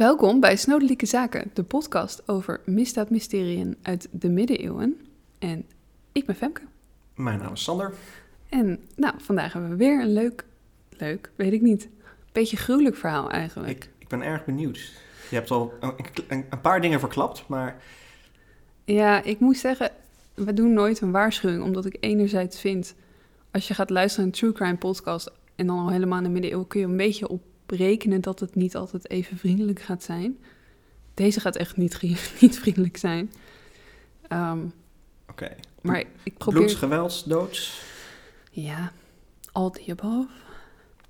Welkom 0.00 0.40
bij 0.40 0.56
Snodelijke 0.56 1.06
Zaken, 1.06 1.50
de 1.54 1.62
podcast 1.62 2.28
over 2.28 2.60
misdaadmysteriën 2.64 3.76
uit 3.82 4.08
de 4.10 4.28
middeleeuwen. 4.28 5.00
En 5.38 5.66
ik 6.12 6.26
ben 6.26 6.34
Femke. 6.34 6.60
Mijn 7.14 7.38
naam 7.38 7.52
is 7.52 7.62
Sander. 7.62 7.92
En 8.48 8.80
nou, 8.96 9.14
vandaag 9.18 9.52
hebben 9.52 9.70
we 9.70 9.76
weer 9.76 10.00
een 10.00 10.12
leuk, 10.12 10.44
leuk, 10.88 11.30
weet 11.36 11.52
ik 11.52 11.60
niet, 11.60 11.88
beetje 12.32 12.56
gruwelijk 12.56 12.96
verhaal 12.96 13.30
eigenlijk. 13.30 13.70
Ik, 13.70 13.90
ik 13.98 14.08
ben 14.08 14.22
erg 14.22 14.44
benieuwd. 14.44 14.92
Je 15.30 15.36
hebt 15.36 15.50
al 15.50 15.72
een, 15.80 15.94
een, 16.28 16.44
een 16.50 16.60
paar 16.60 16.80
dingen 16.80 17.00
verklapt, 17.00 17.48
maar 17.48 17.82
Ja, 18.84 19.22
ik 19.22 19.40
moet 19.40 19.56
zeggen, 19.56 19.90
we 20.34 20.52
doen 20.52 20.72
nooit 20.72 21.00
een 21.00 21.12
waarschuwing, 21.12 21.62
omdat 21.62 21.84
ik 21.84 21.96
enerzijds 22.00 22.60
vind, 22.60 22.94
als 23.50 23.68
je 23.68 23.74
gaat 23.74 23.90
luisteren 23.90 24.24
naar 24.24 24.34
een 24.34 24.40
true 24.40 24.52
crime 24.52 24.78
podcast 24.78 25.32
en 25.54 25.66
dan 25.66 25.78
al 25.78 25.90
helemaal 25.90 26.18
in 26.18 26.24
de 26.24 26.30
middeleeuwen, 26.30 26.66
kun 26.66 26.80
je 26.80 26.86
een 26.86 26.96
beetje 26.96 27.28
op 27.28 27.42
rekenen 27.70 28.20
dat 28.20 28.40
het 28.40 28.54
niet 28.54 28.76
altijd 28.76 29.10
even 29.10 29.36
vriendelijk 29.36 29.80
gaat 29.80 30.02
zijn. 30.02 30.38
Deze 31.14 31.40
gaat 31.40 31.56
echt 31.56 31.76
niet, 31.76 32.02
niet 32.40 32.58
vriendelijk 32.58 32.96
zijn. 32.96 33.32
Ehm, 34.28 34.58
oké. 35.28 35.56
maar 35.80 36.04
ik 36.22 36.36
probeer... 36.38 36.76
Bloeds, 36.78 37.24
doods. 37.24 37.82
Ja, 38.50 38.92
all 39.52 39.70
the 39.70 39.84
above, 39.86 40.28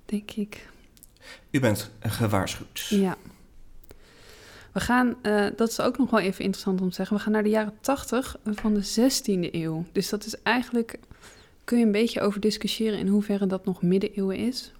denk 0.05 0.31
ik. 0.31 0.69
U 1.51 1.59
bent 1.59 1.91
gewaarschuwd. 1.99 2.85
Ja. 2.89 3.17
We 4.71 4.79
gaan, 4.79 5.15
eh, 5.21 5.45
dat 5.55 5.69
is 5.69 5.79
ook 5.79 5.97
nog 5.97 6.09
wel 6.09 6.19
even 6.19 6.43
interessant 6.43 6.81
om 6.81 6.89
te 6.89 6.95
zeggen, 6.95 7.15
we 7.15 7.21
gaan 7.21 7.31
naar 7.31 7.43
de 7.43 7.49
jaren 7.49 7.77
80 7.81 8.35
van 8.43 8.73
de 8.73 8.83
16e 8.83 9.49
eeuw. 9.51 9.85
Dus 9.91 10.09
dat 10.09 10.25
is 10.25 10.41
eigenlijk, 10.41 10.99
kun 11.63 11.77
je 11.77 11.85
een 11.85 11.91
beetje 11.91 12.21
over 12.21 12.39
discussiëren 12.39 12.99
in 12.99 13.07
hoeverre 13.07 13.47
dat 13.47 13.65
nog 13.65 13.81
middeleeuwen 13.81 14.37
is. 14.37 14.71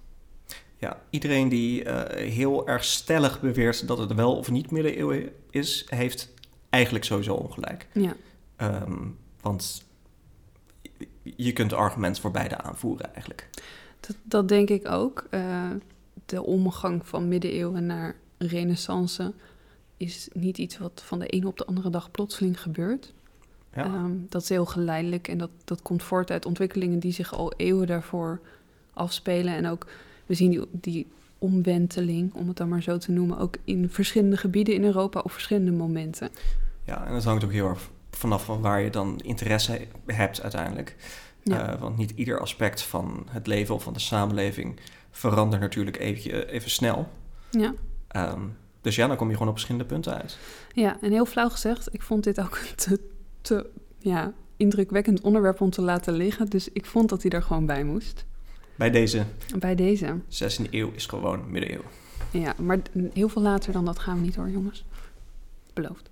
Ja, 0.82 1.02
iedereen 1.10 1.48
die 1.48 1.84
eh, 1.84 2.30
heel 2.32 2.68
erg 2.68 2.84
stellig 2.84 3.40
beweert 3.40 3.86
dat 3.86 3.98
het 3.98 4.14
wel 4.14 4.36
of 4.36 4.50
niet 4.50 4.70
middeleeuwen 4.70 5.32
is, 5.50 5.86
heeft 5.88 6.34
eigenlijk 6.70 7.04
sowieso 7.04 7.34
ongelijk. 7.34 7.86
Ja, 7.92 8.16
Ehm, 8.62 9.08
want 9.40 9.82
je 11.22 11.52
kunt 11.52 11.72
argument 11.72 12.20
voor 12.20 12.30
beide 12.30 12.58
aanvoeren 12.58 13.12
eigenlijk. 13.14 13.48
dat, 14.00 14.16
dat 14.22 14.48
denk 14.48 14.68
ik 14.68 14.88
ook. 14.88 15.26
Eh, 15.30 15.70
de 16.26 16.42
omgang 16.42 17.06
van 17.06 17.28
middeleeuwen 17.28 17.86
naar 17.86 18.16
renaissance 18.38 19.32
is 19.96 20.28
niet 20.32 20.58
iets 20.58 20.78
wat 20.78 21.02
van 21.04 21.18
de 21.18 21.26
ene 21.26 21.46
op 21.46 21.58
de 21.58 21.64
andere 21.64 21.90
dag 21.90 22.10
plotseling 22.10 22.60
gebeurt. 22.60 23.12
Ja. 23.74 23.84
Ehm, 23.84 24.12
dat 24.28 24.42
is 24.42 24.48
heel 24.48 24.66
geleidelijk 24.66 25.28
en 25.28 25.38
dat, 25.38 25.50
dat 25.64 25.82
komt 25.82 26.02
voort 26.02 26.30
uit 26.30 26.46
ontwikkelingen 26.46 26.98
die 26.98 27.12
zich 27.12 27.34
al 27.34 27.52
eeuwen 27.56 27.86
daarvoor 27.86 28.40
afspelen. 28.92 29.54
En 29.54 29.66
ook, 29.66 29.86
we 30.32 30.38
zien 30.38 30.50
die, 30.50 30.66
die 30.72 31.06
omwenteling, 31.38 32.34
om 32.34 32.48
het 32.48 32.56
dan 32.56 32.68
maar 32.68 32.82
zo 32.82 32.98
te 32.98 33.12
noemen, 33.12 33.38
ook 33.38 33.56
in 33.64 33.90
verschillende 33.90 34.36
gebieden 34.36 34.74
in 34.74 34.84
Europa 34.84 35.20
op 35.20 35.32
verschillende 35.32 35.72
momenten. 35.72 36.30
ja, 36.84 37.06
en 37.06 37.12
dat 37.12 37.24
hangt 37.24 37.44
ook 37.44 37.52
heel 37.52 37.68
erg 37.68 37.90
vanaf 38.10 38.44
van 38.44 38.60
waar 38.60 38.80
je 38.80 38.90
dan 38.90 39.20
interesse 39.20 39.86
hebt 40.06 40.42
uiteindelijk. 40.42 40.96
Ja. 41.42 41.72
Eh, 41.72 41.80
want 41.80 41.96
niet 41.96 42.10
ieder 42.10 42.40
aspect 42.40 42.82
van 42.82 43.26
het 43.30 43.46
leven 43.46 43.74
of 43.74 43.82
van 43.82 43.92
de 43.92 43.98
samenleving 43.98 44.80
verandert 45.10 45.62
natuurlijk 45.62 45.98
even, 45.98 46.48
even 46.48 46.70
snel. 46.70 47.08
Ja. 47.50 47.74
Ehm, 48.08 48.40
dus 48.80 48.96
ja, 48.96 49.06
dan 49.06 49.16
kom 49.16 49.26
je 49.26 49.32
gewoon 49.32 49.48
op 49.48 49.54
verschillende 49.54 49.88
punten 49.88 50.14
uit. 50.14 50.38
ja, 50.72 50.96
en 51.00 51.10
heel 51.10 51.26
flauw 51.26 51.48
gezegd, 51.48 51.94
ik 51.94 52.02
vond 52.02 52.24
dit 52.24 52.40
ook 52.40 52.58
een 52.60 52.76
te, 52.76 53.00
te 53.40 53.66
ja, 53.98 54.32
indrukwekkend 54.56 55.20
onderwerp 55.20 55.60
om 55.60 55.70
te 55.70 55.82
laten 55.82 56.14
liggen. 56.14 56.46
Dus 56.46 56.68
ik 56.72 56.86
vond 56.86 57.08
dat 57.08 57.22
hij 57.22 57.30
er 57.30 57.42
gewoon 57.42 57.66
bij 57.66 57.84
moest. 57.84 58.24
Bij 58.76 58.90
deze 58.90 59.24
Bij 59.58 59.74
deze. 59.74 60.18
16e 60.28 60.70
eeuw 60.70 60.90
is 60.94 61.06
gewoon 61.06 61.50
middeleeuwen. 61.50 61.86
Ja, 62.30 62.54
maar 62.58 62.78
heel 63.12 63.28
veel 63.28 63.42
later 63.42 63.72
dan 63.72 63.84
dat 63.84 63.98
gaan 63.98 64.16
we 64.16 64.22
niet 64.22 64.36
hoor, 64.36 64.50
jongens. 64.50 64.84
Beloofd. 65.72 66.10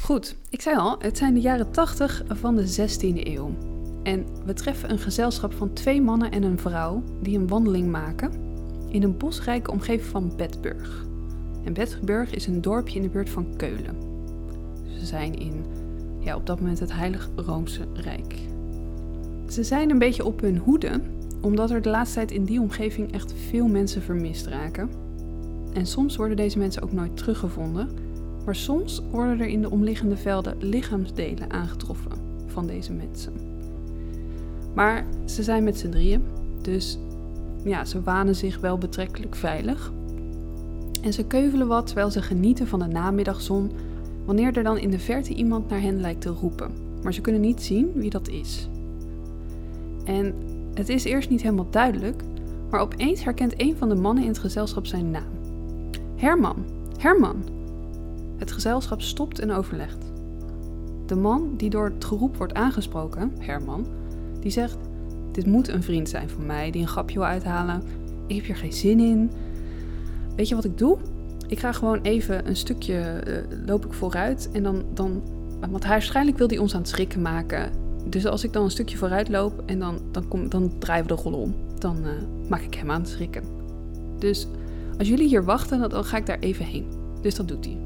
Goed, 0.00 0.36
ik 0.50 0.60
zei 0.60 0.76
al, 0.76 0.96
het 0.98 1.18
zijn 1.18 1.34
de 1.34 1.40
jaren 1.40 1.70
80 1.70 2.22
van 2.28 2.56
de 2.56 2.88
16e 2.88 3.26
eeuw. 3.26 3.54
En 4.02 4.26
we 4.44 4.52
treffen 4.52 4.90
een 4.90 4.98
gezelschap 4.98 5.52
van 5.52 5.72
twee 5.72 6.02
mannen 6.02 6.30
en 6.30 6.42
een 6.42 6.58
vrouw 6.58 7.02
die 7.22 7.38
een 7.38 7.48
wandeling 7.48 7.90
maken 7.90 8.32
in 8.88 9.02
een 9.02 9.16
bosrijke 9.16 9.70
omgeving 9.70 10.08
van 10.08 10.32
Bedburg. 10.36 11.04
En 11.64 11.72
Bedburg 11.72 12.30
is 12.30 12.46
een 12.46 12.60
dorpje 12.60 12.96
in 12.96 13.02
de 13.02 13.08
buurt 13.08 13.30
van 13.30 13.56
Keulen. 13.56 13.96
Ze 14.98 15.06
zijn 15.06 15.38
in, 15.38 15.64
ja, 16.20 16.36
op 16.36 16.46
dat 16.46 16.60
moment 16.60 16.78
het 16.80 16.92
Heilig 16.92 17.28
Roomse 17.36 17.86
Rijk. 17.92 18.34
Ze 19.48 19.62
zijn 19.62 19.90
een 19.90 19.98
beetje 19.98 20.24
op 20.24 20.40
hun 20.40 20.58
hoede, 20.58 21.00
omdat 21.44 21.70
er 21.70 21.82
de 21.82 21.90
laatste 21.90 22.14
tijd 22.14 22.30
in 22.30 22.44
die 22.44 22.60
omgeving 22.60 23.12
echt 23.12 23.34
veel 23.48 23.66
mensen 23.66 24.02
vermist 24.02 24.46
raken. 24.46 24.88
En 25.72 25.86
soms 25.86 26.16
worden 26.16 26.36
deze 26.36 26.58
mensen 26.58 26.82
ook 26.82 26.92
nooit 26.92 27.16
teruggevonden, 27.16 27.88
maar 28.44 28.56
soms 28.56 29.02
worden 29.10 29.40
er 29.40 29.46
in 29.46 29.60
de 29.60 29.70
omliggende 29.70 30.16
velden 30.16 30.56
lichaamsdelen 30.58 31.50
aangetroffen 31.50 32.10
van 32.46 32.66
deze 32.66 32.92
mensen. 32.92 33.32
Maar 34.74 35.06
ze 35.24 35.42
zijn 35.42 35.64
met 35.64 35.78
z'n 35.78 35.88
drieën, 35.88 36.22
dus 36.62 36.98
ja, 37.64 37.84
ze 37.84 38.02
wanen 38.02 38.36
zich 38.36 38.60
wel 38.60 38.78
betrekkelijk 38.78 39.34
veilig. 39.34 39.92
En 41.02 41.12
ze 41.12 41.26
keuvelen 41.26 41.66
wat 41.66 41.86
terwijl 41.86 42.10
ze 42.10 42.22
genieten 42.22 42.66
van 42.66 42.78
de 42.78 42.86
namiddagzon, 42.86 43.70
wanneer 44.24 44.56
er 44.56 44.62
dan 44.62 44.78
in 44.78 44.90
de 44.90 44.98
verte 44.98 45.34
iemand 45.34 45.68
naar 45.68 45.80
hen 45.80 46.00
lijkt 46.00 46.20
te 46.20 46.28
roepen. 46.28 46.70
Maar 47.02 47.14
ze 47.14 47.20
kunnen 47.20 47.40
niet 47.40 47.62
zien 47.62 47.92
wie 47.94 48.10
dat 48.10 48.28
is. 48.28 48.68
En 50.04 50.34
het 50.74 50.88
is 50.88 51.04
eerst 51.04 51.30
niet 51.30 51.42
helemaal 51.42 51.70
duidelijk, 51.70 52.22
maar 52.70 52.80
opeens 52.80 53.24
herkent 53.24 53.60
een 53.60 53.76
van 53.76 53.88
de 53.88 53.94
mannen 53.94 54.22
in 54.22 54.28
het 54.28 54.38
gezelschap 54.38 54.86
zijn 54.86 55.10
naam. 55.10 55.32
Herman, 56.16 56.64
Herman. 56.98 57.44
Het 58.36 58.52
gezelschap 58.52 59.00
stopt 59.00 59.38
en 59.38 59.50
overlegt. 59.50 60.12
De 61.06 61.14
man 61.14 61.54
die 61.56 61.70
door 61.70 61.84
het 61.84 62.04
geroep 62.04 62.36
wordt 62.36 62.54
aangesproken, 62.54 63.32
Herman, 63.38 63.86
die 64.40 64.50
zegt: 64.50 64.76
Dit 65.32 65.46
moet 65.46 65.68
een 65.68 65.82
vriend 65.82 66.08
zijn 66.08 66.28
van 66.28 66.46
mij 66.46 66.70
die 66.70 66.82
een 66.82 66.88
grapje 66.88 67.18
wil 67.18 67.28
uithalen. 67.28 67.82
Ik 68.26 68.36
heb 68.36 68.44
hier 68.44 68.56
geen 68.56 68.72
zin 68.72 69.00
in. 69.00 69.30
Weet 70.36 70.48
je 70.48 70.54
wat 70.54 70.64
ik 70.64 70.78
doe? 70.78 70.98
Ik 71.46 71.58
ga 71.58 71.72
gewoon 71.72 72.00
even 72.02 72.48
een 72.48 72.56
stukje 72.56 72.98
eh, 72.98 73.58
loop 73.66 73.84
ik 73.84 73.92
vooruit 73.92 74.48
en 74.52 74.62
dan, 74.62 74.84
dan. 74.94 75.22
Want 75.70 75.82
hij 75.82 75.92
waarschijnlijk 75.92 76.38
wil 76.38 76.48
hij 76.48 76.58
ons 76.58 76.74
aan 76.74 76.80
het 76.80 76.88
schrikken 76.88 77.22
maken. 77.22 77.83
Dus 78.08 78.26
als 78.26 78.44
ik 78.44 78.52
dan 78.52 78.64
een 78.64 78.70
stukje 78.70 78.96
vooruit 78.96 79.28
loop 79.28 79.62
en 79.66 79.78
dan, 79.78 79.98
dan, 80.10 80.28
kom, 80.28 80.48
dan 80.48 80.72
draaien 80.78 81.06
we 81.06 81.14
de 81.14 81.22
rollen 81.22 81.38
om. 81.38 81.54
Dan 81.78 81.96
eh, 82.04 82.10
maak 82.48 82.60
ik 82.60 82.74
hem 82.74 82.90
aan 82.90 83.00
het 83.00 83.08
schrikken. 83.10 83.42
Dus 84.18 84.46
als 84.98 85.08
jullie 85.08 85.28
hier 85.28 85.44
wachten, 85.44 85.88
dan, 85.88 86.04
ga 86.04 86.16
ik 86.16 86.26
daar 86.26 86.38
even 86.38 86.64
heen. 86.64 86.86
Dus 87.20 87.34
dat 87.34 87.48
doet 87.48 87.64
hij. 87.64 87.78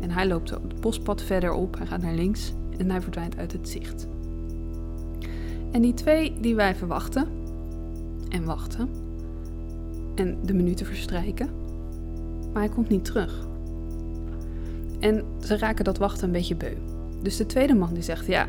En 0.00 0.10
hij 0.10 0.26
loopt 0.26 0.48
zo 0.48 0.54
het 0.54 0.80
bospad 0.80 1.22
verder 1.22 1.52
op. 1.52 1.78
Hij 1.78 1.86
gaat 1.86 2.02
naar 2.02 2.14
links 2.14 2.52
en 2.78 2.90
hij 2.90 3.00
verdwijnt 3.00 3.36
uit 3.36 3.52
het 3.52 3.68
zicht. 3.68 4.06
En 5.70 5.82
die 5.82 5.94
twee 5.94 6.40
die 6.40 6.54
blijven 6.54 6.88
wachten. 6.88 7.26
En 8.28 8.44
wachten. 8.44 8.88
En 10.14 10.38
de 10.44 10.54
minuten 10.54 10.86
verstrijken. 10.86 11.48
Maar 12.52 12.62
hij 12.62 12.72
komt 12.72 12.88
niet 12.88 13.04
terug. 13.04 13.46
En 15.00 15.24
ze 15.44 15.58
raken 15.58 15.84
dat 15.84 15.98
wachten 15.98 16.26
een 16.26 16.32
beetje 16.32 16.56
beu. 16.56 16.74
Dus 17.22 17.36
de 17.36 17.46
tweede 17.46 17.74
man 17.74 17.94
die 17.94 18.02
zegt, 18.02 18.26
ja, 18.26 18.48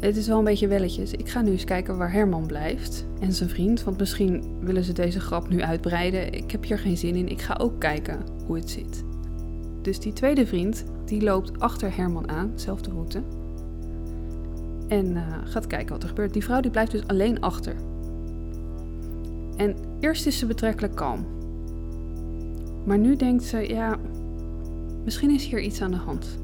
het 0.00 0.16
is 0.16 0.26
wel 0.26 0.38
een 0.38 0.44
beetje 0.44 0.68
welletjes. 0.68 1.12
Ik 1.12 1.28
ga 1.28 1.42
nu 1.42 1.50
eens 1.50 1.64
kijken 1.64 1.96
waar 1.96 2.12
Herman 2.12 2.46
blijft 2.46 3.06
en 3.20 3.32
zijn 3.32 3.48
vriend. 3.48 3.82
Want 3.82 3.98
misschien 3.98 4.44
willen 4.60 4.84
ze 4.84 4.92
deze 4.92 5.20
grap 5.20 5.48
nu 5.48 5.62
uitbreiden. 5.62 6.32
Ik 6.32 6.50
heb 6.50 6.64
hier 6.64 6.78
geen 6.78 6.96
zin 6.96 7.14
in. 7.14 7.28
Ik 7.28 7.40
ga 7.40 7.56
ook 7.60 7.80
kijken 7.80 8.18
hoe 8.46 8.56
het 8.56 8.70
zit. 8.70 9.04
Dus 9.82 10.00
die 10.00 10.12
tweede 10.12 10.46
vriend, 10.46 10.84
die 11.04 11.22
loopt 11.22 11.60
achter 11.60 11.96
Herman 11.96 12.28
aan, 12.28 12.52
zelfde 12.54 12.90
route. 12.90 13.22
En 14.88 15.16
eh, 15.16 15.22
gaat 15.44 15.66
kijken 15.66 15.92
wat 15.92 16.02
er 16.02 16.08
gebeurt. 16.08 16.32
Die 16.32 16.44
vrouw 16.44 16.60
die 16.60 16.70
blijft 16.70 16.90
dus 16.90 17.06
alleen 17.06 17.40
achter. 17.40 17.74
En 19.56 19.74
eerst 20.00 20.26
is 20.26 20.38
ze 20.38 20.46
betrekkelijk 20.46 20.94
kalm. 20.94 21.26
Maar 22.84 22.98
nu 22.98 23.16
denkt 23.16 23.44
ze, 23.44 23.68
ja, 23.68 23.96
misschien 25.04 25.30
is 25.30 25.46
hier 25.46 25.60
iets 25.60 25.80
aan 25.80 25.90
de 25.90 25.96
hand. 25.96 26.38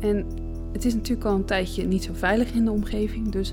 En 0.00 0.26
het 0.72 0.84
is 0.84 0.94
natuurlijk 0.94 1.26
al 1.26 1.34
een 1.34 1.44
tijdje 1.44 1.86
niet 1.86 2.04
zo 2.04 2.12
veilig 2.14 2.52
in 2.52 2.64
de 2.64 2.70
omgeving. 2.70 3.28
Dus 3.28 3.52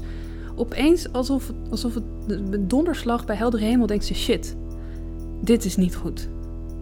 opeens, 0.56 1.12
alsof 1.12 1.48
het, 1.48 1.56
alsof 1.70 1.94
het 1.94 2.70
donderslag 2.70 3.26
bij 3.26 3.36
heldere 3.36 3.66
hemel, 3.66 3.88
denkt 3.88 4.06
ze: 4.06 4.14
shit, 4.14 4.56
dit 5.42 5.66
is 5.66 5.76
niet 5.76 5.96
goed. 5.96 6.30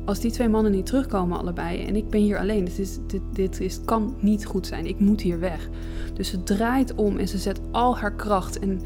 Als 0.05 0.19
die 0.19 0.31
twee 0.31 0.49
mannen 0.49 0.71
niet 0.71 0.85
terugkomen, 0.85 1.39
allebei, 1.39 1.85
en 1.85 1.95
ik 1.95 2.09
ben 2.09 2.21
hier 2.21 2.39
alleen, 2.39 2.65
dit, 2.65 2.79
is, 2.79 2.97
dit, 3.07 3.21
dit 3.33 3.59
is, 3.59 3.79
kan 3.85 4.15
niet 4.19 4.45
goed 4.45 4.67
zijn. 4.67 4.85
Ik 4.85 4.99
moet 4.99 5.21
hier 5.21 5.39
weg. 5.39 5.69
Dus 6.13 6.29
ze 6.29 6.43
draait 6.43 6.95
om 6.95 7.17
en 7.17 7.27
ze 7.27 7.37
zet 7.37 7.59
al 7.71 7.97
haar 7.97 8.15
kracht 8.15 8.59
en, 8.59 8.81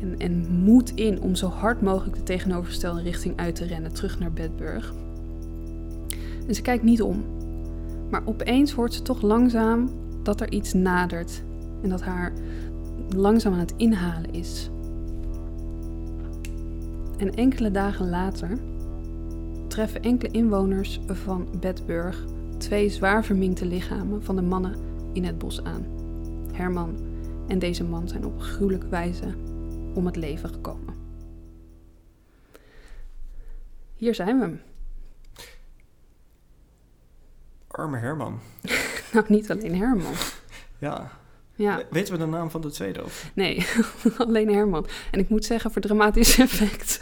en, 0.00 0.18
en 0.18 0.46
moed 0.50 0.92
in 0.94 1.20
om 1.20 1.34
zo 1.34 1.48
hard 1.48 1.82
mogelijk 1.82 2.16
de 2.16 2.22
tegenovergestelde 2.22 3.02
richting 3.02 3.36
uit 3.36 3.54
te 3.54 3.64
rennen, 3.64 3.92
terug 3.92 4.18
naar 4.18 4.32
Bedburg. 4.32 4.94
En 6.46 6.54
ze 6.54 6.62
kijkt 6.62 6.84
niet 6.84 7.02
om. 7.02 7.24
Maar 8.10 8.22
opeens 8.24 8.72
hoort 8.72 8.94
ze 8.94 9.02
toch 9.02 9.22
langzaam 9.22 9.90
dat 10.22 10.40
er 10.40 10.52
iets 10.52 10.72
nadert 10.72 11.42
en 11.82 11.88
dat 11.88 12.02
haar 12.02 12.32
langzaam 13.08 13.52
aan 13.52 13.58
het 13.58 13.74
inhalen 13.76 14.32
is. 14.32 14.70
En 17.16 17.34
enkele 17.34 17.70
dagen 17.70 18.08
later 18.08 18.58
treffen 19.68 20.02
enkele 20.02 20.32
inwoners 20.32 21.00
van 21.06 21.48
Bedburg 21.60 22.24
twee 22.58 22.88
zwaar 22.88 23.24
verminkte 23.24 23.66
lichamen 23.66 24.24
van 24.24 24.36
de 24.36 24.42
mannen 24.42 24.74
in 25.12 25.24
het 25.24 25.38
bos 25.38 25.64
aan. 25.64 25.86
Herman 26.52 26.96
en 27.48 27.58
deze 27.58 27.84
man 27.84 28.08
zijn 28.08 28.24
op 28.24 28.40
gruwelijke 28.40 28.88
wijze 28.88 29.34
om 29.94 30.06
het 30.06 30.16
leven 30.16 30.48
gekomen. 30.48 30.94
Hier 33.96 34.14
zijn 34.14 34.40
we. 34.40 34.56
Arme 37.66 37.98
Herman. 37.98 38.40
Nou, 39.14 39.24
niet 39.28 39.50
alleen 39.50 39.76
Herman. 39.76 40.12
Ja. 40.78 41.10
Ja, 41.54 41.82
Weten 41.90 42.12
we 42.12 42.18
de 42.18 42.26
naam 42.26 42.50
van 42.50 42.60
de 42.60 42.70
tweede 42.70 43.02
ook? 43.02 43.10
nee, 43.34 43.66
alleen 44.16 44.52
Herman. 44.52 44.86
En 45.10 45.20
ik 45.20 45.28
moet 45.28 45.44
zeggen, 45.44 45.70
voor 45.72 45.82
dramatisch 45.82 46.38
effect. 46.46 47.00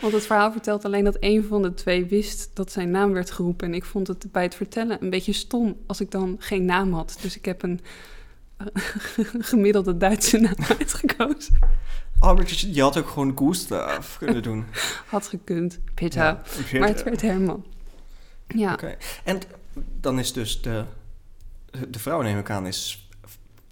Want 0.00 0.12
het 0.12 0.26
verhaal 0.26 0.52
vertelt 0.52 0.84
alleen 0.84 1.04
dat 1.04 1.16
een 1.20 1.44
van 1.44 1.62
de 1.62 1.74
twee 1.74 2.04
wist 2.04 2.50
dat 2.54 2.72
zijn 2.72 2.90
naam 2.90 3.12
werd 3.12 3.30
geroepen. 3.30 3.66
En 3.68 3.74
ik 3.74 3.84
vond 3.84 4.06
het 4.06 4.32
bij 4.32 4.42
het 4.42 4.54
vertellen 4.54 5.02
een 5.02 5.10
beetje 5.10 5.32
stom 5.32 5.76
als 5.86 6.00
ik 6.00 6.10
dan 6.10 6.36
geen 6.38 6.64
naam 6.64 6.92
had. 6.94 7.18
Dus 7.20 7.36
ik 7.36 7.44
heb 7.44 7.62
een 7.62 7.80
eh, 8.56 8.66
gemiddelde 9.38 9.96
Duitse 9.96 10.38
naam 10.38 10.56
uitgekozen. 10.78 11.58
Maar 12.20 12.54
je 12.70 12.82
had 12.82 12.96
ook 12.98 13.08
gewoon 13.08 13.38
Gustav 13.38 14.18
kunnen 14.18 14.42
doen. 14.42 14.64
Had 15.06 15.26
gekund, 15.26 15.78
Pitta. 15.94 16.42
Ja, 16.70 16.78
Maar 16.78 16.88
het 16.88 17.02
werd 17.02 17.20
Herman. 17.22 17.64
Ja, 18.46 18.72
Oké. 18.72 18.96
En 19.24 19.40
dan 20.00 20.18
is 20.18 20.32
dus 20.32 20.62
de, 20.62 20.84
de 21.88 21.98
vrouw, 21.98 22.22
neem 22.22 22.38
ik 22.38 22.50
aan, 22.50 22.66
is 22.66 23.08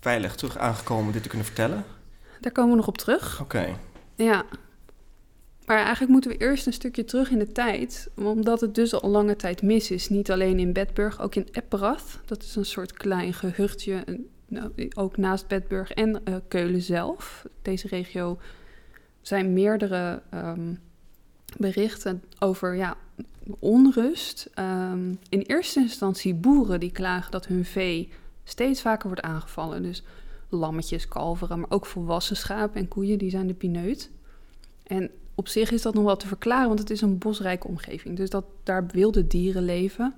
veilig 0.00 0.34
terug 0.34 0.58
aangekomen 0.58 1.06
om 1.06 1.12
dit 1.12 1.22
te 1.22 1.28
kunnen 1.28 1.46
vertellen. 1.46 1.84
daar 2.40 2.52
komen 2.52 2.70
we 2.70 2.76
nog 2.76 2.86
op 2.86 2.98
terug. 2.98 3.40
Oké. 3.40 3.76
Ja. 4.14 4.44
Maar 5.66 5.76
eigenlijk 5.76 6.10
moeten 6.10 6.30
we 6.30 6.36
eerst 6.36 6.66
een 6.66 6.72
stukje 6.72 7.04
terug 7.04 7.30
in 7.30 7.38
de 7.38 7.52
tijd, 7.52 8.08
omdat 8.14 8.60
het 8.60 8.74
dus 8.74 8.94
al 8.94 9.10
lange 9.10 9.36
tijd 9.36 9.62
mis 9.62 9.90
is. 9.90 10.08
Niet 10.08 10.30
alleen 10.30 10.58
in 10.58 10.72
Bedburg, 10.72 11.20
ook 11.20 11.34
in 11.34 11.48
Epperath. 11.52 12.18
Dat 12.24 12.42
is 12.42 12.56
een 12.56 12.64
soort 12.64 12.92
klein 12.92 13.34
gehuchtje, 13.34 14.04
nou, 14.46 14.88
ook 14.94 15.16
naast 15.16 15.46
Bedburg 15.46 15.90
en 15.90 16.24
eh, 16.24 16.34
Keulen 16.48 16.82
zelf. 16.82 17.46
Deze 17.62 17.88
regio 17.88 18.38
zijn 19.20 19.52
meerdere 19.52 20.22
ehm, 20.30 20.74
berichten 21.56 22.22
over 22.38 22.76
ja, 22.76 22.96
onrust. 23.58 24.50
Ehm, 24.54 25.14
in 25.28 25.40
eerste 25.40 25.80
instantie 25.80 26.34
boeren 26.34 26.80
die 26.80 26.92
klagen 26.92 27.30
dat 27.30 27.46
hun 27.46 27.64
vee 27.64 28.08
steeds 28.44 28.80
vaker 28.80 29.06
wordt 29.06 29.22
aangevallen. 29.22 29.82
Dus 29.82 30.02
lammetjes, 30.48 31.08
kalveren, 31.08 31.60
maar 31.60 31.70
ook 31.70 31.86
volwassen 31.86 32.36
schapen 32.36 32.80
en 32.80 32.88
koeien, 32.88 33.18
die 33.18 33.30
zijn 33.30 33.46
de 33.46 33.54
pineut. 33.54 34.10
En 34.86 35.10
op 35.34 35.48
zich 35.48 35.70
is 35.70 35.82
dat 35.82 35.94
nog 35.94 36.04
wel 36.04 36.16
te 36.16 36.26
verklaren, 36.26 36.66
want 36.66 36.78
het 36.78 36.90
is 36.90 37.00
een 37.00 37.18
bosrijke 37.18 37.66
omgeving. 37.66 38.16
Dus 38.16 38.30
dat 38.30 38.44
daar 38.62 38.86
wilde 38.86 39.26
dieren 39.26 39.62
leven, 39.64 40.14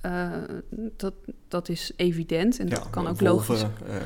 eh, 0.00 0.30
dat, 0.96 1.14
dat 1.48 1.68
is 1.68 1.92
evident 1.96 2.58
en 2.58 2.68
dat 2.68 2.78
Ja, 2.84 2.90
kan 2.90 3.06
ook 3.06 3.20
wolven, 3.20 3.54
logisch. 3.54 3.88
eh, 3.88 3.96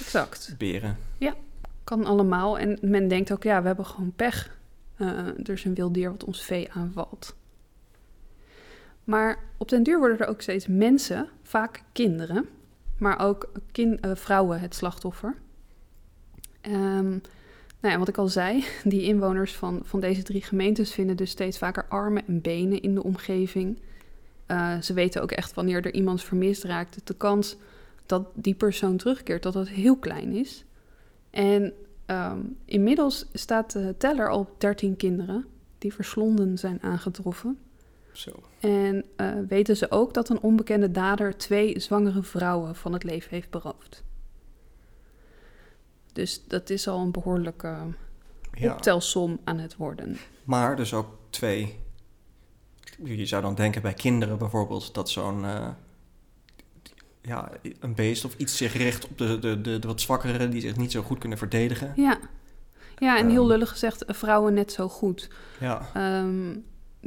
Exact, 0.00 0.54
beren. 0.58 0.96
kan 1.84 2.04
allemaal. 2.04 2.58
En 2.58 2.78
men 2.80 3.08
denkt 3.08 3.32
ook, 3.32 3.42
ja, 3.42 3.60
we 3.60 3.66
hebben 3.66 3.86
gewoon 3.86 4.12
pech. 4.16 4.58
Eh, 4.96 5.08
er 5.18 5.50
is 5.50 5.64
een 5.64 5.74
wild 5.74 5.94
dier 5.94 6.10
wat 6.10 6.24
ons 6.24 6.42
vee 6.42 6.72
aanvalt. 6.72 7.34
Maar 9.06 9.38
op 9.56 9.68
den 9.68 9.82
duur 9.82 9.98
worden 9.98 10.18
er 10.18 10.26
ook 10.26 10.40
steeds 10.40 10.66
mensen, 10.66 11.28
vaak 11.42 11.82
kinderen, 11.92 12.48
maar 12.98 13.20
ook 13.20 13.48
eh, 13.72 14.10
vrouwen 14.14 14.60
het 14.60 14.74
slachtoffer. 14.74 15.34
Ehm, 16.60 17.08
nou 17.80 17.94
ja, 17.94 17.98
wat 17.98 18.08
ik 18.08 18.16
al 18.16 18.28
zei, 18.28 18.64
die 18.84 19.02
inwoners 19.02 19.54
van, 19.54 19.80
van 19.84 20.00
deze 20.00 20.22
drie 20.22 20.42
gemeentes 20.42 20.92
vinden 20.92 21.16
dus 21.16 21.30
steeds 21.30 21.58
vaker 21.58 21.86
armen 21.88 22.26
en 22.26 22.40
benen 22.40 22.82
in 22.82 22.94
de 22.94 23.02
omgeving. 23.02 23.78
Eh, 24.46 24.80
ze 24.80 24.92
weten 24.92 25.22
ook 25.22 25.32
echt 25.32 25.54
wanneer 25.54 25.84
er 25.84 25.94
iemand 25.94 26.22
vermist 26.22 26.64
raakt. 26.64 27.06
De 27.06 27.14
kans 27.14 27.56
dat 28.06 28.28
die 28.34 28.54
persoon 28.54 28.96
terugkeert, 28.96 29.42
dat 29.42 29.52
dat 29.52 29.68
heel 29.68 29.96
klein 29.96 30.32
is. 30.32 30.64
En 31.30 31.72
ehm, 32.06 32.40
inmiddels 32.64 33.26
staat 33.32 33.72
de 33.72 33.94
teller 33.98 34.30
op 34.30 34.60
13 34.60 34.96
kinderen 34.96 35.44
die 35.78 35.94
verslonden 35.94 36.58
zijn 36.58 36.82
aangetroffen. 36.82 37.58
Zo. 38.16 38.30
En 38.60 39.04
eh, 39.16 39.32
weten 39.48 39.76
ze 39.76 39.90
ook 39.90 40.14
dat 40.14 40.28
een 40.28 40.40
onbekende 40.40 40.90
dader 40.90 41.36
twee 41.36 41.80
zwangere 41.80 42.22
vrouwen 42.22 42.74
van 42.74 42.92
het 42.92 43.02
leven 43.04 43.30
heeft 43.30 43.50
beroofd. 43.50 44.04
Dus 46.12 46.46
dat 46.46 46.70
is 46.70 46.88
al 46.88 47.00
een 47.00 47.10
behoorlijke 47.12 47.76
Ja. 48.52 48.72
optelsom 48.72 49.40
aan 49.44 49.58
het 49.58 49.76
worden. 49.76 50.16
Maar 50.44 50.76
dus 50.76 50.94
ook 50.94 51.08
twee. 51.30 51.78
Je 53.04 53.26
zou 53.26 53.42
dan 53.42 53.54
denken 53.54 53.82
bij 53.82 53.94
kinderen 53.94 54.38
bijvoorbeeld 54.38 54.94
dat 54.94 55.10
zo'n. 55.10 55.44
eh, 55.44 55.68
ja, 57.22 57.50
een 57.80 57.94
beest 57.94 58.24
of 58.24 58.34
iets 58.36 58.56
zich 58.56 58.72
richt 58.76 59.08
op 59.08 59.18
de, 59.18 59.38
de, 59.38 59.60
de, 59.60 59.78
de 59.78 59.86
wat 59.86 60.00
zwakkeren 60.00 60.50
die 60.50 60.60
zich 60.60 60.76
niet 60.76 60.92
zo 60.92 61.02
goed 61.02 61.18
kunnen 61.18 61.38
verdedigen. 61.38 61.92
Ja, 61.96 62.18
ja 62.98 63.18
en 63.18 63.28
heel 63.28 63.40
Ehm. 63.40 63.48
lullig 63.50 63.68
gezegd, 63.68 64.04
vrouwen 64.06 64.54
net 64.54 64.72
zo 64.72 64.88
goed. 64.88 65.30
Ja, 65.60 65.90
Ehm, 65.94 66.56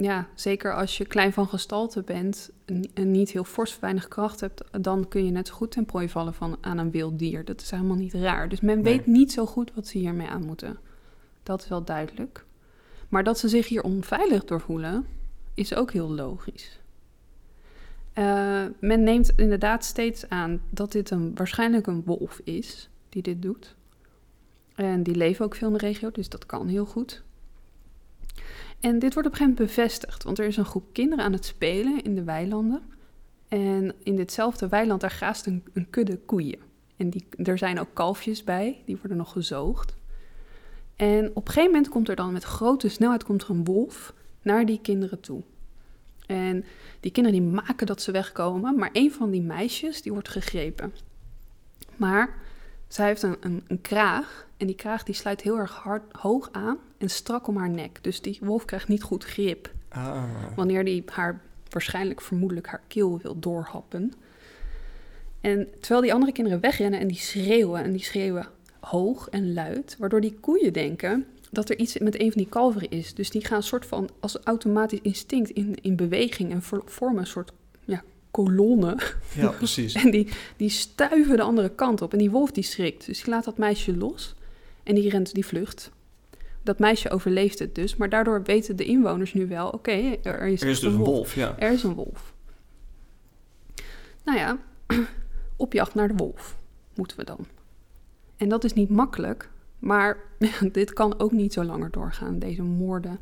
ja, 0.01 0.27
zeker 0.33 0.75
als 0.75 0.97
je 0.97 1.05
klein 1.05 1.33
van 1.33 1.47
gestalte 1.47 2.01
bent 2.01 2.49
en 2.93 3.11
niet 3.11 3.29
heel 3.31 3.43
fors 3.43 3.79
weinig 3.79 4.07
kracht 4.07 4.39
hebt, 4.39 4.63
dan 4.81 5.07
kun 5.07 5.25
je 5.25 5.31
net 5.31 5.47
zo 5.47 5.53
goed 5.53 5.71
ten 5.71 5.85
prooi 5.85 6.09
vallen 6.09 6.33
van, 6.33 6.57
aan 6.61 6.77
een 6.77 6.91
wild 6.91 7.19
dier. 7.19 7.45
Dat 7.45 7.61
is 7.61 7.71
helemaal 7.71 7.95
niet 7.95 8.13
raar. 8.13 8.49
Dus 8.49 8.61
men 8.61 8.81
Nee. 8.81 8.97
weet 8.97 9.05
niet 9.05 9.31
zo 9.31 9.45
goed 9.45 9.71
wat 9.73 9.87
ze 9.87 9.97
hiermee 9.97 10.27
aan 10.27 10.45
moeten. 10.45 10.77
Dat 11.43 11.61
is 11.61 11.67
wel 11.67 11.83
duidelijk. 11.83 12.45
Maar 13.09 13.23
dat 13.23 13.39
ze 13.39 13.47
zich 13.47 13.67
hier 13.67 13.83
onveilig 13.83 14.45
door 14.45 14.61
voelen, 14.61 15.05
is 15.53 15.75
ook 15.75 15.91
heel 15.91 16.09
logisch. 16.09 16.79
Eh, 18.13 18.65
men 18.79 19.03
neemt 19.03 19.31
inderdaad 19.35 19.83
steeds 19.85 20.29
aan 20.29 20.61
dat 20.69 20.91
dit 20.91 21.09
een, 21.09 21.35
waarschijnlijk 21.35 21.87
een 21.87 22.03
wolf 22.05 22.41
is 22.43 22.89
die 23.09 23.21
dit 23.21 23.41
doet. 23.41 23.75
En 24.75 25.03
die 25.03 25.15
leven 25.15 25.45
ook 25.45 25.55
veel 25.55 25.67
in 25.67 25.73
de 25.73 25.79
regio, 25.79 26.11
dus 26.11 26.29
dat 26.29 26.45
kan 26.45 26.67
heel 26.67 26.85
goed. 26.85 27.23
En 28.79 28.99
dit 28.99 29.13
wordt 29.13 29.27
op 29.27 29.33
een 29.33 29.39
gegeven 29.39 29.63
moment 29.63 29.75
bevestigd, 29.75 30.23
want 30.23 30.39
er 30.39 30.45
is 30.45 30.57
een 30.57 30.65
groep 30.65 30.93
kinderen 30.93 31.25
aan 31.25 31.33
het 31.33 31.45
spelen 31.45 32.03
in 32.03 32.15
de 32.15 32.23
weilanden. 32.23 32.81
En 33.47 33.93
in 34.03 34.15
ditzelfde 34.15 34.67
weiland, 34.67 35.01
daar 35.01 35.11
graast 35.11 35.45
een, 35.45 35.63
een 35.73 35.89
kudde 35.89 36.17
koeien. 36.17 36.59
En 36.97 37.09
die, 37.09 37.25
er 37.43 37.57
zijn 37.57 37.79
ook 37.79 37.93
kalfjes 37.93 38.43
bij, 38.43 38.81
die 38.85 38.97
worden 38.97 39.17
nog 39.17 39.31
gezoogd. 39.31 39.95
En 40.95 41.29
op 41.29 41.47
een 41.47 41.53
gegeven 41.53 41.71
moment 41.71 41.89
komt 41.89 42.09
er 42.09 42.15
dan 42.15 42.33
met 42.33 42.43
grote 42.43 42.89
snelheid 42.89 43.23
komt 43.23 43.43
er 43.43 43.49
een 43.49 43.65
wolf 43.65 44.13
naar 44.41 44.65
die 44.65 44.79
kinderen 44.81 45.19
toe. 45.19 45.41
En 46.25 46.65
die 46.99 47.11
kinderen 47.11 47.41
die 47.41 47.49
maken 47.49 47.87
dat 47.87 48.01
ze 48.01 48.11
wegkomen, 48.11 48.75
maar 48.75 48.89
een 48.93 49.11
van 49.11 49.29
die 49.29 49.41
meisjes 49.41 50.01
die 50.01 50.11
wordt 50.11 50.29
gegrepen. 50.29 50.93
Maar 51.95 52.37
zij 52.89 53.07
heeft 53.07 53.21
een, 53.21 53.37
een, 53.39 53.63
een 53.67 53.81
kraag 53.81 54.47
en 54.57 54.67
die 54.67 54.75
kraag 54.75 55.03
die 55.03 55.15
sluit 55.15 55.41
heel 55.41 55.57
erg 55.57 55.71
hard 55.71 56.03
hoog 56.11 56.49
aan 56.51 56.77
en 56.97 57.09
strak 57.09 57.47
om 57.47 57.57
haar 57.57 57.69
nek. 57.69 57.99
Dus 58.01 58.21
die 58.21 58.39
wolf 58.41 58.65
krijgt 58.65 58.87
niet 58.87 59.03
goed 59.03 59.23
grip 59.23 59.71
ah, 59.89 60.23
wanneer 60.55 60.85
die 60.85 61.03
haar 61.11 61.41
waarschijnlijk 61.69 62.21
vermoedelijk 62.21 62.67
haar 62.67 62.81
keel 62.87 63.19
wil 63.21 63.39
doorhappen. 63.39 64.13
En 65.41 65.67
terwijl 65.79 66.01
die 66.01 66.13
andere 66.13 66.31
kinderen 66.31 66.59
wegrennen 66.59 66.99
en 66.99 67.07
die 67.07 67.17
schreeuwen 67.17 67.83
en 67.83 67.91
die 67.91 68.03
schreeuwen 68.03 68.47
hoog 68.79 69.29
en 69.29 69.53
luid, 69.53 69.95
waardoor 69.99 70.21
die 70.21 70.37
koeien 70.39 70.73
denken 70.73 71.25
dat 71.51 71.69
er 71.69 71.77
iets 71.77 71.97
met 71.97 72.19
een 72.19 72.31
van 72.31 72.41
die 72.41 72.49
kalveren 72.49 72.89
is. 72.89 73.13
Dus 73.13 73.29
die 73.29 73.45
gaan 73.45 73.57
een 73.57 73.63
soort 73.63 73.85
van 73.85 74.09
als 74.19 74.37
automatisch 74.43 75.01
instinct 75.01 75.49
in, 75.49 75.75
in 75.81 75.95
beweging 75.95 76.51
en 76.51 76.61
vor- 76.61 76.83
vormen 76.85 77.19
een 77.19 77.27
soort 77.27 77.51
ja, 77.85 78.03
kolonne. 78.31 78.97
ja, 79.35 79.49
precies. 79.49 79.93
En 80.03 80.11
die, 80.11 80.27
die 80.57 80.69
stuiven 80.69 81.37
de 81.37 81.43
andere 81.43 81.69
kant 81.69 82.01
op. 82.01 82.11
En 82.11 82.17
die 82.17 82.31
wolf 82.31 82.51
die 82.51 82.63
schrikt. 82.63 83.05
Dus 83.05 83.23
die 83.23 83.29
laat 83.29 83.43
dat 83.43 83.57
meisje 83.57 83.97
los. 83.97 84.35
En 84.83 84.95
die 84.95 85.09
rent, 85.09 85.33
die 85.33 85.45
vlucht. 85.45 85.91
Dat 86.61 86.79
meisje 86.79 87.09
overleeft 87.09 87.59
het 87.59 87.75
dus. 87.75 87.95
Maar 87.95 88.09
daardoor 88.09 88.43
weten 88.43 88.75
de 88.75 88.85
inwoners 88.85 89.33
nu 89.33 89.47
wel... 89.47 89.69
Oké, 89.69 90.17
er 90.23 90.47
is, 90.47 90.61
Er 90.61 90.69
is 90.69 90.79
dus 90.79 90.93
een 90.93 90.97
wolf, 90.97 91.35
ja. 91.35 91.55
Er 91.57 91.71
is 91.71 91.83
een 91.83 91.93
wolf. 91.93 92.33
Nou 94.25 94.37
ja, 94.37 94.57
op 95.55 95.73
jacht 95.73 95.93
naar 95.93 96.07
de 96.07 96.15
wolf 96.15 96.57
moeten 96.95 97.17
we 97.17 97.23
dan. 97.23 97.45
En 98.37 98.49
dat 98.49 98.63
is 98.63 98.73
niet 98.73 98.89
makkelijk. 98.89 99.49
Maar 99.79 100.17
dit 100.71 100.93
kan 100.93 101.19
ook 101.19 101.31
niet 101.31 101.53
zo 101.53 101.63
langer 101.63 101.91
doorgaan. 101.91 102.39
Deze 102.39 102.63
moorden. 102.63 103.19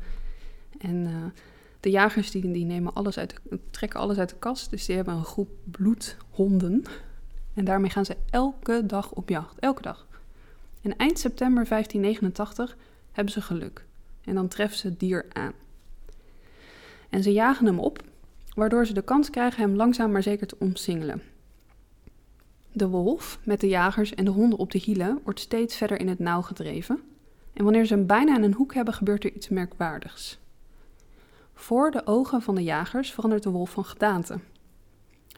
En 0.78 1.06
eh, 1.06 1.42
de 1.88 1.94
jagers 1.94 2.30
die, 2.30 2.52
die 2.52 2.64
nemen 2.64 2.94
alles 2.94 3.18
uit, 3.18 3.34
trekken 3.70 4.00
alles 4.00 4.18
uit 4.18 4.28
de 4.28 4.36
kast. 4.38 4.70
Dus 4.70 4.86
die 4.86 4.96
hebben 4.96 5.14
een 5.14 5.24
groep 5.24 5.48
bloedhonden. 5.64 6.82
En 7.54 7.64
daarmee 7.64 7.90
gaan 7.90 8.04
ze 8.04 8.16
elke 8.30 8.86
dag 8.86 9.12
op 9.12 9.28
jacht. 9.28 9.58
Elke 9.58 9.82
dag. 9.82 10.06
En 10.82 10.96
eind 10.96 11.18
september 11.18 11.68
1589 11.68 12.76
hebben 13.12 13.32
ze 13.32 13.40
geluk. 13.40 13.84
En 14.24 14.34
dan 14.34 14.48
treffen 14.48 14.78
ze 14.78 14.86
het 14.86 15.00
dier 15.00 15.26
aan. 15.32 15.52
En 17.08 17.22
ze 17.22 17.32
jagen 17.32 17.66
hem 17.66 17.78
op, 17.78 18.02
waardoor 18.54 18.86
ze 18.86 18.92
de 18.92 19.02
kans 19.02 19.30
krijgen 19.30 19.62
hem 19.62 19.76
langzaam 19.76 20.12
maar 20.12 20.22
zeker 20.22 20.46
te 20.46 20.56
omsingelen. 20.58 21.22
De 22.72 22.88
wolf, 22.88 23.38
met 23.44 23.60
de 23.60 23.68
jagers 23.68 24.14
en 24.14 24.24
de 24.24 24.30
honden 24.30 24.58
op 24.58 24.70
de 24.70 24.78
hielen, 24.78 25.20
wordt 25.24 25.40
steeds 25.40 25.76
verder 25.76 26.00
in 26.00 26.08
het 26.08 26.18
nauw 26.18 26.42
gedreven. 26.42 27.00
En 27.52 27.64
wanneer 27.64 27.86
ze 27.86 27.94
hem 27.94 28.06
bijna 28.06 28.36
in 28.36 28.42
een 28.42 28.54
hoek 28.54 28.74
hebben, 28.74 28.94
gebeurt 28.94 29.24
er 29.24 29.32
iets 29.32 29.48
merkwaardigs. 29.48 30.38
Voor 31.58 31.90
de 31.90 32.06
ogen 32.06 32.42
van 32.42 32.54
de 32.54 32.62
jagers 32.62 33.12
verandert 33.12 33.42
de 33.42 33.50
wolf 33.50 33.70
van 33.70 33.84
gedaante. 33.84 34.40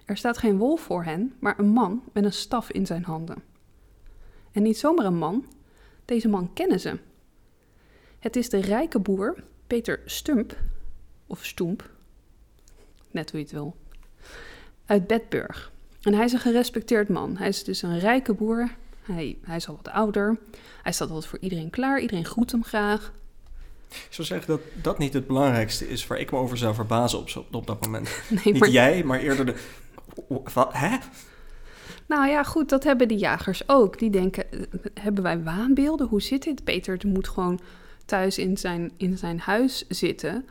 Er 0.04 0.16
staat 0.16 0.38
geen 0.38 0.58
wolf 0.58 0.80
voor 0.80 1.04
hen, 1.04 1.34
maar 1.38 1.58
een 1.58 1.68
man 1.68 2.02
met 2.12 2.24
een 2.24 2.32
staf 2.32 2.70
in 2.70 2.86
zijn 2.86 3.04
handen. 3.04 3.42
En 4.52 4.62
niet 4.62 4.78
zomaar 4.78 5.06
een 5.06 5.18
man, 5.18 5.46
deze 6.04 6.28
man 6.28 6.52
kennen 6.52 6.80
ze. 6.80 6.98
Het 8.18 8.36
is 8.36 8.48
de 8.48 8.60
rijke 8.60 8.98
boer 8.98 9.44
Peter 9.66 10.00
Stump, 10.04 10.56
of 11.26 11.44
Stoemp, 11.44 11.90
net 13.10 13.30
hoe 13.30 13.38
je 13.38 13.44
het 13.44 13.54
wil, 13.54 13.76
uit 14.86 15.06
Bedburg. 15.06 15.72
En 16.02 16.14
hij 16.14 16.24
is 16.24 16.32
een 16.32 16.38
gerespecteerd 16.38 17.08
man. 17.08 17.36
Hij 17.36 17.48
is 17.48 17.64
dus 17.64 17.82
een 17.82 17.98
rijke 17.98 18.34
boer. 18.34 18.76
Hij, 19.02 19.38
hij 19.42 19.56
is 19.56 19.68
al 19.68 19.76
wat 19.76 19.92
ouder. 19.92 20.38
Hij 20.82 20.92
staat 20.92 21.08
altijd 21.08 21.26
voor 21.26 21.38
iedereen 21.38 21.70
klaar. 21.70 22.00
Iedereen 22.00 22.24
groet 22.24 22.50
hem 22.50 22.64
graag. 22.64 23.12
Ik 23.90 24.06
zou 24.08 24.26
zeggen 24.26 24.46
dat 24.48 24.60
dat 24.82 24.98
niet 24.98 25.12
het 25.12 25.26
belangrijkste 25.26 25.88
is 25.88 26.06
waar 26.06 26.18
ik 26.18 26.30
me 26.30 26.38
over 26.38 26.56
zou 26.56 26.74
verbazen 26.74 27.18
op, 27.18 27.28
zo- 27.28 27.46
op 27.50 27.66
dat 27.66 27.84
moment. 27.84 28.08
Nee, 28.28 28.40
Niet 28.44 28.58
maar, 28.58 28.68
jij, 28.68 29.04
maar 29.04 29.20
eerder 29.20 29.46
de... 29.46 29.54
Wat? 30.54 30.72
Hè? 30.72 30.96
nou 32.06 32.28
ja, 32.28 32.42
goed, 32.42 32.68
dat 32.68 32.84
hebben 32.84 33.08
de 33.08 33.16
jagers 33.16 33.68
ook. 33.68 33.98
Die 33.98 34.10
denken, 34.10 34.52
eh, 34.52 34.60
hebben 35.00 35.22
wij 35.22 35.42
waanbeelden? 35.42 36.06
Hoe 36.06 36.22
zit 36.22 36.42
dit? 36.42 36.64
Peter 36.64 36.98
moet 37.06 37.28
gewoon 37.28 37.60
thuis 38.04 38.38
in 38.38 38.56
zijn, 38.56 38.92
in 38.96 39.18
zijn 39.18 39.38
huis 39.40 39.84
zitten. 39.88 40.44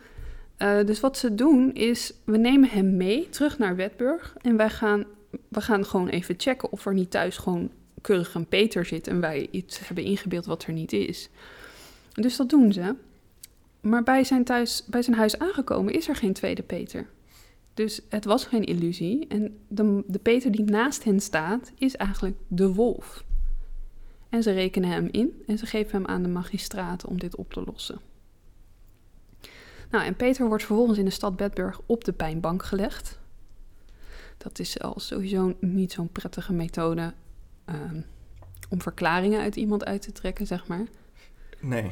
Eh, 0.57 0.85
dus 0.85 0.99
wat 0.99 1.17
ze 1.17 1.35
doen 1.35 1.73
is, 1.73 2.13
we 2.23 2.37
nemen 2.37 2.69
hem 2.69 2.97
mee 2.97 3.29
terug 3.29 3.57
naar 3.57 3.75
Wetburg. 3.75 4.35
En 4.41 4.57
wij 4.57 4.69
gaan, 4.69 5.05
we 5.47 5.61
gaan 5.61 5.85
gewoon 5.85 6.07
even 6.07 6.35
checken 6.37 6.71
of 6.71 6.85
er 6.85 6.93
niet 6.93 7.11
thuis 7.11 7.37
gewoon 7.37 7.69
keurig 8.01 8.33
een 8.33 8.47
Peter 8.47 8.85
zit. 8.85 9.07
En 9.07 9.19
wij 9.19 9.47
iets 9.51 9.87
hebben 9.87 10.03
ingebeeld 10.03 10.45
wat 10.45 10.63
er 10.63 10.73
niet 10.73 10.93
is. 10.93 11.29
Dus 12.13 12.35
dat 12.35 12.49
doen 12.49 12.73
ze. 12.73 12.95
Maar 13.81 14.03
bij 14.03 14.23
zijn, 14.23 14.43
thuis, 14.43 14.85
bij 14.85 15.01
zijn 15.01 15.15
huis 15.15 15.39
aangekomen 15.39 15.93
is 15.93 16.07
er 16.07 16.15
geen 16.15 16.33
tweede 16.33 16.63
Peter. 16.63 17.07
Dus 17.73 18.01
het 18.09 18.25
was 18.25 18.45
geen 18.45 18.63
illusie. 18.63 19.27
En 19.27 19.59
de, 19.67 20.03
de 20.07 20.19
Peter 20.19 20.51
die 20.51 20.63
naast 20.63 21.03
hen 21.03 21.19
staat, 21.19 21.71
is 21.77 21.95
eigenlijk 21.95 22.37
de 22.47 22.73
wolf. 22.73 23.23
En 24.29 24.43
ze 24.43 24.51
rekenen 24.51 24.89
hem 24.89 25.07
in 25.11 25.43
en 25.47 25.57
ze 25.57 25.65
geven 25.65 25.91
hem 25.91 26.05
aan 26.05 26.23
de 26.23 26.29
magistraten 26.29 27.09
om 27.09 27.19
dit 27.19 27.35
op 27.35 27.53
te 27.53 27.63
lossen. 27.65 27.99
Nou, 29.91 30.05
en 30.05 30.15
Peter 30.15 30.47
wordt 30.47 30.63
vervolgens 30.63 30.97
in 30.97 31.05
de 31.05 31.11
stad 31.11 31.35
Bedburg 31.35 31.81
op 31.85 32.03
de 32.03 32.13
pijnbank 32.13 32.63
gelegd. 32.63 33.19
Dat 34.37 34.59
is 34.59 34.79
al 34.79 34.99
sowieso 34.99 35.55
niet 35.59 35.91
zo'n 35.91 36.11
prettige 36.11 36.53
methode 36.53 37.13
ehm, 37.65 38.01
om 38.69 38.81
verklaringen 38.81 39.41
uit 39.41 39.55
iemand 39.55 39.85
uit 39.85 40.01
te 40.01 40.11
trekken, 40.11 40.47
zeg 40.47 40.67
maar. 40.67 40.85
Nee. 41.59 41.91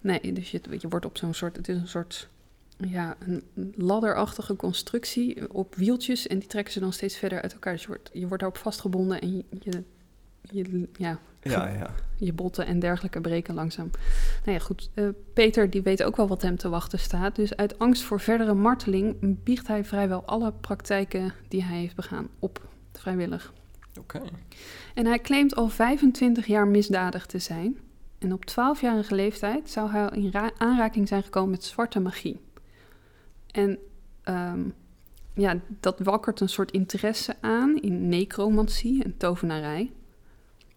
Nee, 0.00 0.32
dus 0.32 0.50
je, 0.50 0.60
je 0.78 0.88
wordt 0.88 1.04
op 1.06 1.16
zo'n 1.18 1.34
soort, 1.34 1.56
het 1.56 1.68
is 1.68 1.76
een 1.76 1.88
soort, 1.88 2.28
ja, 2.76 3.16
een 3.18 3.72
ladderachtige 3.76 4.56
constructie 4.56 5.52
op 5.54 5.74
wieltjes 5.74 6.26
en 6.26 6.38
die 6.38 6.48
trekken 6.48 6.72
ze 6.72 6.80
dan 6.80 6.92
steeds 6.92 7.16
verder 7.16 7.42
uit 7.42 7.52
elkaar. 7.52 7.72
Dus 7.72 7.82
je 7.82 7.88
wordt, 7.88 8.10
je 8.12 8.26
wordt 8.26 8.42
daarop 8.42 8.58
vastgebonden 8.58 9.20
en 9.20 9.36
je, 9.36 9.44
je, 9.60 9.82
je, 10.42 10.88
ja, 10.96 11.18
Ja, 11.42 11.68
ja. 11.68 11.94
je 12.16 12.32
botten 12.32 12.66
en 12.66 12.78
dergelijke 12.78 13.20
breken 13.20 13.54
langzaam. 13.54 13.90
Nou 14.44 14.58
ja, 14.58 14.64
goed. 14.64 14.90
eh, 14.94 15.08
Peter 15.32 15.70
die 15.70 15.82
weet 15.82 16.02
ook 16.02 16.16
wel 16.16 16.28
wat 16.28 16.42
hem 16.42 16.56
te 16.56 16.68
wachten 16.68 16.98
staat. 16.98 17.36
Dus 17.36 17.56
uit 17.56 17.78
angst 17.78 18.02
voor 18.02 18.20
verdere 18.20 18.54
marteling 18.54 19.16
biecht 19.44 19.66
hij 19.66 19.84
vrijwel 19.84 20.24
alle 20.24 20.52
praktijken 20.52 21.32
die 21.48 21.62
hij 21.64 21.78
heeft 21.78 21.96
begaan 21.96 22.28
op, 22.38 22.68
vrijwillig. 22.92 23.52
Oké. 23.98 24.20
En 24.94 25.06
hij 25.06 25.18
claimt 25.18 25.54
al 25.56 25.68
25 25.68 26.46
jaar 26.46 26.66
misdadig 26.68 27.26
te 27.26 27.38
zijn. 27.38 27.76
En 28.18 28.32
op 28.32 28.50
12-jarige 28.50 29.14
leeftijd 29.14 29.70
zou 29.70 29.90
hij 29.90 30.08
in 30.08 30.30
ra- 30.30 30.52
aanraking 30.58 31.08
zijn 31.08 31.22
gekomen 31.22 31.50
met 31.50 31.64
zwarte 31.64 32.00
magie. 32.00 32.40
En 33.50 33.78
ehm, 34.22 34.60
ja, 35.34 35.60
dat 35.80 35.98
wakkert 35.98 36.40
een 36.40 36.48
soort 36.48 36.70
interesse 36.70 37.34
aan 37.40 37.76
in 37.76 38.08
necromantie 38.08 39.04
en 39.04 39.16
tovenarij. 39.16 39.92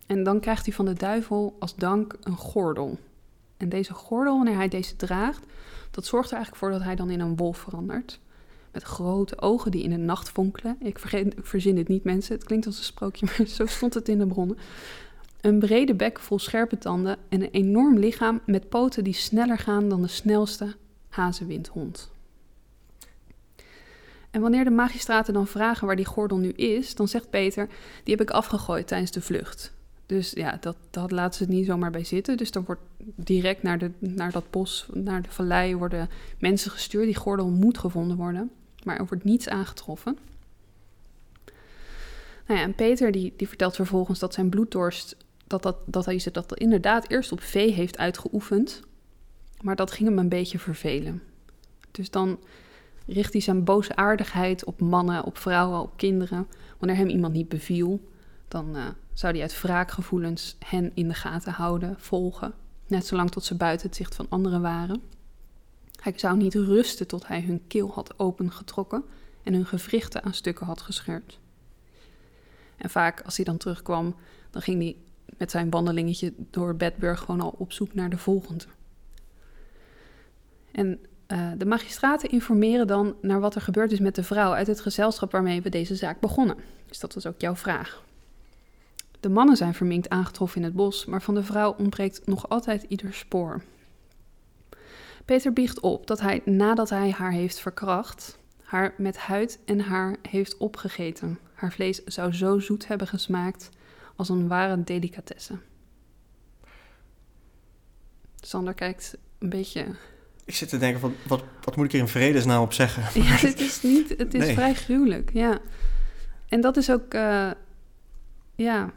En 0.07 0.23
dan 0.23 0.39
krijgt 0.39 0.65
hij 0.65 0.75
van 0.75 0.85
de 0.85 0.93
duivel 0.93 1.55
als 1.59 1.75
dank 1.75 2.17
een 2.23 2.37
gordel. 2.37 2.99
En 3.57 3.69
deze 3.69 3.93
gordel, 3.93 4.35
wanneer 4.35 4.55
hij 4.55 4.67
deze 4.67 4.95
draagt, 4.95 5.45
dat 5.91 6.05
zorgt 6.05 6.29
er 6.29 6.35
eigenlijk 6.35 6.63
voor 6.63 6.71
dat 6.71 6.83
hij 6.83 6.95
dan 6.95 7.09
in 7.09 7.19
een 7.19 7.35
wolf 7.35 7.57
verandert. 7.57 8.19
Met 8.71 8.83
grote 8.83 9.41
ogen 9.41 9.71
die 9.71 9.83
in 9.83 9.89
de 9.89 9.97
nacht 9.97 10.29
fonkelen. 10.29 10.75
Ik, 10.79 10.99
ik 11.13 11.33
verzin 11.45 11.75
dit 11.75 11.87
niet, 11.87 12.03
mensen. 12.03 12.35
Het 12.35 12.43
klinkt 12.43 12.65
als 12.65 12.77
een 12.77 12.83
sprookje, 12.83 13.25
maar 13.37 13.47
zo 13.47 13.65
stond 13.65 13.93
het 13.93 14.09
in 14.09 14.19
de 14.19 14.27
bronnen. 14.27 14.57
Een 15.41 15.59
brede 15.59 15.95
bek 15.95 16.19
vol 16.19 16.39
scherpe 16.39 16.77
tanden 16.77 17.17
en 17.29 17.41
een 17.41 17.51
enorm 17.51 17.97
lichaam 17.97 18.41
met 18.45 18.69
poten 18.69 19.03
die 19.03 19.13
sneller 19.13 19.57
gaan 19.57 19.89
dan 19.89 20.01
de 20.01 20.07
snelste 20.07 20.75
hazenwindhond. 21.09 22.11
En 24.31 24.41
wanneer 24.41 24.63
de 24.63 24.69
magistraten 24.69 25.33
dan 25.33 25.47
vragen 25.47 25.87
waar 25.87 25.95
die 25.95 26.05
gordel 26.05 26.37
nu 26.37 26.49
is, 26.49 26.95
dan 26.95 27.07
zegt 27.07 27.29
Peter: 27.29 27.67
Die 28.03 28.15
heb 28.15 28.21
ik 28.21 28.29
afgegooid 28.33 28.87
tijdens 28.87 29.11
de 29.11 29.21
vlucht. 29.21 29.73
Dus 30.05 30.31
ja, 30.31 30.57
dat, 30.59 30.75
dat 30.89 31.11
laten 31.11 31.45
ze 31.45 31.51
niet 31.51 31.65
zomaar 31.65 31.91
bij 31.91 32.03
zitten. 32.03 32.37
Dus 32.37 32.51
dan 32.51 32.63
wordt 32.65 32.81
direct 33.15 33.63
naar, 33.63 33.77
de, 33.77 33.91
naar 33.99 34.31
dat 34.31 34.49
bos, 34.49 34.87
naar 34.93 35.21
de 35.21 35.31
vallei, 35.31 35.75
worden 35.75 36.09
mensen 36.39 36.71
gestuurd. 36.71 37.05
Die 37.05 37.15
gordel 37.15 37.49
moet 37.49 37.77
gevonden 37.77 38.17
worden. 38.17 38.51
Maar 38.83 38.97
er 38.97 39.05
wordt 39.05 39.23
niets 39.23 39.49
aangetroffen. 39.49 40.17
Nou 42.47 42.59
ja, 42.59 42.65
en 42.65 42.75
Peter 42.75 43.11
die, 43.11 43.33
die 43.37 43.47
vertelt 43.47 43.75
vervolgens 43.75 44.19
dat 44.19 44.33
zijn 44.33 44.49
bloeddorst, 44.49 45.15
dat, 45.59 45.75
dat, 45.85 46.05
hij 46.05 46.19
ze 46.19 46.31
dat 46.31 46.57
inderdaad 46.57 47.09
eerst 47.09 47.31
op 47.31 47.41
vee 47.41 47.71
heeft 47.71 47.97
uitgeoefend. 47.97 48.81
Maar 49.61 49.75
dat 49.75 49.91
ging 49.91 50.09
hem 50.09 50.17
een 50.17 50.29
beetje 50.29 50.59
vervelen. 50.59 51.21
Dus 51.91 52.09
dan 52.09 52.39
richt 53.07 53.33
hij 53.33 53.41
zijn 53.41 53.63
boze 53.63 53.95
aardigheid 53.95 54.65
op 54.65 54.81
mannen, 54.81 55.23
op 55.23 55.37
vrouwen, 55.37 55.81
op 55.81 55.97
kinderen. 55.97 56.47
Wanneer 56.77 56.97
hem 56.97 57.09
iemand 57.09 57.33
niet 57.33 57.49
beviel, 57.49 58.09
dan 58.47 58.75
eh, 58.75 58.83
zou 59.13 59.33
hij 59.33 59.41
uit 59.41 59.61
wraakgevoelens 59.61 60.55
hen 60.65 60.91
in 60.93 61.07
de 61.07 61.13
gaten 61.13 61.53
houden, 61.53 61.95
volgen. 61.99 62.53
Net 62.87 63.05
zolang 63.05 63.31
tot 63.31 63.43
ze 63.43 63.55
buiten 63.55 63.87
het 63.87 63.95
zicht 63.95 64.15
van 64.15 64.25
anderen 64.29 64.61
waren. 64.61 65.01
Hij 66.01 66.13
zou 66.15 66.37
niet 66.37 66.53
rusten 66.53 67.07
tot 67.07 67.27
hij 67.27 67.41
hun 67.41 67.67
keel 67.67 67.91
had 67.91 68.19
opengetrokken 68.19 69.03
en 69.43 69.53
hun 69.53 69.65
gewrichten 69.65 70.23
aan 70.23 70.33
stukken 70.33 70.65
had 70.65 70.81
gescheurd. 70.81 71.39
En 72.77 72.89
vaak 72.89 73.21
als 73.21 73.35
hij 73.35 73.45
dan 73.45 73.57
terugkwam, 73.57 74.15
dan 74.49 74.61
ging 74.61 74.81
hij 74.81 74.95
met 75.37 75.51
zijn 75.51 75.69
wandelingetje 75.69 76.33
door 76.37 76.75
Bedburg 76.75 77.19
gewoon 77.19 77.41
al 77.41 77.55
op 77.57 77.71
zoek 77.71 77.93
naar 77.93 78.09
de 78.09 78.17
volgende. 78.17 78.65
En 80.71 80.99
uh, 81.27 81.51
de 81.57 81.65
magistraten 81.65 82.29
informeren 82.29 82.87
dan 82.87 83.15
naar 83.21 83.39
wat 83.39 83.55
er 83.55 83.61
gebeurd 83.61 83.91
is 83.91 83.99
met 83.99 84.15
de 84.15 84.23
vrouw 84.23 84.53
uit 84.53 84.67
het 84.67 84.81
gezelschap 84.81 85.31
waarmee 85.31 85.61
we 85.61 85.69
deze 85.69 85.95
zaak 85.95 86.19
begonnen. 86.19 86.57
Dus 86.87 86.99
dat 86.99 87.13
was 87.13 87.25
ook 87.25 87.41
jouw 87.41 87.55
vraag. 87.55 88.03
De 89.19 89.29
mannen 89.29 89.57
zijn 89.57 89.73
verminkt 89.73 90.09
aangetroffen 90.09 90.57
in 90.57 90.63
het 90.63 90.75
bos, 90.75 91.05
maar 91.05 91.21
van 91.21 91.33
de 91.33 91.43
vrouw 91.43 91.75
ontbreekt 91.77 92.21
nog 92.25 92.49
altijd 92.49 92.85
ieder 92.87 93.13
spoor. 93.13 93.61
Peter 95.25 95.53
biecht 95.53 95.79
op 95.79 96.07
dat 96.07 96.19
hij 96.19 96.41
nadat 96.45 96.89
hij 96.89 97.11
haar 97.11 97.31
heeft 97.31 97.59
verkracht, 97.59 98.37
haar 98.63 98.93
met 98.97 99.17
huid 99.17 99.59
en 99.65 99.79
haar 99.79 100.15
heeft 100.29 100.57
opgegeten. 100.57 101.39
Haar 101.53 101.71
vlees 101.71 102.03
zou 102.03 102.33
zo 102.33 102.59
zoet 102.59 102.87
hebben 102.87 103.07
gesmaakt 103.07 103.69
als 104.21 104.29
een 104.29 104.47
ware 104.47 104.83
delicatesse. 104.83 105.53
Sander 108.41 108.73
kijkt 108.73 109.17
een 109.39 109.49
beetje. 109.49 109.85
Ik 110.45 110.55
zit 110.55 110.69
te 110.69 110.77
denken, 110.77 111.01
wat, 111.01 111.11
wat, 111.27 111.43
wat 111.61 111.75
moet 111.75 111.85
ik 111.85 111.91
hier 111.91 112.01
in 112.01 112.07
vredesnaam 112.07 112.61
op 112.61 112.73
zeggen? 112.73 113.21
Ja, 113.23 113.29
het 113.47 113.59
is 113.59 113.81
niet. 113.81 114.09
Het 114.17 114.33
is 114.33 114.45
Nee. 114.45 114.53
vrij 114.53 114.73
gruwelijk, 114.73 115.29
ja. 115.33 115.59
En 116.47 116.61
dat 116.61 116.77
is 116.77 116.91
ook, 116.91 117.13
eh, 117.13 117.51
ja. 118.55 118.91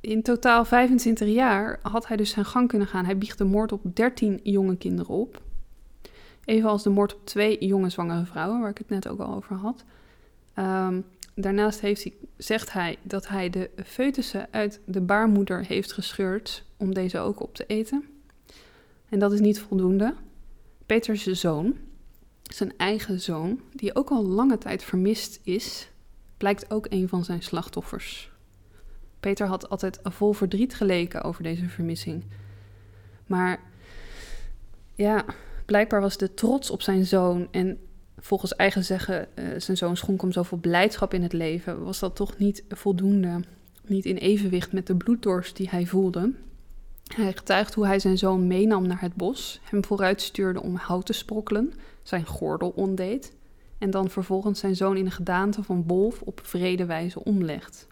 In 0.00 0.22
totaal 0.22 0.64
25 0.64 1.28
jaar 1.28 1.78
had 1.82 2.06
hij 2.06 2.16
dus 2.16 2.30
zijn 2.30 2.44
gang 2.44 2.68
kunnen 2.68 2.88
gaan. 2.88 3.04
Hij 3.04 3.18
biecht 3.18 3.38
de 3.38 3.44
moord 3.44 3.72
op 3.72 3.96
13 3.96 4.40
jonge 4.42 4.76
kinderen 4.76 5.14
op. 5.14 5.42
Evenals 6.44 6.82
de 6.82 6.90
moord 6.90 7.14
op 7.14 7.26
twee 7.26 7.66
jonge 7.66 7.90
zwangere 7.90 8.24
vrouwen, 8.24 8.60
waar 8.60 8.70
ik 8.70 8.78
het 8.78 8.88
net 8.88 9.08
ook 9.08 9.20
al 9.20 9.34
over 9.34 9.56
had. 9.56 9.84
Ehm, 10.54 11.00
daarnaast 11.40 11.80
heeft 11.80 12.02
hij, 12.02 12.14
zegt 12.36 12.72
hij 12.72 12.96
dat 13.02 13.28
hij 13.28 13.50
de 13.50 13.70
foetussen 13.84 14.48
uit 14.50 14.80
de 14.84 15.00
baarmoeder 15.00 15.64
heeft 15.64 15.92
gescheurd 15.92 16.64
om 16.76 16.94
deze 16.94 17.18
ook 17.18 17.40
op 17.40 17.54
te 17.54 17.66
eten. 17.66 18.04
En 19.08 19.18
dat 19.18 19.32
is 19.32 19.40
niet 19.40 19.60
voldoende. 19.60 20.14
Peters 20.86 21.26
zoon, 21.26 21.76
zijn 22.42 22.72
eigen 22.76 23.20
zoon, 23.20 23.60
die 23.72 23.94
ook 23.94 24.10
al 24.10 24.26
lange 24.26 24.58
tijd 24.58 24.82
vermist 24.82 25.40
is, 25.42 25.90
blijkt 26.36 26.70
ook 26.70 26.86
een 26.88 27.08
van 27.08 27.24
zijn 27.24 27.42
slachtoffers. 27.42 28.32
Peter 29.20 29.46
had 29.46 29.68
altijd 29.68 29.98
vol 30.02 30.32
verdriet 30.32 30.74
geleken 30.74 31.22
over 31.22 31.42
deze 31.42 31.68
vermissing. 31.68 32.24
Maar 33.26 33.60
ja, 34.94 35.24
blijkbaar 35.66 36.00
was 36.00 36.16
de 36.16 36.34
trots 36.34 36.70
op 36.70 36.82
zijn 36.82 37.06
zoon 37.06 37.48
en 37.50 37.78
volgens 38.20 38.56
eigen 38.56 38.84
zeggen, 38.84 39.36
eh, 39.36 39.44
zijn 39.58 39.76
zoon 39.76 39.96
schonk 39.96 40.24
zoveel 40.28 40.58
blijdschap 40.58 41.14
in 41.14 41.22
het 41.22 41.32
leven, 41.32 41.84
was 41.84 41.98
dat 41.98 42.16
toch 42.16 42.38
niet 42.38 42.64
voldoende, 42.68 43.40
niet 43.86 44.04
in 44.04 44.16
evenwicht 44.16 44.72
met 44.72 44.86
de 44.86 44.96
bloeddorst 44.96 45.56
die 45.56 45.68
hij 45.68 45.86
voelde. 45.86 46.32
Hij 47.14 47.32
getuigt 47.32 47.74
hoe 47.74 47.86
hij 47.86 47.98
zijn 47.98 48.18
zoon 48.18 48.46
meenam 48.46 48.86
naar 48.86 49.00
het 49.00 49.14
bos, 49.14 49.60
hem 49.62 49.84
vooruit 49.84 50.22
stuurde 50.22 50.62
om 50.62 50.74
hout 50.74 51.06
te 51.06 51.12
sprokkelen, 51.12 51.72
zijn 52.02 52.26
gordel 52.26 52.68
ondeed 52.68 53.32
en 53.78 53.90
dan 53.90 54.10
vervolgens 54.10 54.60
zijn 54.60 54.76
zoon 54.76 54.96
in 54.96 55.04
de 55.04 55.10
gedaante 55.10 55.62
van 55.62 55.84
wolf 55.86 56.22
op 56.22 56.40
vrede 56.42 56.84
wijze 56.84 57.24
omlegt. 57.24 57.86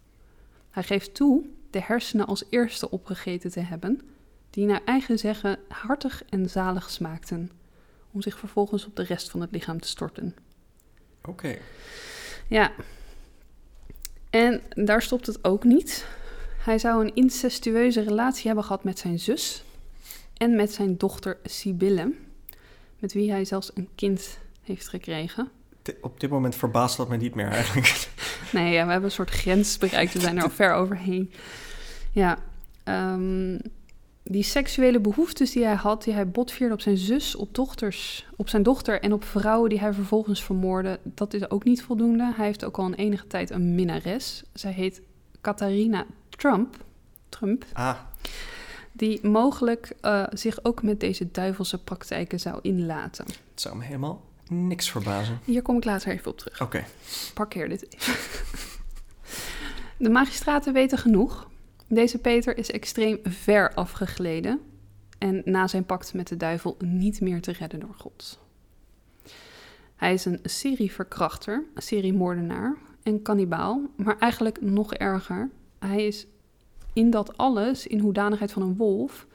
Hij 0.71 0.83
geeft 0.83 1.15
toe 1.15 1.45
de 1.71 1.81
hersenen 1.83 2.27
als 2.27 2.45
eerste 2.51 2.91
opgegeten 2.91 3.51
te 3.51 3.61
hebben, 3.61 4.01
die 4.51 4.67
naar 4.67 4.83
eigen 4.85 5.19
zeggen 5.19 5.59
hartig 5.69 6.25
en 6.29 6.51
zalig 6.51 6.91
smaakten, 6.91 7.51
om 8.13 8.23
zich 8.23 8.39
vervolgens 8.39 8.87
op 8.87 8.97
de 8.97 9.03
rest 9.03 9.31
van 9.31 9.41
het 9.41 9.51
lichaam 9.51 9.81
te 9.81 9.89
storten. 9.89 10.37
Oké. 11.25 11.59
Ja. 12.49 12.73
En 14.31 14.63
daar 14.75 15.03
stopt 15.03 15.27
het 15.27 15.45
ook 15.45 15.65
niet. 15.65 16.07
Hij 16.59 16.79
zou 16.79 17.05
een 17.05 17.15
incestueuze 17.15 18.01
relatie 18.01 18.47
hebben 18.47 18.65
gehad 18.65 18.85
met 18.85 18.99
zijn 18.99 19.19
zus 19.19 19.65
en 20.37 20.57
met 20.57 20.73
zijn 20.73 20.97
dochter 20.97 21.39
Sibylle, 21.45 22.15
met 22.99 23.13
wie 23.13 23.31
hij 23.31 23.45
zelfs 23.45 23.71
een 23.75 23.89
kind 23.95 24.39
heeft 24.63 24.89
gekregen. 24.89 25.51
Op 26.01 26.21
dit 26.21 26.31
moment 26.31 26.55
verbaast 26.55 26.97
dat 26.97 27.09
me 27.09 27.17
niet 27.17 27.35
meer 27.35 27.49
eigenlijk. 27.49 27.87
Nee, 28.53 28.73
ja, 28.73 28.85
we 28.85 28.91
hebben 28.91 29.09
een 29.09 29.15
soort 29.15 29.31
grens 29.31 29.79
bereikt. 29.79 30.13
We 30.13 30.21
zijn 30.21 30.37
er 30.37 30.43
al 30.43 30.51
ver 30.51 30.73
overheen. 30.73 31.33
Ja, 32.13 32.39
ehm, 32.85 33.59
die 34.31 34.43
seksuele 34.43 35.01
behoeftes 35.01 35.51
die 35.51 35.65
hij 35.65 35.75
had, 35.75 36.05
die 36.05 36.15
hij 36.15 36.29
botvierde 36.29 36.75
op 36.75 36.81
zijn 36.81 36.97
zus, 36.97 37.37
op 37.37 37.55
dochters, 37.55 38.27
op 38.37 38.49
zijn 38.49 38.63
dochter 38.63 39.01
en 39.01 39.13
op 39.13 39.25
vrouwen 39.25 39.69
die 39.71 39.79
hij 39.81 39.93
vervolgens 39.93 40.45
vermoordde, 40.45 40.99
dat 41.03 41.35
is 41.35 41.51
ook 41.51 41.65
niet 41.65 41.83
voldoende. 41.83 42.33
Hij 42.37 42.47
heeft 42.47 42.65
ook 42.65 42.79
al 42.79 42.85
een 42.85 42.95
enige 42.95 43.27
tijd 43.27 43.51
een 43.51 43.75
minnares. 43.75 44.43
Zij 44.53 44.73
heet 44.73 45.03
Catharina 45.41 46.07
Trump. 46.29 46.77
Trump 47.29 47.65
Ah, 47.73 47.99
die 48.93 49.27
mogelijk 49.27 49.93
eh, 50.01 50.25
zich 50.31 50.65
ook 50.65 50.83
met 50.83 51.01
deze 51.01 51.31
duivelse 51.31 51.79
praktijken 51.79 52.41
zou 52.41 52.59
inlaten. 52.63 53.25
het 53.27 53.61
zou 53.61 53.77
me 53.77 53.85
helemaal 53.85 54.25
niks 54.49 54.91
verbazen. 54.91 55.41
Hier 55.45 55.63
kom 55.63 55.77
ik 55.77 55.85
later 55.85 56.13
even 56.13 56.31
op 56.31 56.39
terug. 56.39 56.61
Oké. 56.61 56.85
Parkeer 57.35 57.69
dit 57.69 57.95
even. 57.95 58.15
De 59.97 60.11
magistraten 60.11 60.73
weten 60.73 60.99
genoeg. 60.99 61.49
Deze 61.89 62.19
Peter 62.19 62.59
is 62.59 62.71
extreem 62.71 63.19
ver 63.23 63.75
afgegleden 63.75 64.61
en 65.19 65.43
na 65.45 65.67
zijn 65.67 65.85
pact 65.85 66.15
met 66.15 66.29
de 66.29 66.37
duivel 66.37 66.77
niet 66.79 67.21
meer 67.21 67.41
te 67.41 67.53
redden 67.53 67.81
door 67.81 67.95
God. 67.95 68.41
Hij 69.97 70.13
is 70.13 70.25
een 70.25 70.41
serieverkrachter, 70.43 71.65
een 71.75 71.83
seriemoordenaar 71.83 72.77
en 73.03 73.23
kannibaal, 73.23 73.83
maar 73.97 74.19
eigenlijk 74.19 74.61
nog 74.61 74.95
erger. 74.95 75.51
Hij 75.79 76.07
is 76.07 76.27
in 76.93 77.11
dat 77.11 77.37
alles, 77.37 77.87
in 77.87 77.99
hoedanigheid 77.99 78.53
van 78.53 78.63
een 78.63 78.77
wolf, 78.77 79.27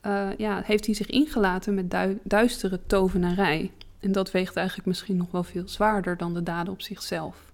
eh, 0.00 0.28
ja, 0.36 0.62
heeft 0.64 0.86
hij 0.86 0.94
zich 0.94 1.06
ingelaten 1.06 1.74
met 1.74 1.90
dui- 1.90 2.18
duistere 2.22 2.80
tovenarij. 2.86 3.72
En 4.00 4.12
dat 4.12 4.30
weegt 4.30 4.56
eigenlijk 4.56 4.86
misschien 4.88 5.16
nog 5.16 5.30
wel 5.30 5.44
veel 5.44 5.68
zwaarder 5.68 6.16
dan 6.16 6.34
de 6.34 6.42
daden 6.42 6.72
op 6.72 6.82
zichzelf. 6.82 7.47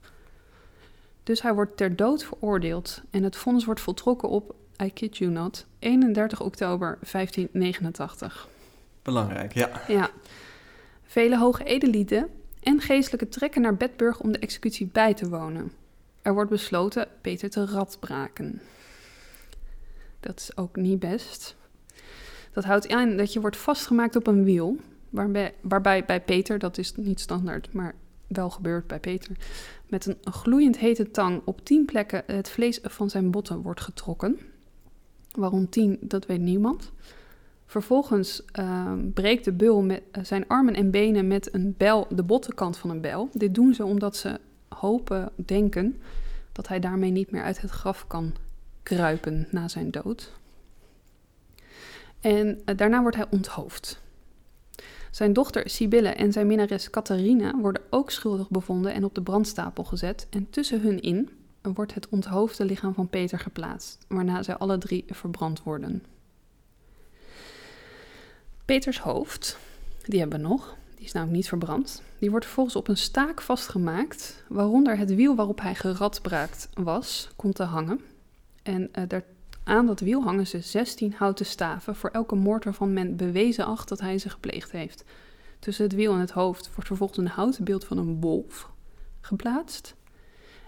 Dus 1.25 1.43
hij 1.43 1.55
wordt 1.55 1.77
ter 1.77 1.97
dood 1.97 2.25
veroordeeld 2.25 3.03
en 3.11 3.23
het 3.23 3.37
vonnis 3.37 3.65
wordt 3.65 3.81
voltrokken 3.81 4.29
op, 4.29 4.55
I 4.83 4.93
kid 4.93 5.17
you 5.17 5.31
not, 5.31 5.67
31 5.79 6.41
oktober 6.41 6.99
1589. 7.13 8.49
Belangrijk, 9.03 9.53
ja. 9.55 9.81
Ja. 9.89 10.11
Vele 11.03 11.39
hoge 11.39 11.65
edellieden 11.65 12.29
en 12.63 12.81
geestelijke 12.81 13.29
trekken 13.29 13.63
naar 13.63 13.77
Bedburg 13.77 14.21
om 14.21 14.33
de 14.33 14.39
executie 14.39 14.87
bij 14.87 15.15
te 15.15 15.29
wonen. 15.29 15.73
Er 16.23 16.35
wordt 16.35 16.51
besloten 16.51 17.09
Peter 17.21 17.51
te 17.51 17.67
radbraken. 17.67 18.61
Dat 20.21 20.39
is 20.39 20.57
ook 20.57 20.77
niet 20.77 20.99
best. 20.99 21.57
Dat 22.53 22.65
houdt 22.65 22.85
in 22.85 23.17
dat 23.17 23.33
je 23.33 23.41
wordt 23.41 23.57
vastgemaakt 23.57 24.17
op 24.17 24.27
een 24.27 24.45
wiel, 24.45 24.77
waarbij, 25.11 25.55
waarbij 25.61 26.05
bij 26.05 26.21
Peter, 26.21 26.59
dat 26.59 26.79
is 26.79 26.95
niet 26.95 27.21
standaard, 27.21 27.73
maar 27.73 27.95
wel 28.35 28.51
gebeurt 28.51 28.87
bij 28.87 29.01
Peter, 29.01 29.37
met 29.87 30.07
een 30.07 30.33
gloeiend 30.33 30.79
hete 30.79 31.11
tang 31.11 31.43
op 31.45 31.65
tien 31.65 31.85
plekken 31.85 32.23
het 32.27 32.49
vlees 32.49 32.79
van 32.83 33.11
zijn 33.11 33.31
botten 33.31 33.63
wordt 33.63 33.81
getrokken. 33.81 34.39
Waarom 35.31 35.69
tien, 35.69 35.99
dat 36.01 36.27
weet 36.27 36.41
niemand. 36.41 36.93
Vervolgens 37.67 38.45
ehm, 38.53 39.11
breekt 39.11 39.45
de 39.45 39.53
beul 39.53 39.83
met 39.83 40.03
eh, 40.11 40.25
zijn 40.25 40.49
armen 40.49 40.75
en 40.75 40.91
benen 40.91 41.27
met 41.27 41.55
een 41.55 41.75
bijl, 41.77 42.07
de 42.11 42.23
bottenkant 42.23 42.77
van 42.77 42.91
een 42.91 43.01
bijl. 43.01 43.29
Dit 43.33 43.55
doen 43.55 43.75
ze 43.75 43.85
omdat 43.85 44.17
ze 44.17 44.41
hopen, 44.69 45.31
denken, 45.35 46.01
dat 46.53 46.69
hij 46.69 46.81
daarmee 46.81 47.11
niet 47.11 47.31
meer 47.31 47.43
uit 47.43 47.61
het 47.61 47.71
graf 47.71 48.07
kan 48.07 48.35
kruipen 48.83 49.47
na 49.51 49.69
zijn 49.69 49.91
dood. 49.91 50.33
En 52.21 52.61
eh, 52.65 52.77
daarna 52.77 53.01
wordt 53.01 53.17
hij 53.17 53.27
onthoofd. 53.31 54.03
Zijn 55.15 55.33
dochter 55.33 55.71
Sibylle 55.71 56.09
en 56.09 56.33
zijn 56.33 56.47
minnares 56.47 56.91
Catharina 56.91 57.57
worden 57.57 57.83
ook 57.91 58.11
schuldig 58.11 58.51
bevonden 58.51 58.95
en 58.95 59.05
op 59.05 59.15
de 59.15 59.23
brandstapel 59.23 59.85
gezet. 59.85 60.27
En 60.31 60.51
tussen 60.51 60.81
hun 60.81 61.01
in 61.01 61.31
wordt 61.63 61.95
het 61.95 62.09
onthoofde 62.09 62.65
lichaam 62.65 62.95
van 62.95 63.09
Peter 63.09 63.39
geplaatst, 63.39 64.05
waarna 64.09 64.43
zij 64.43 64.57
alle 64.57 64.79
drie 64.79 65.05
verbrand 65.09 65.63
worden. 65.63 66.03
Peters 68.65 69.01
hoofd, 69.01 69.59
die 70.05 70.21
hebben 70.21 70.41
we 70.41 70.49
nog, 70.49 70.77
die 70.97 71.05
is 71.05 71.13
namelijk 71.13 71.37
niet 71.37 71.49
verbrand. 71.49 72.03
Die 72.19 72.31
wordt 72.31 72.45
vervolgens 72.45 72.77
op 72.77 72.89
een 72.89 72.97
staak 72.97 73.41
vastgemaakt, 73.41 74.45
waaronder 74.49 74.99
het 74.99 75.15
wiel 75.15 75.35
waarop 75.35 75.61
hij 75.61 75.75
geradbraakt 75.75 76.69
was, 76.73 77.31
komt 77.37 77.55
te 77.55 77.63
hangen. 77.63 78.01
En 78.63 78.89
eh, 78.93 79.05
daar, 79.09 79.25
aan 79.65 79.87
dat 79.87 80.01
wiel 80.01 80.23
hangen 80.23 80.47
ze 80.47 80.61
16 80.61 81.15
houten 81.17 81.47
staven 81.47 81.97
voor 81.97 82.11
elke 82.11 82.35
moord 82.35 82.65
waarvan 82.65 82.93
men 82.93 83.17
bewezen 83.17 83.67
acht 83.67 83.89
dat 83.89 84.01
hij 84.01 84.19
ze 84.19 84.31
gepleegd 84.31 84.71
heeft. 84.71 85.05
Tussen 85.59 85.85
het 85.85 85.95
wiel 85.95 86.13
en 86.13 86.21
het 86.21 86.31
hoofd 86.31 86.71
wordt 86.71 86.87
vervolgens 86.87 87.19
een 87.19 87.27
houten 87.29 87.65
beeld 87.65 87.85
van 87.85 87.99
een 87.99 88.21
wolf 88.21 88.71
geplaatst. 89.21 89.95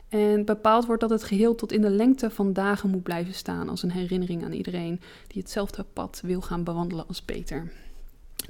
En 0.08 0.44
bepaald 0.44 0.86
wordt 0.86 1.00
dat 1.00 1.10
het 1.10 1.24
geheel 1.24 1.54
tot 1.54 1.72
in 1.72 1.80
de 1.80 1.90
lengte 1.90 2.30
van 2.30 2.52
dagen 2.52 2.90
moet 2.90 3.02
blijven 3.02 3.34
staan 3.34 3.68
als 3.68 3.82
een 3.82 3.90
herinnering 3.90 4.44
aan 4.44 4.52
iedereen 4.52 5.00
die 5.26 5.42
hetzelfde 5.42 5.84
pad 5.92 6.20
wil 6.24 6.40
gaan 6.40 6.64
bewandelen 6.64 7.06
als 7.08 7.22
Peter. 7.22 7.72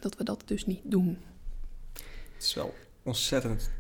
Dat 0.00 0.16
we 0.16 0.24
dat 0.24 0.42
dus 0.44 0.66
niet 0.66 0.80
doen. 0.82 1.18
Het 2.34 2.44
is 2.44 2.54
wel 2.54 2.74
ontzettend 3.02 3.70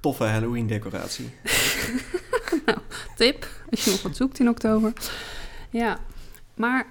toffe 0.00 0.24
Halloween 0.24 0.66
decoratie. 0.66 1.30
Tip, 3.16 3.48
als 3.70 3.84
je 3.84 3.90
nog 3.90 4.02
wat 4.02 4.16
zoekt 4.16 4.38
in 4.38 4.48
oktober. 4.48 4.92
Ja, 5.74 5.98
maar 6.54 6.86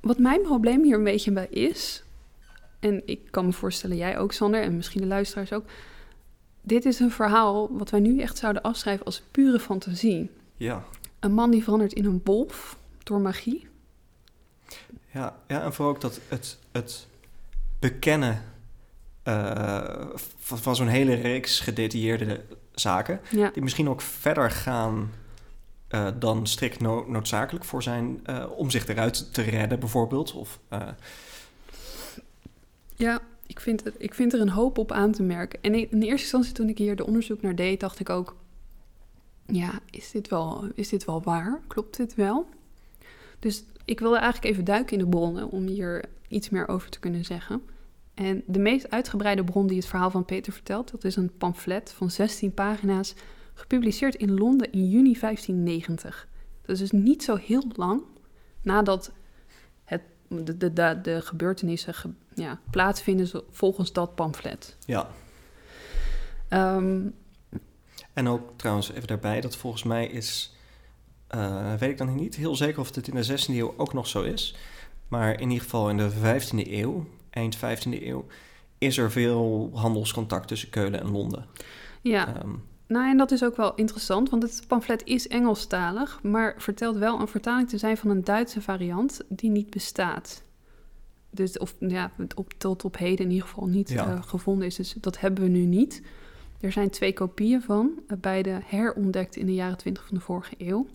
wat 0.00 0.18
mijn 0.18 0.42
probleem 0.42 0.82
hier 0.82 0.96
een 0.96 1.04
beetje 1.04 1.32
bij 1.32 1.46
is, 1.46 2.04
en 2.78 3.02
ik 3.04 3.20
kan 3.30 3.46
me 3.46 3.52
voorstellen 3.52 3.96
jij 3.96 4.18
ook 4.18 4.32
Sander 4.32 4.62
en 4.62 4.76
misschien 4.76 5.00
de 5.00 5.06
luisteraars 5.06 5.52
ook, 5.52 5.64
dit 6.60 6.84
is 6.84 7.00
een 7.00 7.10
verhaal 7.10 7.68
wat 7.70 7.90
wij 7.90 8.00
nu 8.00 8.20
echt 8.20 8.38
zouden 8.38 8.62
afschrijven 8.62 9.04
als 9.04 9.22
pure 9.30 9.58
fantasie. 9.58 10.30
Ja. 10.56 10.84
Een 11.20 11.32
man 11.32 11.50
die 11.50 11.62
verandert 11.62 11.92
in 11.92 12.04
een 12.04 12.20
wolf 12.24 12.76
door 13.02 13.20
magie. 13.20 13.68
Ja, 15.10 15.36
ja 15.46 15.62
en 15.62 15.72
vooral 15.72 15.94
ook 15.94 16.00
dat 16.00 16.20
het, 16.28 16.58
het 16.72 17.06
bekennen 17.78 18.42
eh, 19.22 20.06
van, 20.36 20.58
van 20.58 20.76
zo'n 20.76 20.88
hele 20.88 21.14
reeks 21.14 21.60
gedetailleerde 21.60 22.40
zaken, 22.74 23.20
Ja, 23.30 23.50
die 23.50 23.62
misschien 23.62 23.88
ook 23.88 24.00
verder 24.00 24.50
gaan 24.50 25.10
eh, 25.88 26.08
dan 26.18 26.46
strikt 26.46 26.80
no- 26.80 27.04
noodzakelijk 27.08 27.64
voor 27.64 27.82
zijn 27.82 28.20
eh, 28.24 28.46
om 28.56 28.70
zich 28.70 28.86
eruit 28.86 29.32
te 29.32 29.42
redden, 29.42 29.80
bijvoorbeeld. 29.80 30.32
Of, 30.32 30.58
eh, 30.68 30.88
ja 32.96 33.20
ik, 33.46 33.60
vind 33.60 33.82
ik 33.98 34.14
vind 34.14 34.32
er 34.32 34.40
een 34.40 34.48
hoop 34.48 34.78
op 34.78 34.92
aan 34.92 35.12
te 35.12 35.22
merken. 35.22 35.58
En 35.62 35.74
in, 35.74 35.90
in 35.90 36.02
eerste 36.02 36.22
instantie 36.22 36.52
toen 36.52 36.68
ik 36.68 36.78
hier 36.78 36.96
de 36.96 37.06
onderzoek 37.06 37.42
naar 37.42 37.54
deed, 37.54 37.80
dacht 37.80 38.00
ik 38.00 38.10
ook... 38.10 38.36
Ja, 39.46 39.80
is 39.90 40.10
dit 40.10 40.28
wel, 40.28 40.64
is 40.74 40.88
dit 40.88 41.04
wel 41.04 41.22
waar? 41.22 41.60
Klopt 41.66 41.96
dit 41.96 42.14
wel? 42.14 42.46
Dus 43.38 43.64
ik 43.84 44.00
wilde 44.00 44.16
eigenlijk 44.16 44.52
even 44.52 44.64
duiken 44.64 44.92
in 44.92 45.04
de 45.04 45.10
bronnen 45.10 45.50
om 45.50 45.66
hier 45.66 46.04
iets 46.28 46.48
meer 46.48 46.68
over 46.68 46.90
te 46.90 46.98
kunnen 46.98 47.24
zeggen. 47.24 47.62
En 48.14 48.42
de 48.46 48.58
meest 48.58 48.90
uitgebreide 48.90 49.44
bron 49.44 49.66
die 49.66 49.76
het 49.76 49.86
verhaal 49.86 50.10
van 50.10 50.24
Peter 50.24 50.52
vertelt, 50.52 50.90
dat 50.90 51.04
is 51.04 51.16
een 51.16 51.36
pamflet 51.38 51.92
van 51.92 52.10
16 52.10 52.54
pagina's, 52.54 53.14
gepubliceerd 53.56 54.14
in 54.14 54.34
Londen 54.34 54.72
in 54.72 54.88
juni 54.88 55.18
1590. 55.20 56.28
Dat 56.62 56.70
is 56.70 56.78
dus 56.78 56.90
niet 56.90 57.22
zo 57.22 57.36
heel 57.36 57.64
lang 57.74 58.02
nadat 58.62 59.12
het, 59.84 60.02
de, 60.28 60.56
de, 60.56 60.72
de, 60.72 60.98
de 61.02 61.20
gebeurtenissen 61.22 61.94
ge- 61.94 62.12
ja, 62.34 62.60
plaatsvinden 62.70 63.30
volgens 63.50 63.92
dat 63.92 64.14
pamflet. 64.14 64.76
ja. 64.86 65.08
Ehm, 66.48 67.00
En 68.12 68.28
ook 68.28 68.50
trouwens 68.56 68.90
even 68.92 69.06
daarbij, 69.06 69.40
dat 69.40 69.56
volgens 69.56 69.82
mij 69.82 70.06
is, 70.06 70.54
eh, 71.26 71.74
weet 71.74 71.90
ik 71.90 71.98
dan 71.98 72.14
niet 72.14 72.36
heel 72.36 72.56
zeker 72.56 72.80
of 72.80 72.94
het 72.94 73.08
in 73.08 73.14
de 73.14 73.22
16e 73.24 73.56
eeuw 73.58 73.74
ook 73.76 73.92
nog 73.92 74.06
zo 74.06 74.22
is. 74.22 74.56
Maar 75.08 75.40
in 75.40 75.48
ieder 75.48 75.64
geval 75.64 75.90
in 75.90 75.96
de 75.96 76.10
15e 76.10 76.72
eeuw, 76.72 77.06
eind 77.30 77.56
15e 77.56 78.06
eeuw, 78.06 78.26
is 78.78 78.98
er 78.98 79.10
veel 79.10 79.70
handelscontact 79.74 80.48
tussen 80.48 80.70
Keulen 80.70 81.00
en 81.00 81.10
Londen. 81.10 81.46
ja, 82.02 82.34
Ehm, 82.36 82.50
nou 82.86 83.08
en 83.10 83.16
dat 83.16 83.30
is 83.30 83.44
ook 83.44 83.56
wel 83.56 83.74
interessant, 83.74 84.30
want 84.30 84.42
het 84.42 84.64
pamflet 84.68 85.02
is 85.04 85.28
Engelstalig, 85.28 86.22
maar 86.22 86.54
vertelt 86.58 86.96
wel 86.96 87.20
een 87.20 87.28
vertaling 87.28 87.68
te 87.68 87.78
zijn 87.78 87.96
van 87.96 88.10
een 88.10 88.24
Duitse 88.24 88.60
variant 88.62 89.20
die 89.28 89.50
niet 89.50 89.70
bestaat. 89.70 90.42
Dus, 91.30 91.58
of 91.58 91.74
ja, 91.78 92.10
op, 92.34 92.52
tot 92.58 92.84
op 92.84 92.98
heden 92.98 93.24
in 93.24 93.30
ieder 93.30 93.48
geval 93.48 93.66
niet 93.66 93.88
Ja. 93.90 94.06
eh, 94.06 94.22
gevonden 94.22 94.66
is. 94.66 94.74
Dus 94.76 94.92
dat 95.00 95.20
hebben 95.20 95.44
we 95.44 95.50
nu 95.50 95.64
niet. 95.64 96.02
Er 96.60 96.72
zijn 96.72 96.90
twee 96.90 97.12
kopieën 97.12 97.62
van, 97.62 97.90
eh, 98.06 98.16
beide 98.20 98.60
herontdekt 98.64 99.36
in 99.36 99.46
de 99.46 99.54
jaren 99.54 99.76
20 99.76 100.06
van 100.06 100.16
de 100.16 100.22
vorige 100.22 100.54
eeuw. 100.58 100.86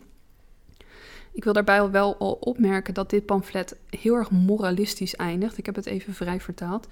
Ik 1.34 1.44
wil 1.44 1.54
daarbij 1.54 1.90
wel 1.90 2.18
al 2.18 2.34
opmerken 2.34 2.94
dat 2.94 3.10
dit 3.10 3.26
pamflet 3.26 3.76
heel 3.90 4.16
erg 4.16 4.32
moralistisch 4.32 5.16
eindigt. 5.16 5.58
Ik 5.58 5.66
heb 5.66 5.76
het 5.76 5.86
even 5.86 6.14
vrij 6.14 6.40
vertaald. 6.40 6.88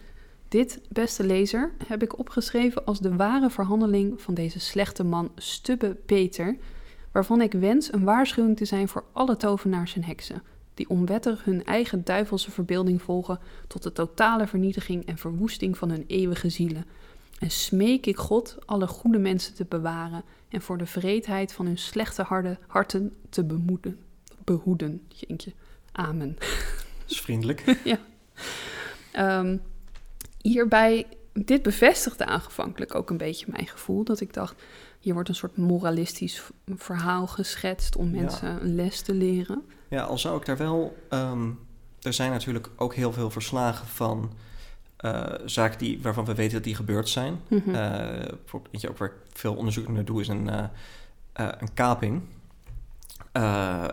Dit, 0.50 0.82
beste 0.90 1.26
lezer, 1.26 1.72
heb 1.88 2.04
ik 2.04 2.20
opgeschreven 2.20 2.86
als 2.86 3.00
de 3.00 3.16
ware 3.16 3.50
verhandeling 3.50 4.22
van 4.22 4.34
deze 4.34 4.60
slechte 4.60 5.04
man 5.04 5.32
Stubbe 5.36 5.96
Peter, 6.06 6.58
waarvan 7.12 7.42
ik 7.42 7.52
wens 7.52 7.94
een 7.94 8.04
waarschuwing 8.04 8.58
te 8.58 8.66
zijn 8.66 8.88
voor 8.88 9.04
alle 9.12 9.38
tovenaars 9.38 9.96
en 9.96 10.04
heksen, 10.04 10.44
die 10.74 10.90
onwettig 10.90 11.44
hun 11.44 11.66
eigen 11.66 12.04
duivelse 12.04 12.52
verbeelding 12.52 13.02
volgen 13.02 13.40
tot 13.68 13.84
de 13.84 13.92
totale 13.92 14.48
vernietiging 14.48 15.06
en 15.06 15.18
verwoesting 15.18 15.78
van 15.78 15.90
hun 15.90 16.04
eeuwige 16.08 16.50
zielen. 16.50 16.86
En 17.40 17.52
smeek 17.52 18.06
ik 18.06 18.18
God 18.18 18.58
alle 18.66 18.88
goede 18.88 19.20
mensen 19.20 19.54
te 19.54 19.66
bewaren 19.70 20.24
en 20.50 20.62
voor 20.62 20.78
de 20.78 20.86
vreedheid 20.86 21.54
van 21.54 21.66
hun 21.66 21.78
slechte 21.78 22.24
harde, 22.24 22.58
harten 22.68 23.16
te 23.30 23.44
bemoeden, 23.44 24.00
behoeden. 24.44 25.02
Jeetje. 25.08 25.54
Amen. 25.92 26.36
Dat 26.40 27.10
is 27.10 27.22
vriendelijk. 27.22 27.64
Ehm, 29.12 29.58
hierbij, 30.42 31.06
dit 31.34 31.62
bevestigde 31.62 32.26
aanvankelijk 32.26 32.96
ook 32.96 33.10
een 33.10 33.18
beetje 33.18 33.46
mijn 33.50 33.68
gevoel. 33.68 34.04
Dat 34.04 34.20
ik 34.20 34.34
dacht, 34.34 34.62
hier 35.00 35.14
wordt 35.14 35.30
een 35.30 35.36
soort 35.36 35.58
moralistisch 35.58 36.44
verhaal 36.76 37.28
geschetst 37.28 37.96
om 37.96 38.16
Ja. 38.16 38.22
mensen 38.22 38.62
een 38.62 38.76
les 38.76 39.02
te 39.02 39.14
leren. 39.14 39.62
Ja, 39.90 40.04
al 40.04 40.18
zou 40.18 40.38
ik 40.38 40.46
daar 40.46 40.58
wel... 40.58 40.98
ehm, 41.10 41.50
er 42.02 42.14
zijn 42.14 42.32
natuurlijk 42.32 42.70
ook 42.76 42.94
heel 42.94 43.14
veel 43.14 43.30
verslagen 43.30 43.88
van 43.88 44.34
eh, 44.98 45.26
zaken 45.46 45.78
die, 45.78 46.02
waarvan 46.02 46.26
we 46.26 46.36
weten 46.36 46.54
dat 46.54 46.64
die 46.64 46.76
gebeurd 46.76 47.10
zijn. 47.10 47.40
Bijvoorbeeld, 47.48 48.72
weet 48.72 48.82
je, 48.82 48.90
ook 48.90 48.98
waar 48.98 49.08
ik 49.08 49.16
veel 49.34 49.56
onderzoek 49.56 49.88
naar 49.88 50.06
doe, 50.06 50.22
is 50.22 50.28
een, 50.28 50.50
eh, 50.50 50.64
een 51.34 51.74
kaping. 51.74 52.22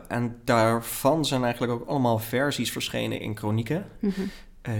En 0.08 0.40
daarvan 0.44 1.24
zijn 1.24 1.42
eigenlijk 1.42 1.72
ook 1.72 1.88
allemaal 1.88 2.18
versies 2.18 2.72
verschenen 2.72 3.20
in 3.20 3.34
kronieken... 3.34 3.86
Mhm. 4.00 4.20
eh, 4.20 4.26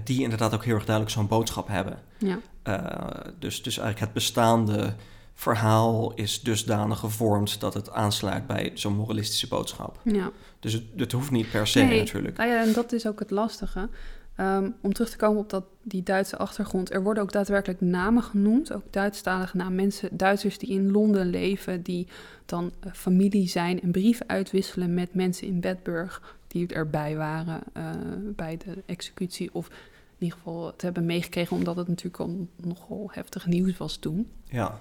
die 0.05 0.23
inderdaad 0.23 0.55
ook 0.55 0.65
heel 0.65 0.75
erg 0.75 0.85
duidelijk 0.85 1.17
zo'n 1.17 1.27
boodschap 1.27 1.69
hebben. 1.69 1.99
Ja, 2.19 2.39
Eh, 2.63 3.33
dus, 3.39 3.63
dus 3.63 3.79
eigenlijk 3.79 4.01
het 4.01 4.13
bestaande 4.13 4.95
verhaal 5.35 6.15
is 6.15 6.41
dusdanig 6.41 6.99
gevormd... 6.99 7.61
dat 7.61 7.75
het 7.75 7.91
aansluit 7.91 8.47
bij 8.47 8.71
zo'n 8.75 8.95
moralistische 8.95 9.49
boodschap. 9.49 10.01
ja. 10.03 10.31
Dus 10.61 10.73
het, 10.73 10.85
het 10.97 11.13
hoeft 11.13 11.31
niet 11.31 11.51
per 11.51 11.67
se 11.67 11.81
Nee, 11.81 11.99
natuurlijk. 11.99 12.37
Nou 12.37 12.51
ja, 12.51 12.63
en 12.63 12.73
dat 12.73 12.93
is 12.93 13.07
ook 13.07 13.19
het 13.19 13.31
lastige. 13.31 13.89
Ehm, 14.37 14.71
om 14.81 14.93
terug 14.93 15.11
te 15.11 15.17
komen 15.17 15.41
op 15.41 15.51
dat, 15.51 15.65
die 15.83 16.03
Duitse 16.03 16.37
achtergrond. 16.37 16.93
Er 16.93 17.03
worden 17.03 17.23
ook 17.23 17.33
daadwerkelijk 17.33 17.81
namen 17.81 18.23
genoemd, 18.23 18.73
ook 18.73 18.83
Duitsstalige 18.91 19.57
namen. 19.57 19.75
Mensen, 19.75 20.17
Duitsers 20.17 20.59
die 20.59 20.71
in 20.71 20.91
Londen 20.91 21.31
leven, 21.31 21.83
die 21.83 22.07
dan 22.47 22.73
eh, 22.81 22.93
familie 22.93 23.49
zijn 23.49 23.83
en 23.83 23.91
brieven 23.91 24.29
uitwisselen 24.29 24.95
met 24.95 25.15
mensen 25.15 25.47
in 25.47 25.61
Bedburg 25.61 26.37
die 26.57 26.77
erbij 26.77 27.17
waren 27.17 27.61
eh, 27.73 27.91
bij 28.37 28.57
de 28.57 28.83
executie. 28.87 29.55
Of 29.55 29.69
in 29.69 30.25
ieder 30.25 30.39
geval 30.39 30.67
het 30.67 30.83
hebben 30.83 31.07
meegekregen, 31.07 31.57
omdat 31.57 31.77
het 31.77 31.89
natuurlijk 31.89 32.21
al 32.21 32.49
nogal 32.57 33.11
heftig 33.13 33.47
nieuws 33.47 33.77
was 33.77 33.97
toen. 33.97 34.31
Ja, 34.45 34.81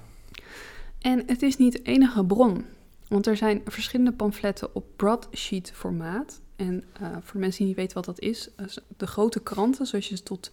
En 0.99 1.23
het 1.25 1.41
is 1.41 1.57
niet 1.57 1.71
de 1.71 1.81
enige 1.81 2.25
bron. 2.25 2.65
Want 3.07 3.27
er 3.27 3.37
zijn 3.37 3.61
verschillende 3.65 4.11
pamfletten 4.11 4.75
op 4.75 4.85
broadsheet 4.95 5.71
formaat. 5.71 6.41
En 6.55 6.83
eh, 6.93 7.07
voor 7.21 7.39
mensen 7.39 7.57
die 7.57 7.67
niet 7.67 7.75
weten 7.75 7.95
wat 7.95 8.05
dat 8.05 8.19
is, 8.19 8.49
eh, 8.55 8.65
de 8.97 9.07
grote 9.07 9.39
kranten, 9.39 9.85
zoals 9.85 10.07
je 10.07 10.15
ze 10.15 10.23
tot, 10.23 10.51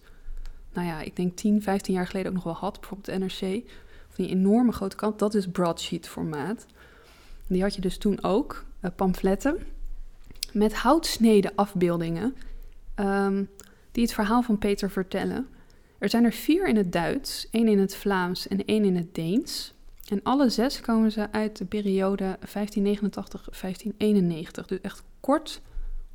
nou 0.73 0.87
ja, 0.87 1.01
ik 1.01 1.15
denk 1.15 1.35
10, 1.35 1.61
15 1.61 1.93
jaar 1.93 2.07
geleden 2.07 2.27
ook 2.27 2.35
nog 2.35 2.43
wel 2.43 2.53
had, 2.53 2.79
bijvoorbeeld 2.79 3.19
de 3.19 3.25
NRC, 3.25 3.63
of 4.09 4.15
die 4.15 4.29
enorme 4.29 4.71
grote 4.71 4.95
krant, 4.95 5.19
dat 5.19 5.33
is 5.33 5.47
broadsheet 5.47 6.07
formaat. 6.07 6.65
Die 7.47 7.61
had 7.61 7.75
je 7.75 7.81
dus 7.81 7.97
toen 7.97 8.23
ook, 8.23 8.65
pamfletten, 8.95 9.57
met 10.53 10.73
houtsneden 10.73 11.51
afbeeldingen, 11.55 12.35
ehm, 12.95 13.43
die 13.91 14.03
het 14.03 14.13
verhaal 14.13 14.41
van 14.41 14.57
Peter 14.57 14.89
vertellen. 14.89 15.47
Er 15.97 16.09
zijn 16.09 16.23
er 16.23 16.31
vier 16.31 16.67
in 16.67 16.75
het 16.75 16.91
Duits, 16.91 17.47
één 17.51 17.67
in 17.67 17.79
het 17.79 17.95
Vlaams 17.95 18.47
en 18.47 18.65
één 18.65 18.83
in 18.83 18.95
het 18.95 19.15
Deens. 19.15 19.73
En 20.07 20.19
alle 20.23 20.49
zes 20.49 20.81
komen 20.81 21.11
ze 21.11 21.31
uit 21.31 21.57
de 21.57 21.65
periode 21.65 22.37
1589-1591. 22.39 24.67
Dus 24.67 24.81
echt 24.81 25.03
kort 25.19 25.61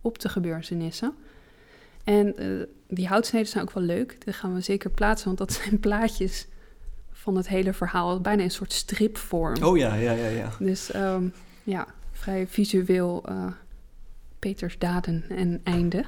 op 0.00 0.18
de 0.18 0.28
gebeurtenissen. 0.28 1.14
En 2.04 2.36
eh, 2.36 2.46
die 2.88 3.06
houtsneden 3.06 3.48
zijn 3.48 3.62
ook 3.62 3.72
wel 3.72 3.84
leuk. 3.84 4.24
Die 4.24 4.32
gaan 4.32 4.54
we 4.54 4.60
zeker 4.60 4.90
plaatsen, 4.90 5.26
want 5.26 5.38
dat 5.38 5.52
zijn 5.62 5.80
plaatjes 5.80 6.46
van 7.12 7.36
het 7.36 7.48
hele 7.48 7.72
verhaal. 7.72 8.20
Bijna 8.20 8.42
een 8.42 8.50
soort 8.50 8.72
stripvorm. 8.72 9.62
oh 9.62 9.76
ja, 9.76 9.94
ja, 9.94 10.12
ja, 10.12 10.28
ja. 10.28 10.50
Dus 10.58 10.90
ehm, 10.90 11.28
ja, 11.62 11.86
vrij 12.12 12.46
visueel 12.46 13.22
eh, 13.26 13.46
Peters 14.38 14.78
daden 14.78 15.24
en 15.28 15.60
einde. 15.64 16.04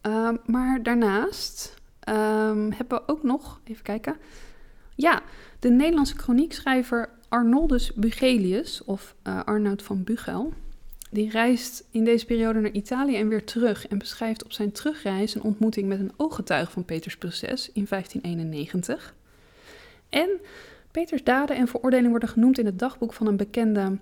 Ehm, 0.00 0.36
maar 0.46 0.82
daarnaast 0.82 1.74
ehm, 2.00 2.70
hebben 2.70 2.98
we 2.98 3.02
ook 3.06 3.22
nog, 3.22 3.60
even 3.64 3.82
kijken. 3.82 4.16
Ja, 4.94 5.22
de 5.58 5.70
Nederlandse 5.70 6.16
chroniekschrijver 6.16 7.08
Arnoldus 7.28 7.94
Bugelius, 7.94 8.84
of 8.84 9.14
eh, 9.22 9.44
Arnoud 9.44 9.82
van 9.82 10.04
Bugel, 10.04 10.52
die 11.10 11.30
reist 11.30 11.84
in 11.90 12.04
deze 12.04 12.26
periode 12.26 12.60
naar 12.60 12.70
Italië 12.70 13.16
en 13.16 13.28
weer 13.28 13.44
terug 13.44 13.88
en 13.88 13.98
beschrijft 13.98 14.44
op 14.44 14.52
zijn 14.52 14.72
terugreis 14.72 15.34
een 15.34 15.42
ontmoeting 15.42 15.88
met 15.88 16.00
een 16.00 16.12
ooggetuige 16.16 16.70
van 16.70 16.84
Peters 16.84 17.16
proces 17.16 17.72
in 17.72 17.86
1591. 17.88 19.14
En 20.08 20.28
Peters 20.90 21.24
daden 21.24 21.56
en 21.56 21.68
veroordeling 21.68 22.10
worden 22.10 22.28
genoemd 22.28 22.58
in 22.58 22.66
het 22.66 22.78
dagboek 22.78 23.12
van 23.12 23.26
een 23.26 23.36
bekende, 23.36 23.98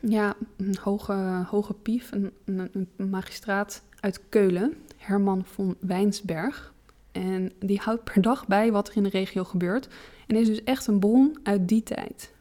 ja, 0.00 0.34
een 0.56 0.76
hoge, 0.82 1.44
hoge 1.46 1.74
pief, 1.74 2.10
een, 2.44 2.88
magistraat 2.96 3.82
uit 4.00 4.20
Keulen, 4.28 4.74
Herman 4.96 5.44
von 5.44 5.76
Wijnsberg. 5.80 6.72
En 7.12 7.52
die 7.58 7.78
houdt 7.78 8.04
per 8.04 8.22
dag 8.22 8.46
bij 8.46 8.72
wat 8.72 8.88
er 8.88 8.96
in 8.96 9.02
de 9.02 9.08
regio 9.08 9.44
gebeurt 9.44 9.88
en 10.26 10.36
is 10.36 10.46
dus 10.46 10.64
echt 10.64 10.86
een 10.86 10.98
bron 10.98 11.38
uit 11.42 11.68
die 11.68 11.82
tijd. 11.82 12.32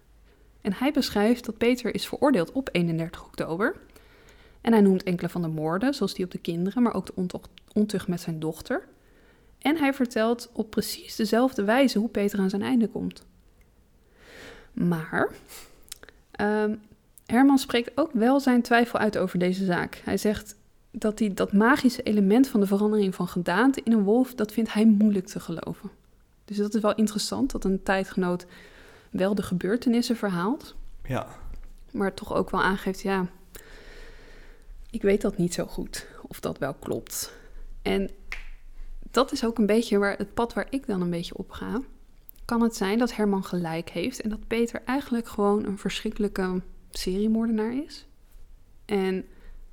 En 0.61 0.73
hij 0.73 0.91
beschrijft 0.91 1.45
dat 1.45 1.57
Peter 1.57 1.93
is 1.93 2.07
veroordeeld 2.07 2.51
op 2.51 2.69
31 2.71 3.25
oktober. 3.25 3.75
En 4.61 4.71
hij 4.71 4.81
noemt 4.81 5.03
enkele 5.03 5.29
van 5.29 5.41
de 5.41 5.47
moorden, 5.47 5.93
zoals 5.93 6.13
die 6.13 6.25
op 6.25 6.31
de 6.31 6.37
kinderen, 6.37 6.83
maar 6.83 6.93
ook 6.93 7.05
de 7.05 7.39
ontucht 7.73 8.07
met 8.07 8.21
zijn 8.21 8.39
dochter. 8.39 8.87
En 9.59 9.77
hij 9.77 9.93
vertelt 9.93 10.49
op 10.53 10.69
precies 10.69 11.15
dezelfde 11.15 11.63
wijze 11.63 11.99
hoe 11.99 12.09
Peter 12.09 12.39
aan 12.39 12.49
zijn 12.49 12.61
einde 12.61 12.87
komt. 12.87 13.25
Maar 14.73 15.29
ehm, 16.31 16.75
Herman 17.29 17.57
spreekt 17.57 17.91
ook 17.95 18.11
wel 18.13 18.39
zijn 18.39 18.61
twijfel 18.61 18.99
uit 18.99 19.17
over 19.17 19.39
deze 19.39 19.65
zaak. 19.65 20.01
Hij 20.05 20.17
zegt 20.17 20.55
dat 20.91 21.19
hij 21.19 21.33
dat 21.33 21.53
magische 21.53 22.01
element 22.01 22.47
van 22.47 22.59
de 22.59 22.67
verandering 22.67 23.15
van 23.15 23.27
gedaante 23.27 23.81
in 23.83 23.91
een 23.91 24.03
wolf, 24.03 24.35
dat 24.35 24.51
vindt 24.51 24.73
hij 24.73 24.85
moeilijk 24.85 25.27
te 25.27 25.39
geloven. 25.39 25.89
Dus 26.45 26.57
dat 26.57 26.73
is 26.73 26.81
wel 26.81 26.95
interessant 26.95 27.51
dat 27.51 27.63
een 27.63 27.83
tijdgenoot 27.83 28.45
wel 29.09 29.35
de 29.35 29.43
gebeurtenissen 29.43 30.15
verhaalt, 30.15 30.75
Ja, 31.03 31.27
maar 31.91 32.13
toch 32.13 32.33
ook 32.33 32.49
wel 32.49 32.61
aangeeft, 32.61 33.01
ja, 33.01 33.25
ik 34.89 35.01
weet 35.01 35.21
dat 35.21 35.37
niet 35.37 35.53
zo 35.53 35.65
goed 35.65 36.07
of 36.27 36.39
dat 36.39 36.57
wel 36.57 36.73
klopt. 36.73 37.33
En 37.81 38.09
dat 39.11 39.31
is 39.31 39.45
ook 39.45 39.57
een 39.57 39.65
beetje 39.65 39.97
waar, 39.97 40.17
het 40.17 40.33
pad 40.33 40.53
waar 40.53 40.67
ik 40.69 40.87
dan 40.87 41.01
een 41.01 41.09
beetje 41.09 41.37
op 41.37 41.51
ga. 41.51 41.81
Kan 42.45 42.61
het 42.61 42.75
zijn 42.75 42.97
dat 42.97 43.15
Herman 43.15 43.43
gelijk 43.43 43.89
heeft 43.89 44.21
en 44.21 44.29
dat 44.29 44.47
Peter 44.47 44.81
eigenlijk 44.85 45.27
gewoon 45.27 45.65
een 45.65 45.77
verschrikkelijke 45.77 46.61
seriemoordenaar 46.91 47.73
is? 47.73 48.07
En 48.85 49.25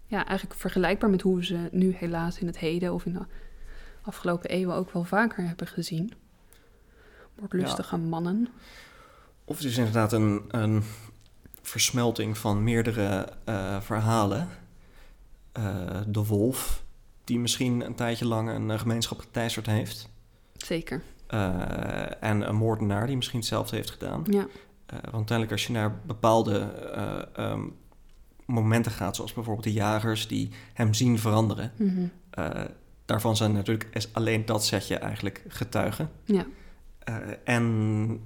ja, 0.06 0.26
eigenlijk 0.26 0.60
vergelijkbaar 0.60 1.10
met 1.10 1.22
hoe 1.22 1.36
we 1.36 1.44
ze 1.44 1.68
nu 1.70 1.94
helaas 1.94 2.38
in 2.38 2.46
het 2.46 2.58
heden 2.58 2.94
of 2.94 3.06
in 3.06 3.12
de 3.12 3.24
afgelopen 4.02 4.50
eeuwen 4.50 4.76
ook 4.76 4.92
wel 4.92 5.04
vaker 5.04 5.46
hebben 5.46 5.66
gezien. 5.66 6.12
Moordlustige 7.38 7.96
mannen. 7.96 8.48
of 9.44 9.56
het 9.56 9.66
is 9.66 9.76
inderdaad 9.78 10.12
een, 10.12 10.44
een 10.48 10.82
versmelting 11.62 12.38
van 12.38 12.64
meerdere 12.64 13.28
eh, 13.44 13.80
verhalen. 13.80 14.48
Eh, 15.52 16.00
de 16.06 16.24
wolf, 16.24 16.84
die 17.24 17.38
misschien 17.38 17.80
een 17.80 17.94
tijdje 17.94 18.26
lang 18.26 18.48
een 18.48 18.70
eh, 18.70 18.78
gemeenschap 18.78 19.18
geteisterd 19.18 19.66
heeft. 19.66 20.08
Zeker, 20.56 21.02
en 22.20 22.48
een 22.48 22.56
moordenaar 22.56 23.06
die 23.06 23.16
misschien 23.16 23.38
hetzelfde 23.38 23.76
heeft 23.76 23.90
gedaan. 23.90 24.24
ja. 24.30 24.46
Eh, 24.86 24.98
want 25.02 25.14
uiteindelijk 25.14 25.52
als 25.52 25.66
je 25.66 25.72
naar 25.72 26.00
bepaalde 26.06 26.58
eh, 26.58 27.22
ehm, 27.32 27.62
momenten 28.44 28.92
gaat, 28.92 29.16
zoals 29.16 29.32
bijvoorbeeld 29.32 29.66
de 29.66 29.72
jagers 29.72 30.28
die 30.28 30.50
hem 30.72 30.94
zien 30.94 31.18
veranderen. 31.18 31.72
Mhm. 31.76 32.06
eh, 32.30 32.64
daarvan 33.04 33.36
zijn 33.36 33.52
natuurlijk 33.52 34.08
alleen 34.12 34.46
dat 34.46 34.64
setje 34.64 34.96
eigenlijk 34.96 35.42
getuigen. 35.48 36.10
Ja, 36.24 36.46
en 37.44 38.20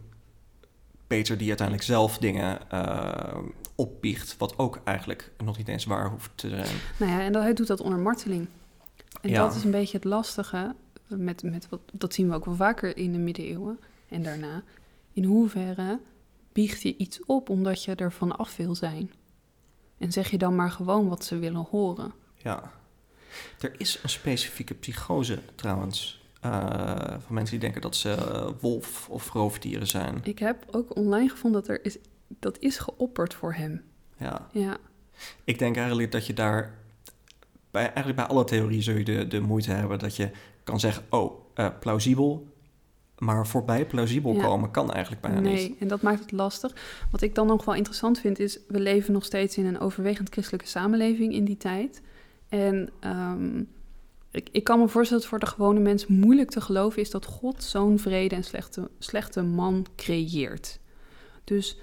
Peter 1.07 1.39
die 1.39 1.49
uiteindelijk 1.49 1.87
zelf 1.87 2.19
dingen 2.19 2.71
eh 2.71 3.39
opbiecht, 3.81 4.37
wat 4.39 4.59
ook 4.59 4.81
eigenlijk 4.85 5.31
nog 5.45 5.57
niet 5.57 5.69
eens 5.69 5.85
waar 5.85 6.11
hoeft 6.11 6.31
te 6.35 6.49
zijn. 6.49 6.77
nou 6.99 7.13
ja, 7.13 7.21
en 7.21 7.33
dat, 7.33 7.43
hij 7.43 7.55
doet 7.55 7.67
dat 7.67 7.81
onder 7.81 7.99
marteling. 7.99 8.49
En 9.21 9.31
Ja. 9.31 9.43
dat 9.43 9.55
is 9.55 9.65
een 9.65 9.71
beetje 9.71 9.97
het 9.97 10.05
lastige. 10.07 10.75
Met, 11.07 11.43
met 11.43 11.69
wat, 11.69 11.81
dat 11.93 12.15
zien 12.15 12.29
we 12.29 12.35
ook 12.35 12.45
wel 12.45 12.55
vaker 12.55 12.97
in 12.97 13.13
de 13.13 13.19
middeleeuwen 13.19 13.79
en 14.09 14.23
daarna. 14.23 14.63
In 15.13 15.25
hoeverre 15.25 15.99
biecht 16.53 16.83
je 16.83 16.97
iets 16.97 17.25
op 17.27 17.49
omdat 17.49 17.85
je 17.85 17.95
er 17.95 18.13
van 18.13 18.37
af 18.37 18.57
wil 18.57 18.75
zijn? 18.75 19.11
En 19.99 20.13
zeg 20.13 20.31
je 20.31 20.39
dan 20.39 20.55
maar 20.55 20.71
gewoon 20.71 21.09
wat 21.09 21.25
ze 21.25 21.39
willen 21.39 21.67
horen? 21.71 22.13
Ja. 22.37 22.73
Er 23.61 23.75
is 23.81 23.99
een 24.03 24.09
specifieke 24.09 24.75
psychose 24.75 25.39
trouwens. 25.55 26.19
eh, 26.41 26.51
van 27.09 27.35
mensen 27.35 27.51
die 27.51 27.59
denken 27.61 27.81
dat 27.81 27.97
ze 27.97 28.55
wolf 28.61 29.09
of 29.09 29.33
roofdieren 29.33 29.87
zijn. 29.87 30.21
Ik 30.23 30.39
heb 30.39 30.65
ook 30.71 30.97
online 30.97 31.29
gevonden 31.29 31.61
dat 31.61 31.71
er 31.71 31.85
is, 31.85 31.99
dat 32.29 32.59
is 32.59 32.79
geopperd 32.79 33.35
voor 33.35 33.55
hem. 33.55 33.83
Ja. 34.17 34.47
Ja, 34.53 34.77
Ik 35.45 35.59
denk 35.59 35.77
eigenlijk 35.77 36.13
dat 36.13 36.27
je 36.27 36.33
daar... 36.33 36.79
Bij, 37.71 37.83
eigenlijk 37.85 38.17
bij 38.17 38.27
alle 38.27 38.45
theorieën 38.45 38.83
zul 38.83 38.97
je 38.97 39.05
de, 39.05 39.27
de 39.27 39.41
moeite 39.41 39.71
hebben 39.71 39.99
dat 39.99 40.17
je 40.17 40.31
kan 40.65 40.81
zeggen... 40.81 41.05
oh, 41.11 41.41
eh, 41.55 41.69
plausibel. 41.81 42.47
Maar 43.21 43.47
voorbij 43.47 43.87
plausibel 43.87 44.35
Ja. 44.35 44.43
komen 44.43 44.71
kan 44.71 44.91
eigenlijk 44.91 45.23
bijna 45.23 45.41
nee, 45.41 45.69
niet. 45.69 45.79
en 45.79 45.89
dat 45.89 46.03
maakt 46.03 46.21
het 46.21 46.33
lastig. 46.33 46.73
Wat 47.11 47.23
ik 47.23 47.35
dan 47.35 47.47
nog 47.47 47.65
wel 47.65 47.75
interessant 47.75 48.19
vind 48.19 48.39
is, 48.39 48.59
we 48.69 48.81
leven 48.81 49.13
nog 49.13 49.25
steeds 49.25 49.57
in 49.57 49.67
een 49.67 49.81
overwegend 49.81 50.29
christelijke 50.29 50.67
samenleving 50.67 51.33
in 51.33 51.45
die 51.45 51.57
tijd. 51.57 52.03
En 52.49 52.91
ehm, 53.01 53.63
ik, 54.31 54.49
ik 54.53 54.65
kan 54.65 54.79
me 54.79 54.89
voorstellen 54.89 55.23
dat 55.23 55.31
voor 55.31 55.41
de 55.41 55.47
gewone 55.47 55.81
mens 55.81 56.07
moeilijk 56.07 56.51
te 56.51 56.61
geloven 56.61 57.03
is 57.03 57.11
dat 57.11 57.25
God 57.25 57.63
zo'n 57.63 57.99
vrede 57.99 58.35
en 58.35 58.45
slechte, 58.45 58.91
slechte 58.99 59.43
man 59.43 59.87
creëert. 59.97 60.79
Dus 61.45 61.79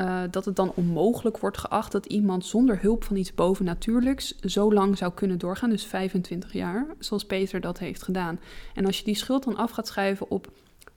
eh, 0.00 0.22
dat 0.30 0.44
het 0.44 0.56
dan 0.56 0.72
onmogelijk 0.74 1.38
wordt 1.38 1.58
geacht 1.58 1.92
dat 1.92 2.06
iemand 2.06 2.46
zonder 2.46 2.80
hulp 2.80 3.04
van 3.04 3.16
iets 3.16 3.34
bovennatuurlijks 3.34 4.38
zo 4.38 4.72
lang 4.72 4.98
zou 4.98 5.12
kunnen 5.12 5.38
doorgaan, 5.38 5.70
dus 5.70 5.84
25 5.84 6.52
jaar, 6.52 6.86
zoals 6.98 7.24
Peter 7.24 7.60
dat 7.60 7.78
heeft 7.78 8.02
gedaan. 8.02 8.40
En 8.74 8.86
als 8.86 8.98
je 8.98 9.04
die 9.04 9.14
schuld 9.14 9.44
dan 9.44 9.56
af 9.56 9.70
gaat 9.70 9.86
schrijven 9.86 10.30
op 10.30 10.50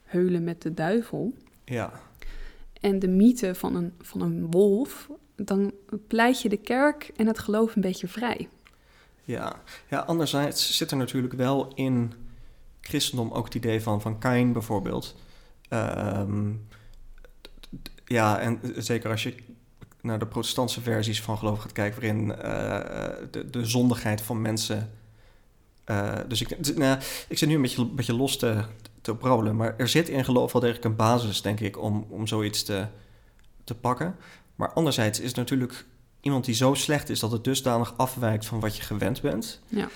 heulen 0.04 0.44
met 0.44 0.62
de 0.62 0.74
duivel 0.74 1.34
Ja. 1.66 1.92
en 2.82 3.00
de 3.00 3.08
mythe 3.08 3.56
van 3.56 3.76
een, 3.76 3.94
van 4.02 4.22
een 4.22 4.52
wolf, 4.52 5.10
dan 5.36 5.72
pleit 6.08 6.42
je 6.42 6.50
de 6.50 6.58
kerk 6.58 7.12
en 7.16 7.28
het 7.28 7.40
geloof 7.40 7.76
een 7.76 7.82
beetje 7.82 8.08
vrij. 8.08 8.50
Ja. 9.24 9.56
ja, 9.90 10.00
anderzijds 10.00 10.78
zit 10.78 10.92
er 10.92 10.98
natuurlijk 10.98 11.34
wel 11.34 11.72
in 11.76 12.14
christendom 12.82 13.32
ook 13.32 13.46
het 13.46 13.56
idee 13.56 13.82
van, 13.82 14.02
van 14.02 14.20
Kain 14.20 14.54
bijvoorbeeld. 14.54 15.16
Ehm, 15.70 16.52
ja, 18.14 18.40
en 18.40 18.60
zeker 18.78 19.10
als 19.10 19.24
je 19.24 19.36
naar 20.02 20.20
de 20.20 20.26
protestantse 20.28 20.82
versies 20.82 21.22
van 21.22 21.38
geloof 21.38 21.60
gaat 21.60 21.72
kijken, 21.72 22.02
waarin 22.02 22.36
eh, 22.36 23.28
de, 23.32 23.50
de 23.50 23.66
zondigheid 23.66 24.22
van 24.22 24.42
mensen. 24.42 24.92
eh, 25.86 26.20
dus 26.28 26.42
ik, 26.42 26.76
nou, 26.78 27.00
ik 27.28 27.38
zit 27.38 27.50
nu 27.50 27.56
een 27.56 27.62
beetje, 27.62 27.82
een 27.82 27.96
beetje 27.96 28.16
los 28.16 28.38
te, 28.38 28.64
te 29.02 29.14
maar 29.56 29.76
er 29.78 29.88
zit 29.88 30.10
in 30.10 30.26
geloof 30.26 30.52
wel 30.52 30.62
degelijk 30.62 30.86
een 30.86 30.96
basis, 30.96 31.42
denk 31.42 31.60
ik, 31.60 31.82
om, 31.82 32.06
om 32.10 32.28
zoiets 32.28 32.64
te, 32.64 32.88
te 33.64 33.76
pakken. 33.76 34.16
Maar 34.56 34.74
anderzijds 34.74 35.20
is 35.20 35.34
natuurlijk 35.34 35.86
iemand 36.22 36.46
die 36.46 36.56
zo 36.56 36.74
slecht 36.74 37.10
is 37.10 37.20
dat 37.20 37.32
het 37.32 37.44
dusdanig 37.44 37.94
afwijkt 37.98 38.46
van 38.46 38.60
wat 38.60 38.78
je 38.78 38.84
gewend 38.84 39.22
bent. 39.22 39.62
Ja. 39.68 39.90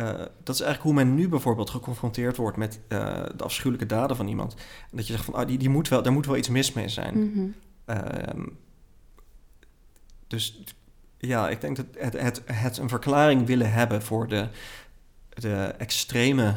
Eh, 0.00 0.06
dat 0.42 0.54
is 0.54 0.60
eigenlijk 0.60 0.82
hoe 0.82 1.04
men 1.04 1.14
nu 1.14 1.28
bijvoorbeeld 1.28 1.70
geconfronteerd 1.70 2.36
wordt 2.36 2.56
met 2.56 2.80
eh, 2.88 3.22
de 3.36 3.44
afschuwelijke 3.44 3.86
daden 3.86 4.16
van 4.16 4.28
iemand. 4.28 4.54
Dat 4.90 5.06
je 5.06 5.12
zegt 5.12 5.24
van, 5.24 5.34
ah, 5.34 5.46
die, 5.46 5.58
die 5.58 5.68
moet 5.68 5.88
wel, 5.88 6.02
daar 6.02 6.12
moet 6.12 6.26
wel 6.26 6.36
iets 6.36 6.48
mis 6.48 6.72
mee 6.72 6.88
zijn. 6.88 7.30
Mhm. 7.30 7.46
Ehm, 7.84 8.46
dus 10.26 10.62
ja, 11.18 11.48
ik 11.48 11.60
denk 11.60 11.76
dat 11.76 11.86
het, 11.98 12.20
het, 12.20 12.42
het 12.44 12.78
een 12.78 12.88
verklaring 12.88 13.46
willen 13.46 13.72
hebben 13.72 14.02
voor 14.02 14.28
de, 14.28 14.48
de, 15.28 15.74
extreme, 15.78 16.54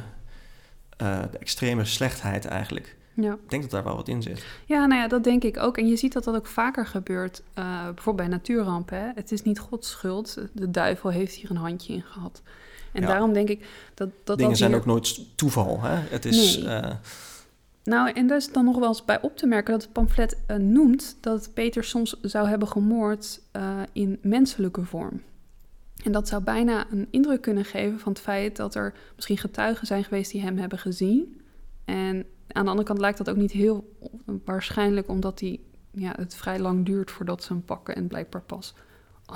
eh, 0.97 1.21
de 1.32 1.38
extreme 1.38 1.86
slechtheid 1.86 2.45
eigenlijk. 2.45 2.97
Ja. 3.13 3.34
Ik 3.34 3.49
denk 3.49 3.62
dat 3.62 3.71
daar 3.71 3.84
wel 3.84 3.95
wat 3.95 4.08
in 4.08 4.21
zit. 4.21 4.45
ja, 4.65 4.86
nou 4.86 5.01
ja, 5.01 5.08
dat 5.08 5.23
denk 5.23 5.43
ik 5.43 5.58
ook. 5.58 5.77
En 5.77 5.88
je 5.88 5.95
ziet 5.95 6.13
dat 6.13 6.23
dat 6.23 6.36
ook 6.36 6.47
vaker 6.47 6.88
gebeurt, 6.88 7.43
bijvoorbeeld 7.53 8.15
bij 8.15 8.27
natuurrampen. 8.27 8.97
Hè? 8.97 9.12
Het 9.15 9.32
is 9.32 9.41
niet 9.41 9.60
Gods 9.60 9.89
schuld, 9.89 10.38
de 10.53 10.71
duivel 10.71 11.10
heeft 11.10 11.36
hier 11.36 11.49
een 11.49 11.58
handje 11.58 11.93
in 11.93 12.03
gehad. 12.03 12.41
En 12.93 13.01
Ja. 13.01 13.08
daarom 13.08 13.34
denk 13.34 13.49
ik 13.49 13.65
dat 13.93 14.10
dat... 14.23 14.36
Dingen 14.38 14.51
dat 14.51 14.58
zijn 14.60 14.71
hier- 14.71 14.79
ook 14.79 14.86
nooit 14.86 15.38
toeval. 15.38 15.82
Hè? 15.82 15.95
Het 15.95 16.25
is, 16.25 16.58
Nee. 16.58 16.67
eh, 16.75 16.95
Nou, 17.84 18.12
en 18.12 18.27
daar 18.27 18.38
is 18.38 18.51
dan 18.51 18.65
nog 18.65 18.79
wel 18.79 18.88
eens 18.88 19.06
bij 19.06 19.21
op 19.21 19.38
te 19.38 19.47
merken 19.47 19.71
dat 19.73 19.82
het 19.82 19.91
pamflet 19.91 20.38
eh, 20.47 20.58
noemt 20.58 21.17
dat 21.21 21.49
Peter 21.53 21.84
soms 21.84 22.19
zou 22.21 22.47
hebben 22.47 22.67
gemoord 22.67 23.41
eh, 23.51 23.79
in 23.91 24.19
menselijke 24.21 24.84
vorm. 24.84 25.21
En 26.03 26.12
dat 26.12 26.27
zou 26.27 26.43
bijna 26.43 26.86
een 26.91 27.08
indruk 27.12 27.41
kunnen 27.41 27.65
geven 27.65 27.99
van 27.99 28.12
het 28.12 28.21
feit 28.21 28.56
dat 28.56 28.75
er 28.75 28.93
misschien 29.15 29.38
getuigen 29.38 29.88
zijn 29.88 30.03
geweest 30.03 30.32
die 30.32 30.41
hem 30.41 30.58
hebben 30.58 30.79
gezien. 30.79 31.41
En 31.86 32.25
aan 32.47 32.63
de 32.63 32.69
andere 32.69 32.88
kant 32.88 32.99
lijkt 32.99 33.17
dat 33.17 33.29
ook 33.29 33.36
niet 33.36 33.51
heel 33.51 33.93
waarschijnlijk, 34.45 35.08
omdat 35.08 35.38
die, 35.38 35.63
ja, 35.91 36.13
het 36.15 36.36
vrij 36.36 36.60
lang 36.60 36.86
duurt 36.86 37.12
voordat 37.12 37.43
ze 37.43 37.53
hem 37.53 37.63
pakken 37.63 37.95
en 37.95 38.08
blijkbaar 38.08 38.41
pas 38.41 38.73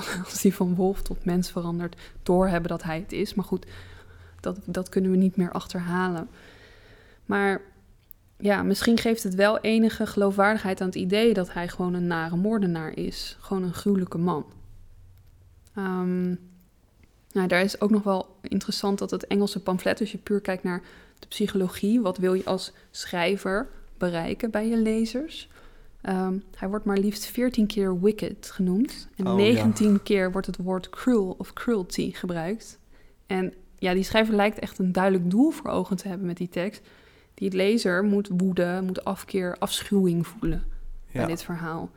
als 0.26 0.42
hij 0.42 0.52
van 0.52 0.76
wolf 0.76 1.02
tot 1.02 1.26
mens 1.26 1.52
verandert, 1.52 1.96
doorhebben 2.24 2.70
dat 2.70 2.84
hij 2.84 3.00
het 3.00 3.12
is. 3.12 3.34
Maar 3.34 3.46
goed, 3.46 3.66
dat, 4.40 4.60
dat 4.66 4.90
kunnen 4.90 5.12
we 5.12 5.18
niet 5.18 5.36
meer 5.36 5.52
achterhalen. 5.52 6.30
Maar 7.26 7.62
ja, 8.38 8.64
misschien 8.64 8.98
geeft 8.98 9.24
het 9.24 9.36
wel 9.36 9.60
enige 9.60 10.06
geloofwaardigheid 10.06 10.82
aan 10.82 10.88
het 10.88 10.96
idee 10.96 11.34
dat 11.34 11.54
hij 11.54 11.68
gewoon 11.68 11.94
een 11.94 12.08
nare 12.08 12.36
moordenaar 12.36 12.98
is. 12.98 13.38
Gewoon 13.40 13.64
een 13.64 13.74
gruwelijke 13.74 14.18
man. 14.18 14.46
Ehm, 15.76 16.28
nou, 17.32 17.48
daar 17.48 17.62
is 17.62 17.82
ook 17.82 17.90
nog 17.90 18.04
wel 18.04 18.38
interessant 18.42 19.00
dat 19.00 19.12
het 19.12 19.28
Engelse 19.28 19.60
pamflet, 19.60 20.00
als 20.00 20.12
je 20.12 20.18
puur 20.18 20.42
kijkt 20.42 20.64
naar 20.64 20.82
de 21.20 21.28
psychologie, 21.28 22.02
wat 22.02 22.18
wil 22.18 22.34
je 22.34 22.46
als 22.46 22.72
schrijver 22.92 23.68
bereiken 23.98 24.52
bij 24.52 24.68
je 24.68 24.78
lezers? 24.78 25.50
Ehm, 26.08 26.38
hij 26.56 26.70
wordt 26.70 26.86
maar 26.86 26.98
liefst 26.98 27.26
14 27.26 27.68
keer 27.68 28.02
wicked 28.02 28.52
genoemd. 28.52 29.08
En 29.16 29.28
Oh, 29.28 29.40
ja. 29.40 29.46
19 29.46 30.04
keer 30.04 30.32
wordt 30.32 30.48
het 30.48 30.58
woord 30.58 30.90
cruel 30.90 31.36
of 31.38 31.54
cruelty 31.54 32.12
gebruikt. 32.12 32.80
En 33.26 33.54
ja, 33.78 33.94
die 33.94 34.04
schrijver 34.04 34.36
lijkt 34.36 34.60
echt 34.60 34.80
een 34.80 34.92
duidelijk 34.92 35.30
doel 35.30 35.50
voor 35.50 35.70
ogen 35.70 35.98
te 35.98 36.08
hebben 36.08 36.28
met 36.28 36.38
die 36.38 36.50
tekst. 36.50 36.82
Die 37.34 37.52
lezer 37.52 38.04
moet 38.04 38.30
woede, 38.38 38.82
moet 38.84 39.06
afkeer, 39.06 39.56
afschuwing 39.60 40.28
voelen 40.28 40.64
bij 41.12 41.26
dit 41.26 41.44
verhaal. 41.44 41.92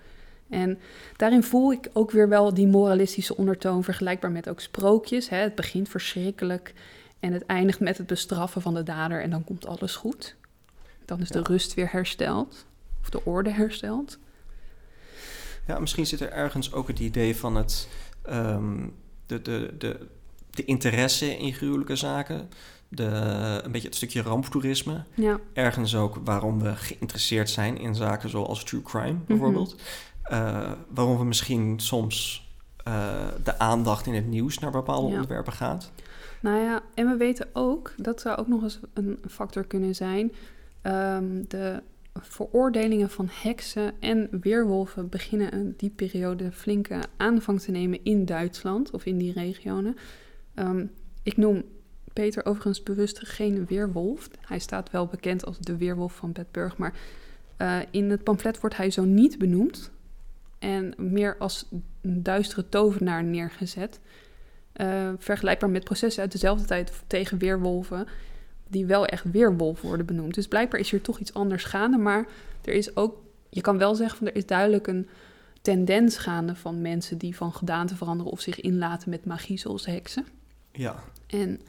En 0.48 0.78
daarin 1.16 1.42
voel 1.42 1.72
ik 1.72 1.90
ook 1.92 2.10
weer 2.10 2.28
wel 2.28 2.54
die 2.54 2.66
moralistische 2.66 3.36
ondertoon, 3.36 3.84
vergelijkbaar 3.84 4.30
met 4.30 4.48
ook 4.48 4.60
sprookjes. 4.60 5.28
Hè? 5.28 5.36
Het 5.36 5.54
begint 5.54 5.88
verschrikkelijk 5.88 6.74
en 7.20 7.32
het 7.32 7.46
eindigt 7.46 7.80
met 7.80 7.98
het 7.98 8.06
bestraffen 8.06 8.62
van 8.62 8.74
de 8.74 8.82
dader 8.82 9.22
en 9.22 9.30
dan 9.30 9.44
komt 9.44 9.66
alles 9.66 9.96
goed. 9.96 10.36
Dan 11.04 11.20
is 11.20 11.28
de 11.28 11.42
rust 11.42 11.74
weer 11.74 11.88
hersteld, 11.92 12.66
of 13.02 13.10
de 13.10 13.24
orde 13.24 13.50
hersteld. 13.50 14.18
Ja, 15.66 15.78
misschien 15.78 16.06
zit 16.06 16.20
er 16.20 16.30
ergens 16.32 16.72
ook 16.72 16.88
het 16.88 16.98
idee 16.98 17.36
van 17.36 17.54
het, 17.56 17.88
ehm, 18.22 18.86
de, 19.26 19.42
de, 19.42 19.74
de, 19.78 20.06
de 20.50 20.64
interesse 20.64 21.36
in 21.38 21.52
gruwelijke 21.52 21.96
zaken. 21.96 22.48
De, 22.88 23.04
een 23.64 23.72
beetje 23.72 23.86
het 23.88 23.96
stukje 23.96 24.22
ramptoerisme. 24.22 25.04
Ja, 25.14 25.38
Ergens 25.52 25.96
ook 25.96 26.18
waarom 26.24 26.60
we 26.62 26.76
geïnteresseerd 26.76 27.50
zijn 27.50 27.78
in 27.78 27.94
zaken 27.94 28.28
zoals 28.30 28.64
true 28.64 28.82
crime 28.82 29.18
bijvoorbeeld. 29.26 29.76
Eh, 30.22 30.72
waarom 30.88 31.18
we 31.18 31.24
misschien 31.24 31.80
soms 31.80 32.48
eh, 32.84 33.28
de 33.44 33.58
aandacht 33.58 34.06
in 34.06 34.14
het 34.14 34.26
nieuws 34.26 34.58
naar 34.58 34.70
bepaalde 34.70 35.06
Ja. 35.08 35.12
onderwerpen 35.14 35.52
gaat. 35.52 35.90
nou 36.40 36.58
ja, 36.64 36.82
en 36.94 37.06
we 37.06 37.16
weten 37.16 37.48
ook, 37.52 37.92
dat 37.96 38.20
zou 38.20 38.38
ook 38.38 38.46
nog 38.48 38.62
eens 38.62 38.80
een 38.94 39.18
factor 39.28 39.64
kunnen 39.64 39.94
zijn, 39.94 40.32
ehm, 40.82 41.24
de 41.48 41.82
veroordelingen 42.14 43.10
van 43.10 43.28
heksen 43.30 43.92
en 44.00 44.28
weerwolven 44.40 45.08
beginnen 45.08 45.50
in 45.50 45.74
die 45.76 45.90
periode 45.90 46.52
flinke 46.52 47.00
aanvang 47.16 47.60
te 47.60 47.70
nemen 47.70 48.04
in 48.04 48.24
Duitsland 48.24 48.90
of 48.90 49.04
in 49.04 49.18
die 49.18 49.32
regionen. 49.32 49.96
Ehm, 50.54 50.86
ik 51.22 51.36
noem 51.36 51.64
Peter 52.12 52.44
overigens 52.44 52.82
bewust 52.82 53.28
geen 53.28 53.66
weerwolf. 53.66 54.28
Hij 54.40 54.58
staat 54.58 54.90
wel 54.90 55.06
bekend 55.06 55.44
als 55.44 55.58
de 55.58 55.76
weerwolf 55.76 56.16
van 56.16 56.32
Bedburg, 56.32 56.76
maar 56.76 56.94
eh, 57.56 57.78
in 57.90 58.10
het 58.10 58.24
pamflet 58.24 58.60
wordt 58.60 58.76
hij 58.76 58.90
zo 58.90 59.04
niet 59.04 59.38
benoemd 59.38 59.90
en 60.58 60.94
meer 60.96 61.36
als 61.38 61.66
een 62.00 62.22
duistere 62.22 62.68
tovenaar 62.68 63.24
neergezet. 63.24 64.00
Eh, 64.72 65.12
vergelijkbaar 65.18 65.70
met 65.70 65.84
processen 65.84 66.22
uit 66.22 66.32
dezelfde 66.32 66.66
tijd 66.66 67.02
tegen 67.06 67.38
weerwolven, 67.38 68.06
die 68.70 68.86
wel 68.86 69.06
echt 69.06 69.24
weerwolf 69.30 69.80
worden 69.80 70.06
benoemd. 70.06 70.34
Dus 70.34 70.48
blijkbaar 70.48 70.80
is 70.80 70.90
hier 70.90 71.00
toch 71.00 71.18
iets 71.18 71.34
anders 71.34 71.64
gaande, 71.64 71.96
maar 71.96 72.26
er 72.64 72.72
is 72.72 72.96
ook, 72.96 73.16
je 73.48 73.60
kan 73.60 73.78
wel 73.78 73.94
zeggen 73.94 74.18
van 74.18 74.26
er 74.26 74.36
is 74.36 74.46
duidelijk 74.46 74.86
een 74.86 75.08
tendens 75.62 76.16
gaande 76.16 76.54
van 76.56 76.80
mensen 76.80 77.18
die 77.18 77.36
van 77.36 77.52
gedaante 77.52 77.96
veranderen 77.96 78.32
of 78.32 78.40
zich 78.40 78.60
inlaten 78.60 79.10
met 79.10 79.24
magie 79.24 79.58
zoals 79.58 79.86
heksen. 79.86 80.26
Ja, 80.72 81.02
En 81.26 81.60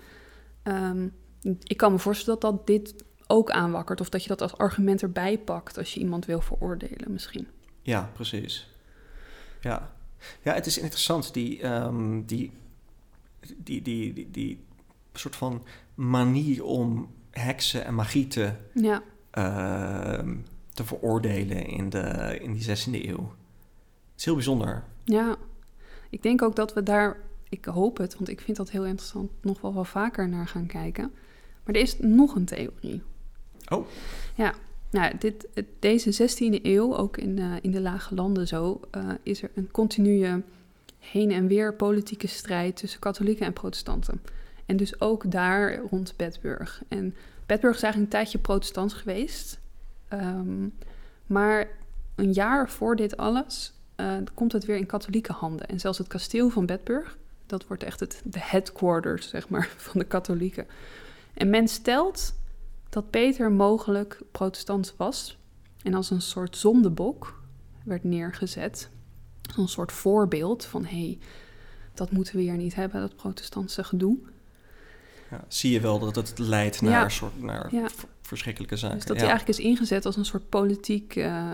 ehm, 0.63 1.07
ik 1.63 1.77
kan 1.77 1.91
me 1.91 1.99
voorstellen 1.99 2.39
dat 2.39 2.51
dat 2.51 2.67
dit 2.67 3.03
ook 3.27 3.51
aanwakkert. 3.51 4.01
Of 4.01 4.09
dat 4.09 4.21
je 4.23 4.27
dat 4.27 4.41
als 4.41 4.57
argument 4.57 5.01
erbij 5.01 5.37
pakt 5.37 5.77
als 5.77 5.93
je 5.93 5.99
iemand 5.99 6.25
wil 6.25 6.41
veroordelen 6.41 7.11
misschien. 7.11 7.47
ja, 7.81 8.09
precies. 8.13 8.69
Ja. 9.61 9.91
ja, 10.41 10.53
het 10.53 10.65
is 10.65 10.77
interessant, 10.77 11.33
die, 11.33 11.61
ehm, 11.61 12.21
die, 12.25 12.51
die, 13.57 13.81
die, 13.81 14.13
die, 14.13 14.31
die 14.31 14.63
soort 15.19 15.35
van 15.35 15.63
manier 15.95 16.63
om 16.63 17.09
heksen 17.31 17.85
en 17.85 17.95
magie 17.95 18.27
te, 18.27 18.51
Ja, 18.73 19.03
ehm, 19.31 20.35
te 20.73 20.85
veroordelen 20.85 21.65
in, 21.65 21.89
de, 21.89 22.37
in 22.41 22.53
die 22.53 22.63
16e 22.63 23.05
eeuw. 23.05 23.33
Het 24.11 24.19
is 24.19 24.25
heel 24.25 24.35
bijzonder. 24.35 24.83
ja. 25.03 25.35
Ik 26.09 26.23
denk 26.23 26.41
ook 26.41 26.55
dat 26.55 26.73
we 26.73 26.83
daar, 26.83 27.17
ik 27.49 27.65
hoop 27.65 27.97
het, 27.97 28.15
want 28.15 28.29
ik 28.29 28.41
vind 28.41 28.57
dat 28.57 28.69
heel 28.69 28.85
interessant, 28.85 29.31
nog 29.41 29.61
wel 29.61 29.73
wel 29.73 29.83
vaker 29.83 30.29
naar 30.29 30.47
gaan 30.47 30.65
kijken. 30.65 31.11
Maar 31.63 31.75
er 31.75 31.81
is 31.81 31.99
nog 31.99 32.35
een 32.35 32.45
theorie. 32.45 33.01
Oh. 33.69 33.87
Ja, 34.35 34.53
nou, 34.89 35.17
dit, 35.17 35.47
deze 35.79 36.29
16e 36.29 36.61
eeuw, 36.63 36.95
ook 36.95 37.17
in, 37.17 37.39
eh, 37.39 37.53
in 37.61 37.71
de 37.71 37.81
lage 37.81 38.15
landen 38.15 38.47
zo, 38.47 38.79
eh, 38.91 39.09
is 39.23 39.43
er 39.43 39.51
een 39.55 39.71
continue 39.71 40.43
heen 40.99 41.31
en 41.31 41.47
weer 41.47 41.73
politieke 41.75 42.27
strijd 42.27 42.75
tussen 42.75 42.99
katholieken 42.99 43.45
en 43.45 43.53
protestanten. 43.53 44.21
En 44.65 44.77
dus 44.77 45.01
ook 45.01 45.31
daar 45.31 45.77
rond 45.77 46.13
Bedburg. 46.17 46.83
En 46.87 47.15
Bedburg 47.45 47.75
is 47.75 47.83
eigenlijk 47.83 48.13
een 48.13 48.19
tijdje 48.19 48.39
protestants 48.39 48.93
geweest. 48.93 49.59
Ehm, 50.07 50.67
maar 51.25 51.67
een 52.15 52.31
jaar 52.31 52.69
voor 52.69 52.95
dit 52.95 53.17
alles 53.17 53.73
eh, 53.95 54.15
komt 54.33 54.51
het 54.51 54.65
weer 54.65 54.75
in 54.75 54.85
katholieke 54.85 55.31
handen. 55.31 55.67
En 55.67 55.79
zelfs 55.79 55.97
het 55.97 56.07
kasteel 56.07 56.49
van 56.49 56.65
Bedburg, 56.65 57.17
dat 57.45 57.67
wordt 57.67 57.83
echt 57.83 57.99
het, 57.99 58.21
de 58.25 58.39
headquarters, 58.39 59.29
zeg 59.29 59.49
maar, 59.49 59.69
van 59.87 59.99
de 59.99 60.07
katholieken. 60.07 60.67
En 61.33 61.49
men 61.49 61.67
stelt 61.67 62.33
dat 62.89 63.09
Peter 63.09 63.51
mogelijk 63.51 64.21
protestant 64.31 64.93
was 64.97 65.37
en 65.83 65.93
als 65.93 66.09
een 66.09 66.21
soort 66.21 66.57
zondebok 66.57 67.41
werd 67.83 68.03
neergezet. 68.03 68.89
Een 69.57 69.67
soort 69.67 69.91
voorbeeld 69.91 70.65
van 70.65 70.85
hé, 70.85 70.89
hey, 70.89 71.19
dat 71.93 72.11
moeten 72.11 72.35
we 72.35 72.41
hier 72.41 72.57
niet 72.57 72.75
hebben, 72.75 73.01
dat 73.01 73.15
protestantse 73.15 73.83
gedoe. 73.83 74.17
Ja, 75.31 75.43
zie 75.47 75.71
je 75.71 75.79
wel 75.79 75.99
dat 75.99 76.15
het 76.15 76.39
leidt 76.39 76.81
naar, 76.81 76.91
Ja. 76.91 77.03
een 77.03 77.11
soort, 77.11 77.41
naar 77.41 77.75
Ja. 77.75 77.87
verschrikkelijke 78.21 78.75
zaken. 78.77 78.97
Dus 78.97 79.05
dat 79.05 79.17
hij 79.17 79.27
eigenlijk 79.29 79.59
is 79.59 79.65
ingezet 79.65 80.05
als 80.05 80.17
een 80.17 80.25
soort 80.25 80.49
politiek 80.49 81.15
eh, 81.15 81.53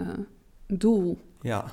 doel. 0.67 1.19
ja. 1.41 1.65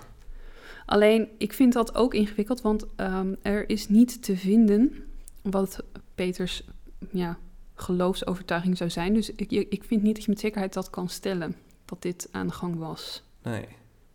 Alleen, 0.86 1.28
ik 1.38 1.52
vind 1.52 1.72
dat 1.72 1.94
ook 1.94 2.14
ingewikkeld, 2.14 2.60
want 2.60 2.84
ehm, 2.96 3.34
er 3.42 3.68
is 3.68 3.88
niet 3.88 4.22
te 4.22 4.36
vinden 4.36 4.94
wat 5.42 5.82
Peters 6.14 6.64
ja, 7.10 7.38
geloofsovertuiging 7.74 8.76
zou 8.76 8.90
zijn. 8.90 9.14
Dus 9.14 9.30
ik, 9.30 9.50
ik 9.50 9.84
vind 9.84 10.02
niet 10.02 10.14
dat 10.14 10.24
je 10.24 10.30
met 10.30 10.40
zekerheid 10.40 10.72
dat 10.72 10.90
kan 10.90 11.08
stellen, 11.08 11.56
dat 11.84 12.02
dit 12.02 12.28
aan 12.30 12.46
de 12.46 12.52
gang 12.52 12.76
was. 12.76 13.22
Nee. 13.42 13.60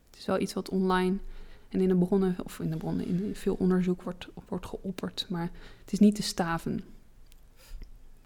Het 0.09 0.19
is 0.19 0.25
wel 0.25 0.39
iets 0.39 0.53
wat 0.53 0.69
online 0.69 1.17
en 1.69 1.81
in 1.81 1.87
de 1.87 1.95
bronnen, 1.95 2.35
of 2.43 2.59
in 2.59 2.69
de 2.69 2.77
bronnen, 2.77 3.05
in 3.07 3.31
veel 3.35 3.55
onderzoek 3.59 4.01
wordt, 4.01 4.27
wordt 4.47 4.65
geopperd, 4.65 5.25
maar 5.29 5.49
het 5.83 5.91
is 5.93 5.99
niet 5.99 6.15
te 6.15 6.21
staven. 6.23 6.83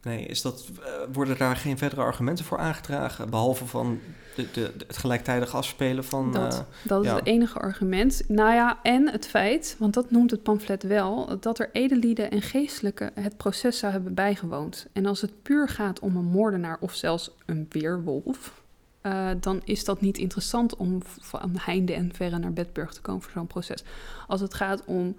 Nee, 0.03 0.25
is 0.25 0.41
dat, 0.41 0.69
eh, 0.83 0.91
worden 1.13 1.37
daar 1.37 1.55
geen 1.55 1.77
verdere 1.77 2.01
argumenten 2.01 2.45
voor 2.45 2.57
aangedragen? 2.57 3.29
Behalve 3.29 3.65
van 3.65 3.99
de, 4.35 4.47
de, 4.51 4.73
het 4.87 4.97
gelijktijdig 4.97 5.55
afspelen 5.55 6.03
van... 6.03 6.31
Dat, 6.31 6.53
eh, 6.53 6.59
dat 6.83 7.03
is 7.03 7.09
ja. 7.09 7.15
het 7.15 7.25
enige 7.25 7.59
argument. 7.59 8.23
Nou 8.27 8.53
ja, 8.53 8.79
en 8.81 9.11
het 9.11 9.27
feit, 9.27 9.75
want 9.79 9.93
dat 9.93 10.11
noemt 10.11 10.31
het 10.31 10.43
pamflet 10.43 10.83
wel, 10.83 11.39
dat 11.39 11.59
er 11.59 11.69
edelieden 11.71 12.31
en 12.31 12.41
geestelijken 12.41 13.11
het 13.13 13.37
proces 13.37 13.77
zou 13.77 13.91
hebben 13.91 14.13
bijgewoond. 14.13 14.87
En 14.93 15.05
als 15.05 15.21
het 15.21 15.41
puur 15.41 15.69
gaat 15.69 15.99
om 15.99 16.15
een 16.15 16.25
moordenaar 16.25 16.77
of 16.79 16.93
zelfs 16.93 17.31
een 17.45 17.65
weerwolf, 17.69 18.63
eh, 19.01 19.29
dan 19.39 19.61
is 19.63 19.85
dat 19.85 20.01
niet 20.01 20.17
interessant 20.17 20.75
om 20.75 20.97
van 21.03 21.51
heinde 21.59 21.93
en 21.93 22.13
verre 22.13 22.37
naar 22.37 22.53
Bedburg 22.53 22.93
te 22.93 23.01
komen 23.01 23.21
voor 23.21 23.31
zo'n 23.31 23.47
proces. 23.47 23.83
Als 24.27 24.41
het 24.41 24.53
gaat 24.53 24.85
om, 24.85 25.15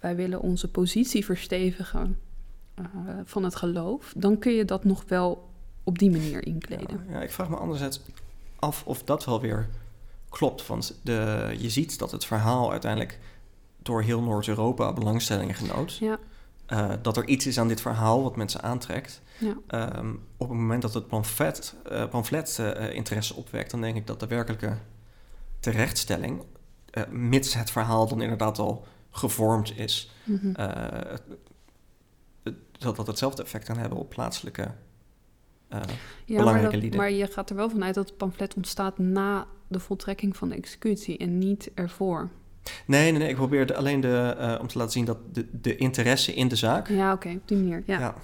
wij 0.00 0.16
willen 0.16 0.40
onze 0.40 0.70
positie 0.70 1.24
verstevigen 1.24 2.18
eh, 2.76 2.84
van 3.24 3.44
het 3.44 3.56
geloof, 3.56 4.12
dan 4.16 4.38
kun 4.38 4.52
je 4.52 4.64
dat 4.64 4.84
nog 4.84 5.04
wel 5.08 5.48
op 5.84 5.98
die 5.98 6.10
manier 6.10 6.46
inkleden. 6.46 7.04
ja, 7.08 7.12
ja, 7.14 7.22
ik 7.22 7.30
vraag 7.30 7.48
me 7.48 7.56
anderzijds 7.56 8.00
af 8.58 8.82
of 8.86 9.02
dat 9.02 9.24
wel 9.24 9.40
weer 9.40 9.68
klopt. 10.28 10.66
Want 10.66 11.00
de, 11.02 11.54
je 11.58 11.70
ziet 11.70 11.98
dat 11.98 12.10
het 12.10 12.24
verhaal 12.24 12.70
uiteindelijk 12.70 13.18
door 13.82 14.02
heel 14.02 14.22
Noord-Europa 14.22 14.92
belangstelling 14.92 15.56
genoot. 15.58 15.96
Ja. 15.96 16.18
Eh, 16.66 16.90
dat 17.02 17.16
er 17.16 17.26
iets 17.28 17.46
is 17.46 17.58
aan 17.58 17.68
dit 17.68 17.80
verhaal 17.80 18.22
wat 18.22 18.36
mensen 18.36 18.62
aantrekt. 18.62 19.22
Ja. 19.38 19.56
Ehm, 19.66 20.10
op 20.36 20.48
het 20.48 20.58
moment 20.58 20.82
dat 20.82 20.94
het 20.94 21.06
pamflet, 21.06 21.74
pamflet 22.10 22.58
eh, 22.58 22.94
interesse 22.94 23.34
opwekt, 23.34 23.70
dan 23.70 23.80
denk 23.80 23.96
ik 23.96 24.06
dat 24.06 24.20
de 24.20 24.26
werkelijke 24.26 24.76
terechtstelling, 25.60 26.42
mits 27.10 27.54
het 27.54 27.70
verhaal 27.70 28.08
dan 28.08 28.22
inderdaad 28.22 28.58
al 28.58 28.86
gevormd 29.10 29.78
is, 29.78 30.10
Mhm. 30.24 30.52
Dat 32.78 32.96
dat 32.96 33.06
hetzelfde 33.06 33.42
effect 33.42 33.64
kan 33.64 33.78
hebben 33.78 33.98
op 33.98 34.08
plaatselijke. 34.08 34.62
eh, 34.62 34.70
Ja, 35.68 35.78
maar, 35.78 35.86
belangrijke 36.26 36.70
dat- 36.70 36.80
lieden. 36.80 37.00
maar 37.00 37.10
je 37.10 37.26
gaat 37.26 37.50
er 37.50 37.56
wel 37.56 37.70
vanuit 37.70 37.94
dat 37.94 38.08
het 38.08 38.16
pamflet 38.16 38.54
ontstaat 38.54 38.98
na 38.98 39.46
de 39.68 39.78
voltrekking 39.80 40.36
van 40.36 40.48
de 40.48 40.54
executie 40.54 41.18
en 41.18 41.38
niet 41.38 41.70
ervoor. 41.74 42.30
nee, 42.86 43.10
nee, 43.10 43.20
nee, 43.20 43.28
ik 43.28 43.34
probeerde 43.36 43.74
alleen 43.76 44.00
de, 44.00 44.34
eh, 44.38 44.58
om 44.60 44.66
te 44.66 44.78
laten 44.78 44.92
zien 44.92 45.04
dat 45.04 45.18
de, 45.34 45.46
de 45.60 45.76
interesse 45.76 46.34
in 46.34 46.48
de 46.48 46.56
zaak. 46.56 46.88
Ja, 46.88 47.12
oké, 47.12 47.28
op 47.28 47.48
die 47.48 47.56
manier. 47.56 47.82
Ja. 47.86 47.98
ja, 47.98 48.14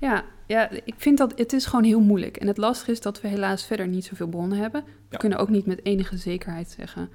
Ja. 0.00 0.24
Ja, 0.46 0.70
ik 0.70 0.94
vind 0.96 1.18
dat 1.18 1.32
het 1.38 1.52
is 1.52 1.66
gewoon 1.66 1.84
heel 1.84 2.00
moeilijk. 2.00 2.36
En 2.36 2.46
het 2.46 2.56
lastige 2.56 2.90
is 2.90 3.00
dat 3.00 3.20
we 3.20 3.28
helaas 3.28 3.66
verder 3.66 3.86
niet 3.88 4.04
zoveel 4.04 4.26
bronnen 4.28 4.58
hebben. 4.58 4.84
We 4.84 4.90
Ja. 5.10 5.16
kunnen 5.18 5.38
ook 5.38 5.48
niet 5.48 5.66
met 5.66 5.84
enige 5.84 6.16
zekerheid 6.16 6.70
zeggen 6.70 7.08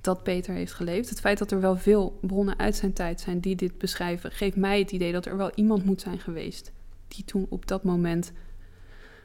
dat 0.00 0.22
Peter 0.22 0.54
heeft 0.54 0.72
geleefd. 0.72 1.08
Het 1.08 1.20
feit 1.20 1.38
dat 1.38 1.50
er 1.50 1.60
wel 1.60 1.76
veel 1.76 2.18
bronnen 2.20 2.58
uit 2.58 2.76
zijn 2.76 2.92
tijd 2.92 3.20
zijn 3.20 3.40
die 3.40 3.56
dit 3.56 3.78
beschrijven, 3.78 4.32
geeft 4.32 4.56
mij 4.56 4.78
het 4.78 4.90
idee 4.90 5.12
dat 5.12 5.26
er 5.26 5.36
wel 5.36 5.50
iemand 5.54 5.84
moet 5.84 6.00
zijn 6.00 6.18
geweest 6.18 6.72
die 7.08 7.24
toen 7.24 7.46
op 7.48 7.66
dat 7.66 7.84
moment 7.84 8.32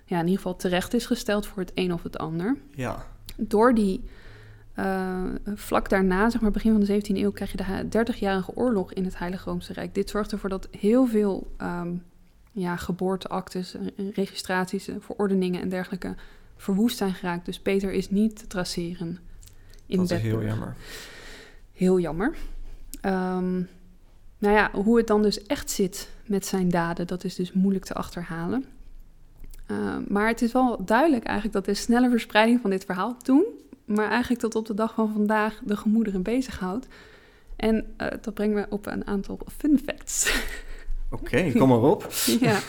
ja, 0.05 0.15
in 0.15 0.23
ieder 0.23 0.37
geval 0.37 0.55
terecht 0.55 0.93
is 0.93 1.05
gesteld 1.05 1.47
voor 1.47 1.61
het 1.61 1.71
een 1.75 1.93
of 1.93 2.03
het 2.03 2.17
ander. 2.17 2.57
ja, 2.75 3.05
door 3.37 3.73
die 3.73 4.03
eh, 4.73 5.23
vlak 5.55 5.89
daarna, 5.89 6.29
zeg 6.29 6.41
maar 6.41 6.51
begin 6.51 6.71
van 6.71 6.83
de 6.83 7.01
17e 7.01 7.15
eeuw, 7.15 7.31
krijg 7.31 7.51
je 7.51 7.57
de 7.57 8.05
30-jarige 8.13 8.55
oorlog 8.55 8.93
in 8.93 9.03
het 9.05 9.17
Heilige 9.17 9.49
Roomse 9.49 9.73
Rijk. 9.73 9.95
Dit 9.95 10.09
zorgt 10.09 10.31
ervoor 10.31 10.49
dat 10.49 10.67
heel 10.79 11.07
veel 11.07 11.51
ehm, 11.57 11.93
ja, 12.51 12.75
geboorteactes, 12.75 13.75
eh, 13.75 14.11
registraties, 14.13 14.87
eh, 14.87 14.95
verordeningen 14.99 15.61
en 15.61 15.69
dergelijke 15.69 16.15
verwoest 16.55 16.97
zijn 16.97 17.13
geraakt. 17.13 17.45
Dus 17.45 17.59
Peter 17.59 17.91
is 17.91 18.09
niet 18.09 18.37
te 18.37 18.47
traceren 18.47 19.19
in 19.85 19.97
dat 19.97 20.11
is 20.11 20.21
heel 20.21 20.43
jammer. 20.43 20.75
Heel 21.73 21.99
jammer. 21.99 22.35
Ehm, 23.01 23.53
nou 24.37 24.55
ja, 24.55 24.71
hoe 24.73 24.97
het 24.97 25.07
dan 25.07 25.21
dus 25.21 25.43
echt 25.43 25.71
zit 25.71 26.09
met 26.25 26.45
zijn 26.45 26.69
daden, 26.69 27.07
dat 27.07 27.23
is 27.23 27.35
dus 27.35 27.53
moeilijk 27.53 27.85
te 27.85 27.93
achterhalen. 27.93 28.65
Ehm, 29.67 30.01
maar 30.07 30.27
het 30.27 30.41
is 30.41 30.51
wel 30.51 30.85
duidelijk 30.85 31.23
eigenlijk 31.23 31.55
dat 31.55 31.65
de 31.65 31.81
snelle 31.81 32.09
verspreiding 32.09 32.61
van 32.61 32.69
dit 32.69 32.85
verhaal 32.85 33.17
toen, 33.17 33.45
maar 33.85 34.09
eigenlijk 34.09 34.41
tot 34.41 34.55
op 34.55 34.65
de 34.65 34.73
dag 34.73 34.93
van 34.93 35.13
vandaag 35.13 35.59
de 35.63 35.77
gemoederen 35.77 36.21
bezighoudt. 36.21 36.87
En 37.55 37.93
eh, 37.97 38.07
dat 38.21 38.33
brengt 38.33 38.55
me 38.55 38.65
op 38.69 38.85
een 38.85 39.07
aantal 39.07 39.39
fun 39.57 39.79
facts. 39.85 40.43
Oké, 41.09 41.51
kom 41.51 41.69
maar 41.69 41.81
op. 41.81 42.07
ja. 42.39 42.59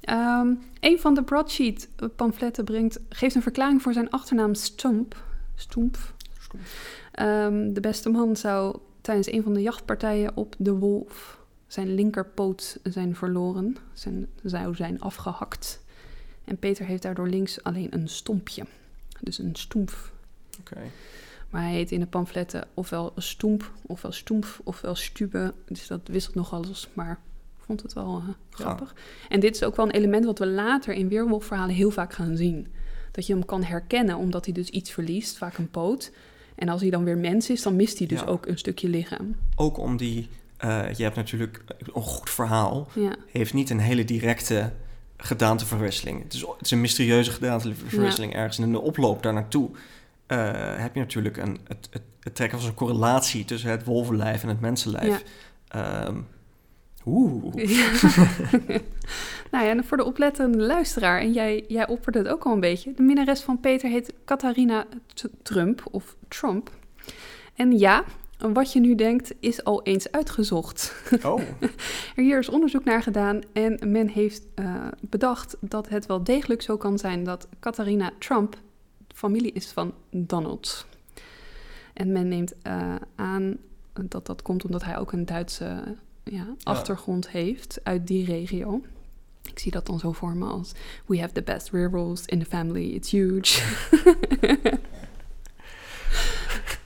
Ehm, 0.00 0.54
een 0.80 0.98
van 1.00 1.14
de 1.14 1.22
broadsheet 1.22 1.88
pamfletten 2.16 2.64
brengt, 2.64 3.00
geeft 3.08 3.34
een 3.34 3.42
verklaring 3.42 3.82
voor 3.82 3.92
zijn 3.92 4.10
achternaam 4.10 4.54
Stump. 4.54 5.22
Stoemp. 5.54 6.14
Ehm, 7.12 7.72
de 7.72 7.80
beste 7.80 8.08
man 8.08 8.36
zou 8.36 8.78
tijdens 9.00 9.32
een 9.32 9.42
van 9.42 9.54
de 9.54 9.62
jachtpartijen 9.62 10.36
op 10.36 10.54
de 10.58 10.72
wolf 10.72 11.40
zijn 11.72 11.94
linkerpoot 11.94 12.78
zijn 12.82 13.16
verloren, 13.16 13.76
zijn, 13.92 14.26
zou 14.42 14.74
zijn 14.74 15.00
afgehakt. 15.00 15.80
En 16.44 16.58
Peter 16.58 16.86
heeft 16.86 17.02
daardoor 17.02 17.28
links 17.28 17.62
alleen 17.62 17.94
een 17.94 18.08
stompje. 18.08 18.64
Dus 19.20 19.38
een 19.38 19.56
stoemp. 19.56 20.12
Oké. 20.60 20.80
Maar 21.50 21.62
hij 21.62 21.72
heet 21.72 21.90
in 21.90 22.00
de 22.00 22.06
pamfletten 22.06 22.68
ofwel 22.74 23.12
stoemp, 23.16 23.72
ofwel 23.86 24.12
stoemp, 24.12 24.60
ofwel 24.64 24.94
stube. 24.94 25.54
Dus 25.66 25.86
dat 25.86 26.00
wisselt 26.04 26.34
nogal 26.34 26.64
eens, 26.64 26.88
maar 26.92 27.10
ik 27.58 27.64
vond 27.64 27.82
het 27.82 27.92
wel 27.92 28.16
eh, 28.16 28.34
grappig. 28.50 28.94
En 29.28 29.40
dit 29.40 29.54
is 29.54 29.64
ook 29.64 29.76
wel 29.76 29.84
een 29.84 29.92
element 29.92 30.24
wat 30.24 30.38
we 30.38 30.46
later 30.46 30.94
in 30.94 31.08
weerwolfverhalen 31.08 31.74
heel 31.74 31.90
vaak 31.90 32.12
gaan 32.12 32.36
zien. 32.36 32.66
Dat 33.12 33.26
je 33.26 33.32
hem 33.32 33.44
kan 33.44 33.62
herkennen 33.62 34.16
omdat 34.16 34.44
hij 34.44 34.54
dus 34.54 34.68
iets 34.68 34.90
verliest, 34.90 35.36
vaak 35.38 35.58
een 35.58 35.70
poot. 35.70 36.12
En 36.54 36.68
als 36.68 36.80
hij 36.80 36.90
dan 36.90 37.04
weer 37.04 37.18
mens 37.18 37.50
is, 37.50 37.62
dan 37.62 37.76
mist 37.76 37.98
hij 37.98 38.06
dus 38.06 38.20
Ja. 38.20 38.26
ook 38.26 38.46
een 38.46 38.58
stukje 38.58 38.88
lichaam. 38.88 39.36
Ook 39.56 39.78
om 39.78 39.96
die, 39.96 40.28
eh, 40.56 40.92
je 40.94 41.02
hebt 41.02 41.16
natuurlijk 41.16 41.62
een 41.94 42.02
goed 42.02 42.30
verhaal, 42.30 42.88
Ja, 42.94 43.16
heeft 43.30 43.54
niet 43.54 43.70
een 43.70 43.78
hele 43.80 44.04
directe 44.04 44.72
gedaanteverwisseling. 45.16 46.22
Het 46.22 46.32
is, 46.32 46.40
het 46.40 46.60
is 46.60 46.70
een 46.70 46.80
mysterieuze 46.80 47.30
gedaanteverwisseling 47.30 48.34
ergens. 48.34 48.58
En 48.58 48.64
in 48.64 48.72
de 48.72 48.80
oploop 48.80 49.22
daar 49.22 49.32
naartoe 49.32 49.70
eh, 50.26 50.50
heb 50.76 50.94
je 50.94 51.00
natuurlijk 51.00 51.36
een, 51.36 51.58
het, 51.68 51.88
het, 51.90 52.02
het 52.20 52.34
trekken 52.34 52.58
van 52.58 52.66
zo'n 52.66 52.76
correlatie 52.76 53.44
tussen 53.44 53.70
het 53.70 53.84
wolvenlijf 53.84 54.42
en 54.42 54.48
het 54.48 54.60
mensenlijf. 54.60 55.22
Ehm, 55.68 56.16
Oeh. 57.06 57.54
nou 59.50 59.64
ja, 59.64 59.68
en 59.68 59.84
voor 59.84 59.96
de 59.96 60.04
oplettende 60.04 60.58
luisteraar, 60.58 61.20
en 61.20 61.32
jij, 61.32 61.64
jij 61.68 61.88
opperde 61.88 62.18
het 62.18 62.28
ook 62.28 62.44
al 62.44 62.52
een 62.52 62.60
beetje. 62.60 62.92
De 62.94 63.02
minnares 63.02 63.40
van 63.40 63.60
Peter 63.60 63.88
heet 63.88 64.14
Catharina 64.24 64.84
Trump 65.42 65.82
of 65.90 66.16
Trump. 66.28 66.70
En 67.54 67.78
ja, 67.78 68.04
wat 68.38 68.72
je 68.72 68.80
nu 68.80 68.94
denkt 68.94 69.34
is 69.40 69.64
al 69.64 69.82
eens 69.82 70.10
uitgezocht. 70.10 70.94
Oh, 71.24 71.40
Er 72.16 72.22
hier 72.22 72.38
is 72.38 72.48
onderzoek 72.48 72.84
naar 72.84 73.02
gedaan 73.02 73.40
en 73.52 73.78
men 73.86 74.08
heeft 74.08 74.46
eh, 74.54 74.86
bedacht 75.00 75.56
dat 75.60 75.88
het 75.88 76.06
wel 76.06 76.24
degelijk 76.24 76.62
zo 76.62 76.76
kan 76.76 76.98
zijn 76.98 77.24
dat 77.24 77.48
Catharina 77.60 78.10
Trump 78.18 78.56
familie 79.14 79.52
is 79.52 79.66
van 79.66 79.94
Donald. 80.10 80.86
En 81.92 82.12
men 82.12 82.28
neemt 82.28 82.54
eh, 82.62 82.94
aan 83.14 83.56
dat 83.92 84.26
dat 84.26 84.42
komt 84.42 84.64
omdat 84.64 84.84
hij 84.84 84.98
ook 84.98 85.12
een 85.12 85.26
Duitse 85.26 85.96
ja, 86.24 86.46
achtergrond 86.62 87.28
heeft 87.28 87.80
uit 87.82 88.06
die 88.06 88.24
regio. 88.24 88.82
Ik 89.44 89.58
zie 89.58 89.70
dat 89.72 89.86
dan 89.86 89.98
zo 89.98 90.12
voor 90.12 90.36
me 90.36 90.46
als 90.46 90.72
we 91.06 91.20
have 91.20 91.32
the 91.32 91.42
best 91.42 91.70
rear 91.70 91.90
rolls 91.90 92.24
in 92.24 92.38
the 92.38 92.44
family, 92.44 92.84
it's 92.90 93.10
huge. 93.10 93.62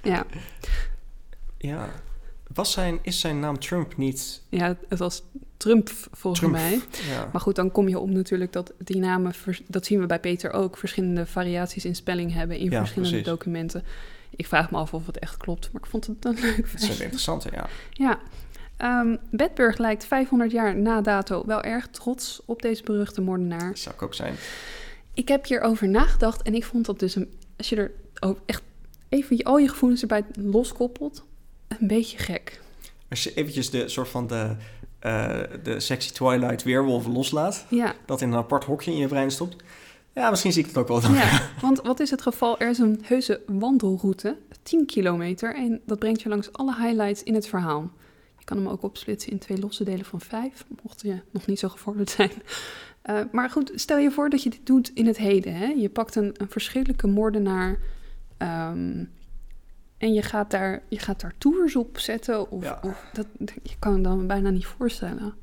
ja. 0.02 0.26
ja. 1.58 1.88
Was 2.54 2.72
zijn, 2.72 2.98
is 3.02 3.20
zijn 3.20 3.40
naam 3.40 3.58
Trump 3.58 3.96
niet... 3.96 4.42
ja, 4.48 4.76
het 4.88 4.98
was 4.98 5.22
Trump 5.56 5.90
volgens 6.12 6.38
Trump? 6.42 6.54
mij. 6.54 6.80
Ja, 7.08 7.28
Maar 7.32 7.40
goed, 7.40 7.54
dan 7.54 7.70
kom 7.70 7.88
je 7.88 7.98
op 7.98 8.10
natuurlijk 8.10 8.52
dat 8.52 8.72
die 8.78 8.96
namen, 8.98 9.32
dat 9.66 9.86
zien 9.86 10.00
we 10.00 10.06
bij 10.06 10.20
Peter 10.20 10.52
ook, 10.52 10.76
verschillende 10.76 11.26
variaties 11.26 11.84
in 11.84 11.94
spelling 11.96 12.32
hebben 12.32 12.58
in 12.58 12.70
Ja, 12.70 12.78
verschillende 12.78 13.08
precies. 13.14 13.30
documenten. 13.32 13.84
Ik 14.30 14.46
vraag 14.46 14.70
me 14.70 14.76
af 14.76 14.94
of 14.94 15.06
het 15.06 15.18
echt 15.18 15.36
klopt, 15.36 15.72
maar 15.72 15.82
ik 15.82 15.88
vond 15.88 16.06
het 16.06 16.24
een 16.24 16.38
leuk 16.40 16.72
dat 16.72 16.80
is 16.90 17.00
interessant, 17.00 17.46
ja. 17.52 17.68
Ja, 17.90 18.18
Ehm 18.76 19.16
Bedburg 19.30 19.78
lijkt 19.78 20.04
500 20.04 20.50
jaar 20.50 20.76
na 20.76 21.00
dato 21.00 21.42
wel 21.46 21.62
erg 21.62 21.88
trots 21.88 22.40
op 22.44 22.62
deze 22.62 22.82
beruchte 22.82 23.20
moordenaar. 23.20 23.68
Dat 23.68 23.78
zou 23.78 23.94
ik 23.94 24.02
ook 24.02 24.14
zijn. 24.14 24.34
Ik 25.14 25.28
heb 25.28 25.46
hierover 25.46 25.88
nagedacht 25.88 26.42
en 26.42 26.54
ik 26.54 26.64
vond 26.64 26.86
dat 26.86 26.98
dus, 26.98 27.14
een, 27.14 27.30
als 27.56 27.68
je 27.68 27.76
er 27.76 27.90
ook 28.20 28.38
echt 28.46 28.62
even 29.08 29.42
al 29.42 29.58
je 29.58 29.68
gevoelens 29.68 30.00
erbij 30.00 30.24
loskoppelt, 30.38 31.24
een 31.68 31.86
beetje 31.86 32.18
gek. 32.18 32.60
Als 33.08 33.22
je 33.22 33.34
eventjes 33.34 33.70
de 33.70 33.88
soort 33.88 34.08
van 34.08 34.26
de, 34.26 34.56
eh, 34.98 35.40
de 35.62 35.80
sexy 35.80 36.12
Twilight 36.12 36.62
weerwolf 36.62 37.06
loslaat, 37.06 37.64
Ja, 37.68 37.94
dat 38.06 38.20
in 38.20 38.32
een 38.32 38.38
apart 38.38 38.64
hokje 38.64 38.90
in 38.90 38.96
je 38.96 39.08
brein 39.08 39.30
stopt. 39.30 39.56
Ja, 40.14 40.30
misschien 40.30 40.52
zie 40.52 40.62
ik 40.62 40.68
het 40.68 40.78
ook 40.78 40.88
wel. 40.88 41.00
Dan. 41.00 41.14
Ja, 41.14 41.40
want 41.60 41.80
wat 41.82 42.00
is 42.00 42.10
het 42.10 42.22
geval? 42.22 42.58
Er 42.58 42.70
is 42.70 42.78
een 42.78 43.00
heuse 43.04 43.40
wandelroute, 43.46 44.36
10 44.62 44.86
kilometer, 44.86 45.54
en 45.54 45.80
dat 45.86 45.98
brengt 45.98 46.22
je 46.22 46.28
langs 46.28 46.52
alle 46.52 46.74
highlights 46.76 47.22
in 47.22 47.34
het 47.34 47.48
verhaal. 47.48 47.90
Je 48.46 48.54
kan 48.54 48.64
hem 48.64 48.72
ook 48.72 48.82
opsplitsen 48.82 49.32
in 49.32 49.38
twee 49.38 49.58
losse 49.58 49.84
delen 49.84 50.04
van 50.04 50.20
vijf, 50.20 50.64
mocht 50.82 51.02
je 51.02 51.20
nog 51.30 51.46
niet 51.46 51.58
zo 51.58 51.68
gevorderd 51.68 52.10
zijn. 52.10 52.30
Eh, 53.02 53.20
maar 53.32 53.50
goed, 53.50 53.72
stel 53.74 53.98
je 53.98 54.10
voor 54.10 54.30
dat 54.30 54.42
je 54.42 54.50
dit 54.50 54.66
doet 54.66 54.90
in 54.94 55.06
het 55.06 55.16
heden. 55.16 55.54
Hè? 55.54 55.66
Je 55.66 55.88
pakt 55.88 56.14
een, 56.14 56.34
een 56.36 56.48
verschrikkelijke 56.50 57.06
moordenaar 57.06 57.78
ehm, 58.36 59.04
en 59.98 60.12
je 60.14 60.22
gaat, 60.22 60.50
daar, 60.50 60.82
je 60.88 60.98
gaat 60.98 61.20
daar 61.20 61.34
tours 61.38 61.76
op 61.76 61.98
zetten. 61.98 62.50
Of, 62.50 62.64
Ja. 62.64 62.78
of 62.82 63.04
dat, 63.12 63.26
je 63.62 63.76
kan 63.78 63.94
het 63.94 64.04
dan 64.04 64.26
bijna 64.26 64.50
niet 64.50 64.66
voorstellen. 64.66 65.34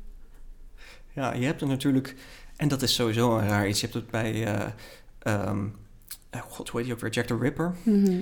Ja, 1.14 1.34
je 1.34 1.46
hebt 1.46 1.60
het 1.60 1.70
natuurlijk, 1.70 2.16
en 2.56 2.68
dat 2.68 2.82
is 2.82 2.94
sowieso 2.96 3.38
een 3.38 3.48
raar 3.48 3.68
iets. 3.68 3.80
Je 3.82 3.88
hebt 3.88 3.98
het 3.98 4.12
bij, 4.12 4.46
eh, 4.46 4.70
ehm, 5.20 5.68
eh, 6.30 6.42
god, 6.42 6.70
hoe 6.70 6.80
heet 6.80 6.86
die 6.90 6.96
ook 6.96 7.02
weer? 7.02 7.12
Jack 7.12 7.26
the 7.26 7.38
Ripper. 7.38 7.76
Mhm. 7.84 8.22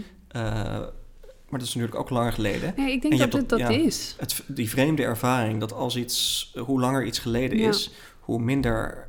Maar 1.52 1.60
dat 1.60 1.68
is 1.70 1.76
natuurlijk 1.76 2.02
ook 2.02 2.10
langer 2.10 2.34
geleden. 2.34 2.74
Nee, 2.78 2.92
ik 2.92 3.04
En 3.04 3.10
denk 3.10 3.22
dat 3.22 3.34
het 3.34 3.50
dat- 3.50 3.60
dat 3.60 3.60
ja. 3.60 3.70
is. 3.86 4.16
Het, 4.20 4.44
die 4.48 4.70
vreemde 4.70 5.04
ervaring 5.04 5.60
dat 5.60 5.74
als 5.74 5.96
iets, 5.96 6.52
hoe 6.58 6.80
langer 6.80 7.06
iets 7.06 7.20
geleden 7.20 7.58
Ja. 7.58 7.70
is, 7.70 7.92
hoe 8.20 8.40
minder 8.42 9.08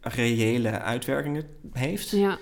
reële 0.00 0.70
uitwerking 0.80 1.36
het 1.36 1.46
heeft. 1.72 2.10
Ja. 2.10 2.38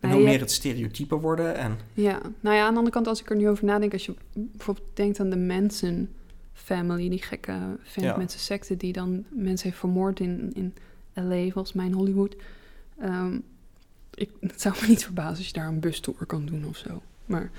En 0.00 0.10
Nou, 0.10 0.14
hoe 0.22 0.30
meer 0.30 0.40
het 0.40 0.50
stereotypen 0.50 1.18
worden. 1.20 1.56
En 1.56 1.78
Ja, 1.92 2.20
nou 2.40 2.56
ja, 2.56 2.62
aan 2.62 2.70
de 2.72 2.76
andere 2.78 2.94
kant, 2.94 3.06
als 3.06 3.20
ik 3.20 3.30
er 3.30 3.36
nu 3.36 3.48
over 3.48 3.64
nadenk, 3.64 3.92
als 3.92 4.06
je 4.06 4.14
bijvoorbeeld 4.32 4.86
denkt 4.94 5.20
aan 5.20 5.30
de 5.30 5.36
Manson 5.36 6.08
family, 6.52 7.08
die 7.08 7.22
gekke 7.22 7.58
vent 7.82 8.06
Ja. 8.06 8.16
met 8.16 8.30
zijn 8.30 8.42
secte 8.42 8.76
die 8.76 8.92
dan 8.92 9.24
mensen 9.30 9.68
heeft 9.68 9.78
vermoord 9.80 10.20
in, 10.20 10.52
in 10.54 10.74
LA, 11.14 11.42
volgens 11.42 11.72
mij 11.72 11.86
in 11.86 11.92
Hollywood. 11.92 12.36
Ehm, 12.98 13.38
ik, 14.14 14.30
het 14.40 14.60
zou 14.60 14.74
me 14.80 14.86
niet 14.86 15.04
verbazen 15.04 15.36
als 15.36 15.46
je 15.46 15.52
daar 15.52 15.68
een 15.68 15.80
bustour 15.80 16.26
kan 16.26 16.46
doen 16.46 16.64
of 16.68 16.76
zo. 16.76 17.02
Maar 17.26 17.50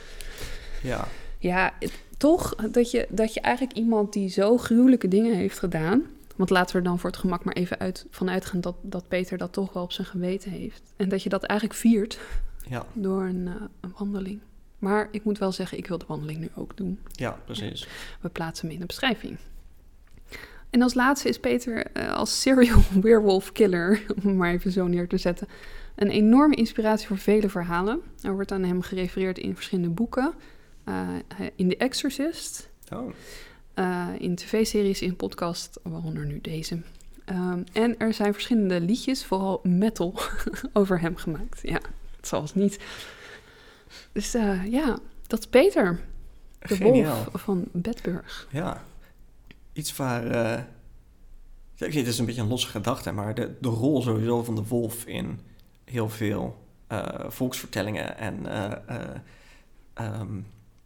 ja, 0.86 1.08
ja, 1.40 1.74
het- 1.80 2.04
toch 2.18 2.56
dat 2.56 2.92
je, 2.92 3.08
dat 3.10 3.34
je 3.34 3.40
eigenlijk 3.42 3.78
iemand 3.78 4.14
die 4.14 4.30
zo 4.30 4.58
gruwelijke 4.58 5.08
dingen 5.08 5.36
heeft 5.36 5.60
gedaan. 5.60 6.04
Want 6.36 6.50
laten 6.50 6.72
we 6.72 6.78
er 6.78 6.84
dan 6.88 7.00
voor 7.00 7.10
het 7.10 7.20
gemak 7.20 7.44
maar 7.44 7.54
even 7.54 7.80
uit, 7.80 8.06
van 8.10 8.30
uitgaan 8.30 8.62
dat, 8.62 8.76
dat 8.82 9.08
Peter 9.08 9.38
dat 9.38 9.54
toch 9.54 9.74
wel 9.74 9.84
op 9.84 9.92
zijn 9.92 10.08
geweten 10.08 10.52
heeft. 10.52 10.82
En 10.96 11.10
dat 11.10 11.24
je 11.24 11.30
dat 11.30 11.44
eigenlijk 11.44 11.80
viert 11.80 12.20
ja, 12.70 12.86
door 12.94 13.24
een, 13.24 13.48
eh, 13.48 13.54
een 13.82 13.94
wandeling. 13.98 14.40
Maar 14.80 15.08
ik 15.12 15.24
moet 15.24 15.38
wel 15.38 15.52
zeggen, 15.52 15.78
ik 15.78 15.88
wil 15.88 15.98
de 15.98 16.06
wandeling 16.08 16.40
nu 16.40 16.50
ook 16.56 16.78
doen. 16.78 17.00
ja, 17.12 17.40
precies. 17.46 17.88
We 18.22 18.30
plaatsen 18.30 18.66
hem 18.66 18.74
in 18.76 18.80
de 18.82 18.86
beschrijving. 18.88 19.38
En 20.70 20.82
als 20.82 20.94
laatste 20.94 21.30
is 21.30 21.40
Peter 21.40 21.86
eh, 21.92 22.14
als 22.14 22.42
serial 22.42 22.80
werewolf 23.02 23.52
killer, 23.52 24.02
om 24.16 24.22
hem 24.30 24.38
maar 24.38 24.52
even 24.54 24.72
zo 24.72 24.88
neer 24.88 25.08
te 25.08 25.18
zetten, 25.18 25.48
een 25.96 26.10
enorme 26.10 26.56
inspiratie 26.56 27.08
voor 27.08 27.18
vele 27.18 27.50
verhalen. 27.50 28.02
Er 28.22 28.34
wordt 28.34 28.52
aan 28.52 28.64
hem 28.64 28.82
gerefereerd 28.82 29.38
in 29.38 29.56
verschillende 29.56 29.90
boeken, 29.90 30.34
in 31.56 31.70
The 31.70 31.78
Exorcist, 31.78 32.70
Oh, 32.94 33.12
eh, 33.74 34.08
in 34.18 34.36
tv-series, 34.36 35.02
in 35.02 35.16
podcast, 35.16 35.80
waaronder 35.84 36.26
nu 36.26 36.42
deze. 36.42 36.82
Ehm, 37.26 37.64
en 37.74 38.00
er 38.00 38.14
zijn 38.14 38.34
verschillende 38.34 38.82
liedjes, 38.82 39.26
vooral 39.26 39.60
metal, 39.64 40.20
over 40.74 41.00
hem 41.00 41.16
gemaakt. 41.16 41.60
Ja, 41.64 41.80
het 42.18 42.28
zal 42.28 42.42
het 42.42 42.56
niet. 42.56 42.80
Dus 44.12 44.34
eh, 44.34 44.66
ja, 44.72 45.00
dat 45.28 45.40
is 45.40 45.48
Peter, 45.48 46.00
de 46.60 46.76
geniaal. 46.76 47.24
wolf 47.32 47.42
van 47.42 47.66
Bedburg. 47.72 48.48
Ja, 48.52 48.84
iets 49.74 49.96
waar... 49.96 50.24
eh, 50.26 50.64
ja, 51.76 51.86
ik 51.86 51.94
weet, 51.94 52.06
het 52.06 52.08
is 52.14 52.20
een 52.20 52.26
beetje 52.26 52.42
een 52.42 52.48
losse 52.48 52.68
gedachte, 52.68 53.12
maar 53.12 53.36
de, 53.36 53.56
de 53.62 53.68
rol 53.68 54.02
sowieso 54.02 54.44
van 54.44 54.56
de 54.56 54.64
wolf 54.68 55.06
in 55.06 55.40
heel 55.84 56.10
veel 56.10 56.64
eh, 56.88 57.26
volksvertellingen 57.28 58.18
en, 58.18 58.46
eh, 58.46 58.72
eh, 58.88 59.16
ehm, 59.94 60.40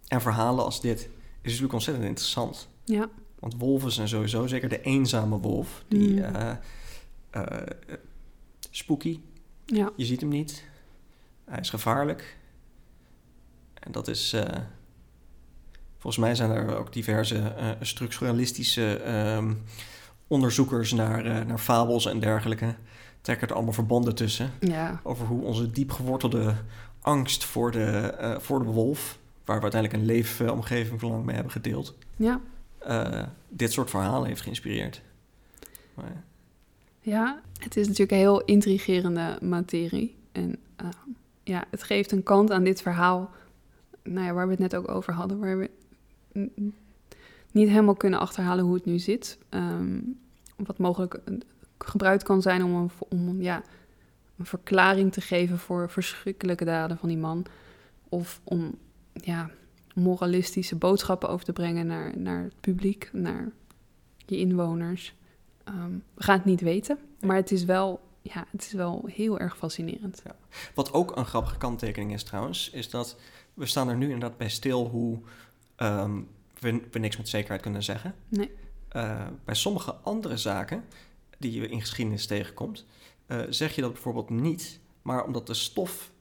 en 0.10 0.22
verhalen 0.22 0.64
als 0.66 0.82
dit 0.82 0.99
is 0.99 1.10
natuurlijk 1.41 1.74
ontzettend 1.74 2.05
interessant. 2.07 2.68
Ja, 2.84 3.10
Want 3.39 3.55
wolven 3.57 3.91
zijn 3.91 4.07
sowieso, 4.07 4.47
zeker 4.47 4.70
de 4.70 4.82
eenzame 4.82 5.38
wolf, 5.39 5.84
die 5.88 6.10
Mm. 6.20 6.24
eh, 6.24 6.51
eh, 7.30 7.68
spooky, 8.70 9.20
ja, 9.66 9.89
je 9.95 10.05
ziet 10.05 10.20
hem 10.20 10.30
niet, 10.30 10.64
hij 11.45 11.60
is 11.60 11.70
gevaarlijk. 11.70 12.38
En 13.74 13.91
dat 13.91 14.07
is, 14.07 14.34
eh, 14.34 14.57
volgens 15.97 16.24
mij 16.24 16.36
zijn 16.36 16.51
er 16.51 16.78
ook 16.78 16.93
diverse 16.93 17.53
structuralistische 17.82 18.95
ehm, 18.97 19.53
onderzoekers 20.28 20.91
naar, 20.93 21.45
naar 21.45 21.57
fabels 21.60 22.05
en 22.05 22.20
dergelijke. 22.20 22.76
Trekken 23.22 23.47
er 23.47 23.53
allemaal 23.53 23.74
verbanden 23.74 24.16
tussen 24.16 24.51
ja, 24.60 24.99
over 25.03 25.26
hoe 25.26 25.43
onze 25.43 25.72
diep 25.72 25.91
gewortelde 25.91 26.55
angst 27.01 27.43
voor 27.45 27.72
de, 27.72 28.14
voor 28.41 28.60
de 28.64 28.70
wolf, 28.70 29.18
waar 29.50 29.58
we 29.58 29.64
uiteindelijk 29.64 30.02
een 30.02 30.16
leefomgeving 30.16 31.02
lang 31.02 31.26
mee 31.26 31.36
hebben 31.36 31.52
gedeeld, 31.52 31.95
ja, 32.16 32.41
eh, 32.78 33.24
dit 33.47 33.72
soort 33.72 33.89
verhalen 33.89 34.28
heeft 34.28 34.41
geïnspireerd. 34.41 35.02
Maar, 35.93 36.24
ja. 37.00 37.41
Het 37.60 37.78
is 37.78 37.84
natuurlijk 37.84 38.12
een 38.12 38.18
heel 38.18 38.41
intrigerende 38.41 39.38
materie. 39.41 40.16
En 40.32 40.56
eh, 40.76 40.88
ja, 41.43 41.64
het 41.70 41.84
geeft 41.84 42.12
een 42.12 42.24
kant 42.24 42.52
aan 42.52 42.64
dit 42.64 42.82
verhaal, 42.82 43.32
nou 44.04 44.26
ja, 44.26 44.34
waar 44.34 44.45
we 44.45 44.52
het 44.52 44.62
net 44.62 44.76
ook 44.76 44.89
over 44.89 45.14
hadden, 45.14 45.39
waar 45.39 45.58
we 45.58 45.70
niet 47.52 47.70
helemaal 47.70 47.95
kunnen 47.95 48.20
achterhalen 48.20 48.66
hoe 48.66 48.74
het 48.74 48.86
nu 48.86 49.00
zit. 49.00 49.38
Ehm, 49.50 50.00
wat 50.56 50.78
mogelijk 50.78 51.20
gebruikt 51.78 52.24
kan 52.24 52.41
zijn 52.41 52.64
om, 52.64 52.76
een, 52.76 52.91
om 53.10 53.41
ja, 53.41 53.64
een 54.38 54.45
verklaring 54.45 55.14
te 55.14 55.22
geven 55.22 55.60
voor 55.60 55.89
verschrikkelijke 55.89 56.66
daden 56.66 56.97
van 56.97 57.10
die 57.10 57.18
man. 57.18 57.45
Of 58.10 58.41
om 58.43 58.78
ja, 59.22 59.49
moralistische 59.93 60.76
boodschappen 60.76 61.30
over 61.30 61.45
te 61.45 61.53
brengen 61.53 61.88
naar, 61.88 62.17
naar 62.17 62.43
het 62.43 62.61
publiek, 62.61 63.09
naar 63.13 63.51
je 64.26 64.38
inwoners. 64.38 65.15
Ehm, 65.63 65.91
we 66.13 66.24
gaan 66.24 66.36
het 66.36 66.45
niet 66.45 66.61
weten, 66.61 66.99
maar 67.22 67.36
het 67.36 67.51
is 67.51 67.65
wel, 67.65 68.01
ja, 68.22 68.45
het 68.51 68.61
is 68.61 68.74
wel 68.74 69.05
heel 69.11 69.39
erg 69.39 69.57
fascinerend. 69.57 70.22
Wat 70.74 70.93
ook 70.93 71.15
een 71.15 71.26
grappige 71.26 71.57
kanttekening 71.57 72.13
is 72.13 72.24
trouwens, 72.24 72.70
is 72.70 72.89
dat 72.89 73.17
we 73.53 73.65
staan 73.65 73.89
er 73.89 73.97
nu 73.97 74.05
inderdaad 74.05 74.38
bij 74.38 74.49
stil 74.49 74.88
hoe 74.88 75.20
ehm, 75.76 76.22
we, 76.59 76.82
we 76.91 76.99
niks 76.99 77.17
met 77.17 77.30
zekerheid 77.30 77.61
kunnen 77.61 77.84
zeggen. 77.84 78.15
Nee. 78.28 78.51
Eh, 78.89 79.28
bij 79.45 79.55
sommige 79.55 79.93
andere 79.93 80.38
zaken 80.38 80.84
die 81.38 81.51
je 81.51 81.67
in 81.67 81.80
geschiedenis 81.80 82.26
tegenkomt, 82.26 82.86
eh, 83.26 83.41
zeg 83.49 83.76
je 83.76 83.82
dat 83.82 83.93
bijvoorbeeld 83.93 84.30
niet, 84.30 84.80
maar 85.01 85.26
omdat 85.26 85.47
de 85.47 85.53
stof 85.53 86.11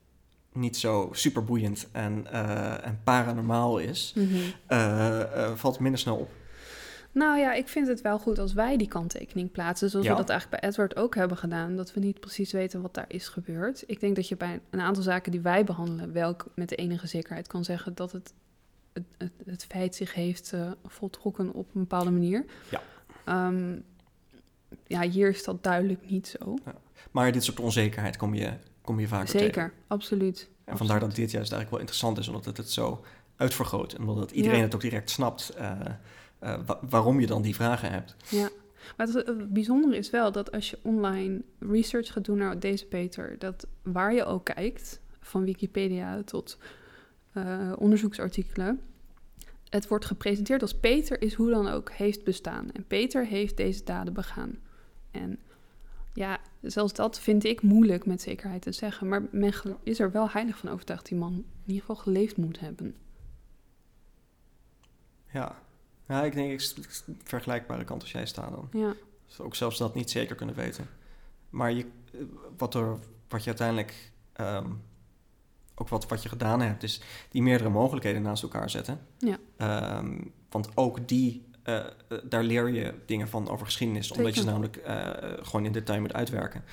niet 0.58 0.76
zo 0.76 1.08
superboeiend 1.12 1.88
en, 1.92 2.26
eh, 2.32 2.86
en 2.86 3.00
paranormaal 3.04 3.78
is, 3.78 4.14
eh, 4.66 5.20
eh, 5.20 5.54
valt 5.54 5.78
minder 5.78 6.00
snel 6.00 6.16
op. 6.16 6.30
Nou 7.12 7.38
ja, 7.38 7.52
ik 7.52 7.68
vind 7.68 7.88
het 7.88 8.00
wel 8.00 8.18
goed 8.18 8.38
als 8.38 8.52
wij 8.52 8.76
die 8.76 8.88
kanttekening 8.88 9.50
plaatsen, 9.50 9.90
zoals 9.90 10.06
Ja. 10.06 10.12
we 10.12 10.18
dat 10.18 10.28
eigenlijk 10.28 10.60
bij 10.60 10.70
Edward 10.70 10.96
ook 10.96 11.14
hebben 11.14 11.36
gedaan, 11.36 11.76
dat 11.76 11.92
we 11.92 12.00
niet 12.00 12.20
precies 12.20 12.52
weten 12.52 12.82
wat 12.82 12.94
daar 12.94 13.04
is 13.08 13.28
gebeurd. 13.28 13.84
Ik 13.86 14.00
denk 14.00 14.16
dat 14.16 14.28
je 14.28 14.36
bij 14.36 14.60
een 14.70 14.80
aantal 14.80 15.02
zaken 15.02 15.32
die 15.32 15.40
wij 15.40 15.64
behandelen 15.64 16.12
wel 16.12 16.36
met 16.54 16.68
de 16.68 16.76
enige 16.76 17.06
zekerheid 17.06 17.46
kan 17.46 17.64
zeggen 17.64 17.94
dat 17.94 18.12
het 18.12 18.32
het, 18.92 19.04
het, 19.18 19.32
het 19.46 19.64
feit 19.68 19.94
zich 19.94 20.14
heeft 20.14 20.52
uh, 20.54 20.70
voltrokken 20.84 21.52
op 21.52 21.74
een 21.74 21.80
bepaalde 21.80 22.10
manier. 22.10 22.44
Ja. 22.70 23.46
Um, 23.46 23.84
ja, 24.86 25.02
hier 25.02 25.28
is 25.28 25.44
dat 25.44 25.62
duidelijk 25.62 26.10
niet 26.10 26.26
zo. 26.26 26.58
Ja. 26.64 26.74
Maar 27.10 27.32
dit 27.32 27.44
soort 27.44 27.60
onzekerheid 27.60 28.16
kom 28.16 28.34
je, 28.34 28.52
kom 28.88 29.00
je 29.00 29.08
vaker 29.08 29.28
Zeker, 29.28 29.50
tegen. 29.52 29.72
absoluut. 29.86 30.48
En 30.64 30.76
vandaar 30.76 31.00
dat 31.00 31.14
dit 31.14 31.30
juist 31.30 31.52
eigenlijk 31.52 31.70
wel 31.70 31.78
interessant 31.80 32.18
is, 32.18 32.28
omdat 32.28 32.44
het 32.44 32.56
het 32.56 32.70
zo 32.70 33.04
uitvergroot. 33.36 33.92
En 33.92 34.08
omdat 34.08 34.30
iedereen 34.30 34.62
het 34.62 34.74
ook 34.74 34.80
direct 34.80 35.10
snapt 35.10 35.54
uh, 35.58 35.80
uh, 36.42 36.58
waarom 36.80 37.20
je 37.20 37.26
dan 37.26 37.42
die 37.42 37.54
vragen 37.54 37.90
hebt. 37.90 38.16
Ja, 38.28 38.48
maar 38.96 39.06
het, 39.06 39.14
het, 39.14 39.52
bijzondere 39.52 39.96
is 39.96 40.10
wel 40.10 40.32
dat 40.32 40.52
als 40.52 40.70
je 40.70 40.78
online 40.82 41.42
research 41.58 42.12
gaat 42.12 42.24
doen 42.24 42.38
naar 42.38 42.60
deze 42.60 42.86
Peter, 42.86 43.38
dat 43.38 43.66
waar 43.82 44.14
je 44.14 44.24
ook 44.24 44.44
kijkt, 44.44 45.00
van 45.20 45.44
Wikipedia 45.44 46.22
tot 46.22 46.58
uh, 47.32 47.72
onderzoeksartikelen, 47.78 48.80
het 49.68 49.88
wordt 49.88 50.04
gepresenteerd 50.04 50.62
als 50.62 50.74
Peter 50.74 51.22
is 51.22 51.34
hoe 51.34 51.50
dan 51.50 51.68
ook 51.68 51.90
heeft 51.90 52.24
bestaan. 52.24 52.70
En 52.72 52.86
Peter 52.86 53.26
heeft 53.26 53.56
deze 53.56 53.84
daden 53.84 54.12
begaan. 54.12 54.58
En 55.10 55.38
ja, 56.18 56.40
zelfs 56.60 56.92
dat 56.92 57.20
vind 57.20 57.44
ik 57.44 57.62
moeilijk 57.62 58.06
met 58.06 58.22
zekerheid 58.22 58.62
te 58.62 58.72
zeggen. 58.72 59.08
Maar 59.08 59.22
men 59.30 59.52
is 59.82 60.00
er 60.00 60.10
wel 60.10 60.30
heilig 60.30 60.58
van 60.58 60.68
overtuigd 60.68 61.06
die 61.06 61.18
man 61.18 61.32
in 61.32 61.44
ieder 61.66 61.80
geval 61.80 61.96
geleefd 61.96 62.36
moet 62.36 62.60
hebben. 62.60 62.96
Ja, 65.32 65.58
ja 66.08 66.22
ik 66.22 66.32
denk 66.32 66.60
ik 66.60 66.74
vergelijkbare 67.22 67.84
kant 67.84 68.02
als 68.02 68.12
jij 68.12 68.26
staat 68.26 68.50
dan. 68.50 68.68
Ja. 68.72 68.94
Dus 69.26 69.40
ook 69.40 69.54
zelfs 69.54 69.78
dat 69.78 69.94
niet 69.94 70.10
zeker 70.10 70.36
kunnen 70.36 70.54
weten. 70.54 70.88
Maar 71.50 71.72
je, 71.72 71.86
wat, 72.56 72.74
er, 72.74 72.98
wat 73.28 73.42
je 73.42 73.48
uiteindelijk 73.48 74.12
um, 74.40 74.82
ook 75.74 75.88
wat, 75.88 76.08
wat 76.08 76.22
je 76.22 76.28
gedaan 76.28 76.60
hebt, 76.60 76.82
is 76.82 77.00
die 77.30 77.42
meerdere 77.42 77.70
mogelijkheden 77.70 78.22
naast 78.22 78.42
elkaar 78.42 78.70
zetten. 78.70 79.00
Ja. 79.18 79.98
Um, 79.98 80.32
want 80.50 80.68
ook 80.74 81.08
die, 81.08 81.47
uh, 81.68 81.84
daar 82.22 82.42
leer 82.42 82.68
je 82.68 82.94
dingen 83.06 83.28
van 83.28 83.48
over 83.48 83.66
geschiedenis, 83.66 84.06
Zeker. 84.06 84.18
omdat 84.18 84.34
je 84.34 84.40
ze 84.40 84.46
namelijk 84.46 84.76
uh, 84.86 85.10
gewoon 85.42 85.64
in 85.64 85.72
detail 85.72 86.00
moet 86.00 86.14
uitwerken. 86.14 86.64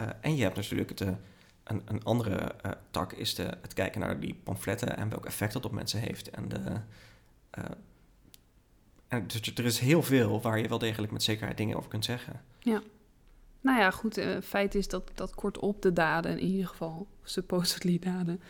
Uh, 0.00 0.06
en 0.20 0.36
je 0.36 0.42
hebt 0.42 0.56
natuurlijk 0.56 0.88
het, 0.88 1.00
een, 1.00 1.82
een 1.84 2.04
andere 2.04 2.54
tak, 2.90 3.12
is 3.12 3.34
de, 3.34 3.42
het 3.42 3.74
kijken 3.74 4.00
naar 4.00 4.20
die 4.20 4.40
pamfletten 4.42 4.96
en 4.96 5.08
welk 5.08 5.26
effect 5.26 5.52
dat 5.52 5.64
op 5.64 5.72
mensen 5.72 6.00
heeft. 6.00 6.30
En, 6.30 6.48
de, 6.48 6.60
en 9.08 9.26
dus 9.26 9.54
er 9.54 9.64
is 9.64 9.78
heel 9.78 10.02
veel 10.02 10.40
waar 10.40 10.58
je 10.58 10.68
wel 10.68 10.78
degelijk 10.78 11.12
met 11.12 11.22
zekerheid 11.22 11.56
dingen 11.56 11.76
over 11.76 11.90
kunt 11.90 12.04
zeggen. 12.04 12.40
Ja. 12.58 12.82
Nou 13.60 13.78
ja, 13.78 13.90
goed, 13.90 14.20
feit 14.42 14.74
is 14.74 14.88
dat, 14.88 15.10
dat 15.14 15.34
kortop 15.34 15.82
de 15.82 15.92
daden, 15.92 16.38
in 16.38 16.46
ieder 16.46 16.68
geval 16.68 17.06
supposedly 17.22 17.98
daden, 17.98 18.40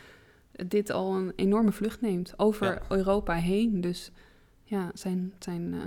dit 0.66 0.90
al 0.90 1.14
een 1.14 1.32
enorme 1.36 1.72
vlucht 1.72 2.00
neemt 2.00 2.34
over 2.38 2.66
ja. 2.66 2.96
Europa 2.96 3.34
heen. 3.34 3.80
Dus 3.80 4.10
ja, 4.66 4.90
zijn, 4.94 5.34
zijn 5.38 5.72
uh, 5.72 5.84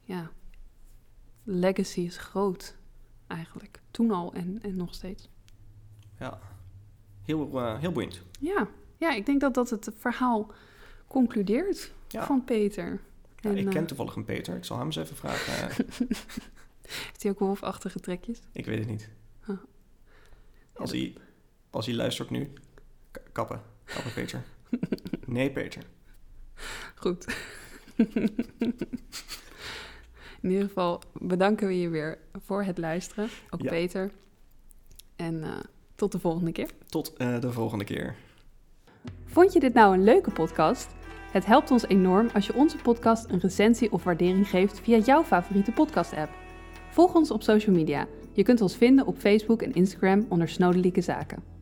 ja, 0.00 0.30
legacy 1.42 2.00
is 2.00 2.16
groot 2.16 2.76
eigenlijk. 3.26 3.80
Toen 3.90 4.10
al 4.10 4.32
en, 4.34 4.62
en 4.62 4.76
nog 4.76 4.94
steeds. 4.94 5.28
Ja, 6.18 6.38
heel, 7.22 7.58
uh, 7.58 7.78
heel 7.78 7.92
boeiend. 7.92 8.22
Ja. 8.40 8.68
ja, 8.96 9.14
ik 9.14 9.26
denk 9.26 9.40
dat 9.40 9.54
dat 9.54 9.70
het 9.70 9.90
verhaal 9.96 10.52
concludeert 11.06 11.92
ja. 12.08 12.26
van 12.26 12.44
Peter. 12.44 13.00
Ja, 13.36 13.50
en, 13.50 13.56
ik 13.56 13.68
ken 13.68 13.80
uh, 13.80 13.86
toevallig 13.86 14.16
een 14.16 14.24
Peter. 14.24 14.56
Ik 14.56 14.64
zal 14.64 14.76
hem 14.76 14.86
eens 14.86 14.96
even 14.96 15.16
vragen. 15.16 15.68
Heeft 16.82 17.22
hij 17.22 17.30
ook 17.30 17.38
wolfachtige 17.38 18.00
trekjes? 18.00 18.40
Ik 18.52 18.66
weet 18.66 18.78
het 18.78 18.88
niet. 18.88 19.10
Huh. 19.46 19.56
Als, 20.72 20.90
hij, 20.90 21.14
als 21.70 21.86
hij 21.86 21.94
luistert 21.94 22.30
nu, 22.30 22.52
kappen. 23.32 23.62
Kappen, 23.84 24.12
Peter. 24.12 24.44
nee, 25.26 25.50
Peter. 25.50 25.82
Goed. 26.94 27.36
In 30.40 30.50
ieder 30.50 30.66
geval 30.66 31.02
bedanken 31.12 31.66
we 31.66 31.80
je 31.80 31.88
weer 31.88 32.18
voor 32.44 32.62
het 32.62 32.78
luisteren. 32.78 33.28
Ook 33.50 33.62
ja. 33.62 33.68
Peter. 33.68 34.10
En 35.16 35.34
uh, 35.34 35.48
tot 35.94 36.12
de 36.12 36.18
volgende 36.18 36.52
keer. 36.52 36.70
Tot 36.86 37.14
uh, 37.18 37.40
de 37.40 37.52
volgende 37.52 37.84
keer. 37.84 38.14
Vond 39.24 39.52
je 39.52 39.60
dit 39.60 39.74
nou 39.74 39.94
een 39.94 40.04
leuke 40.04 40.30
podcast? 40.30 40.88
Het 41.32 41.46
helpt 41.46 41.70
ons 41.70 41.86
enorm 41.86 42.28
als 42.34 42.46
je 42.46 42.54
onze 42.54 42.76
podcast 42.76 43.30
een 43.30 43.38
recensie 43.38 43.92
of 43.92 44.04
waardering 44.04 44.48
geeft 44.48 44.80
via 44.80 44.98
jouw 44.98 45.24
favoriete 45.24 45.72
podcast-app. 45.72 46.30
Volg 46.90 47.14
ons 47.14 47.30
op 47.30 47.42
social 47.42 47.74
media. 47.74 48.06
Je 48.32 48.42
kunt 48.42 48.60
ons 48.60 48.76
vinden 48.76 49.06
op 49.06 49.18
Facebook 49.18 49.62
en 49.62 49.72
Instagram 49.72 50.26
onder 50.28 50.48
Snodelijke 50.48 51.00
Zaken. 51.00 51.59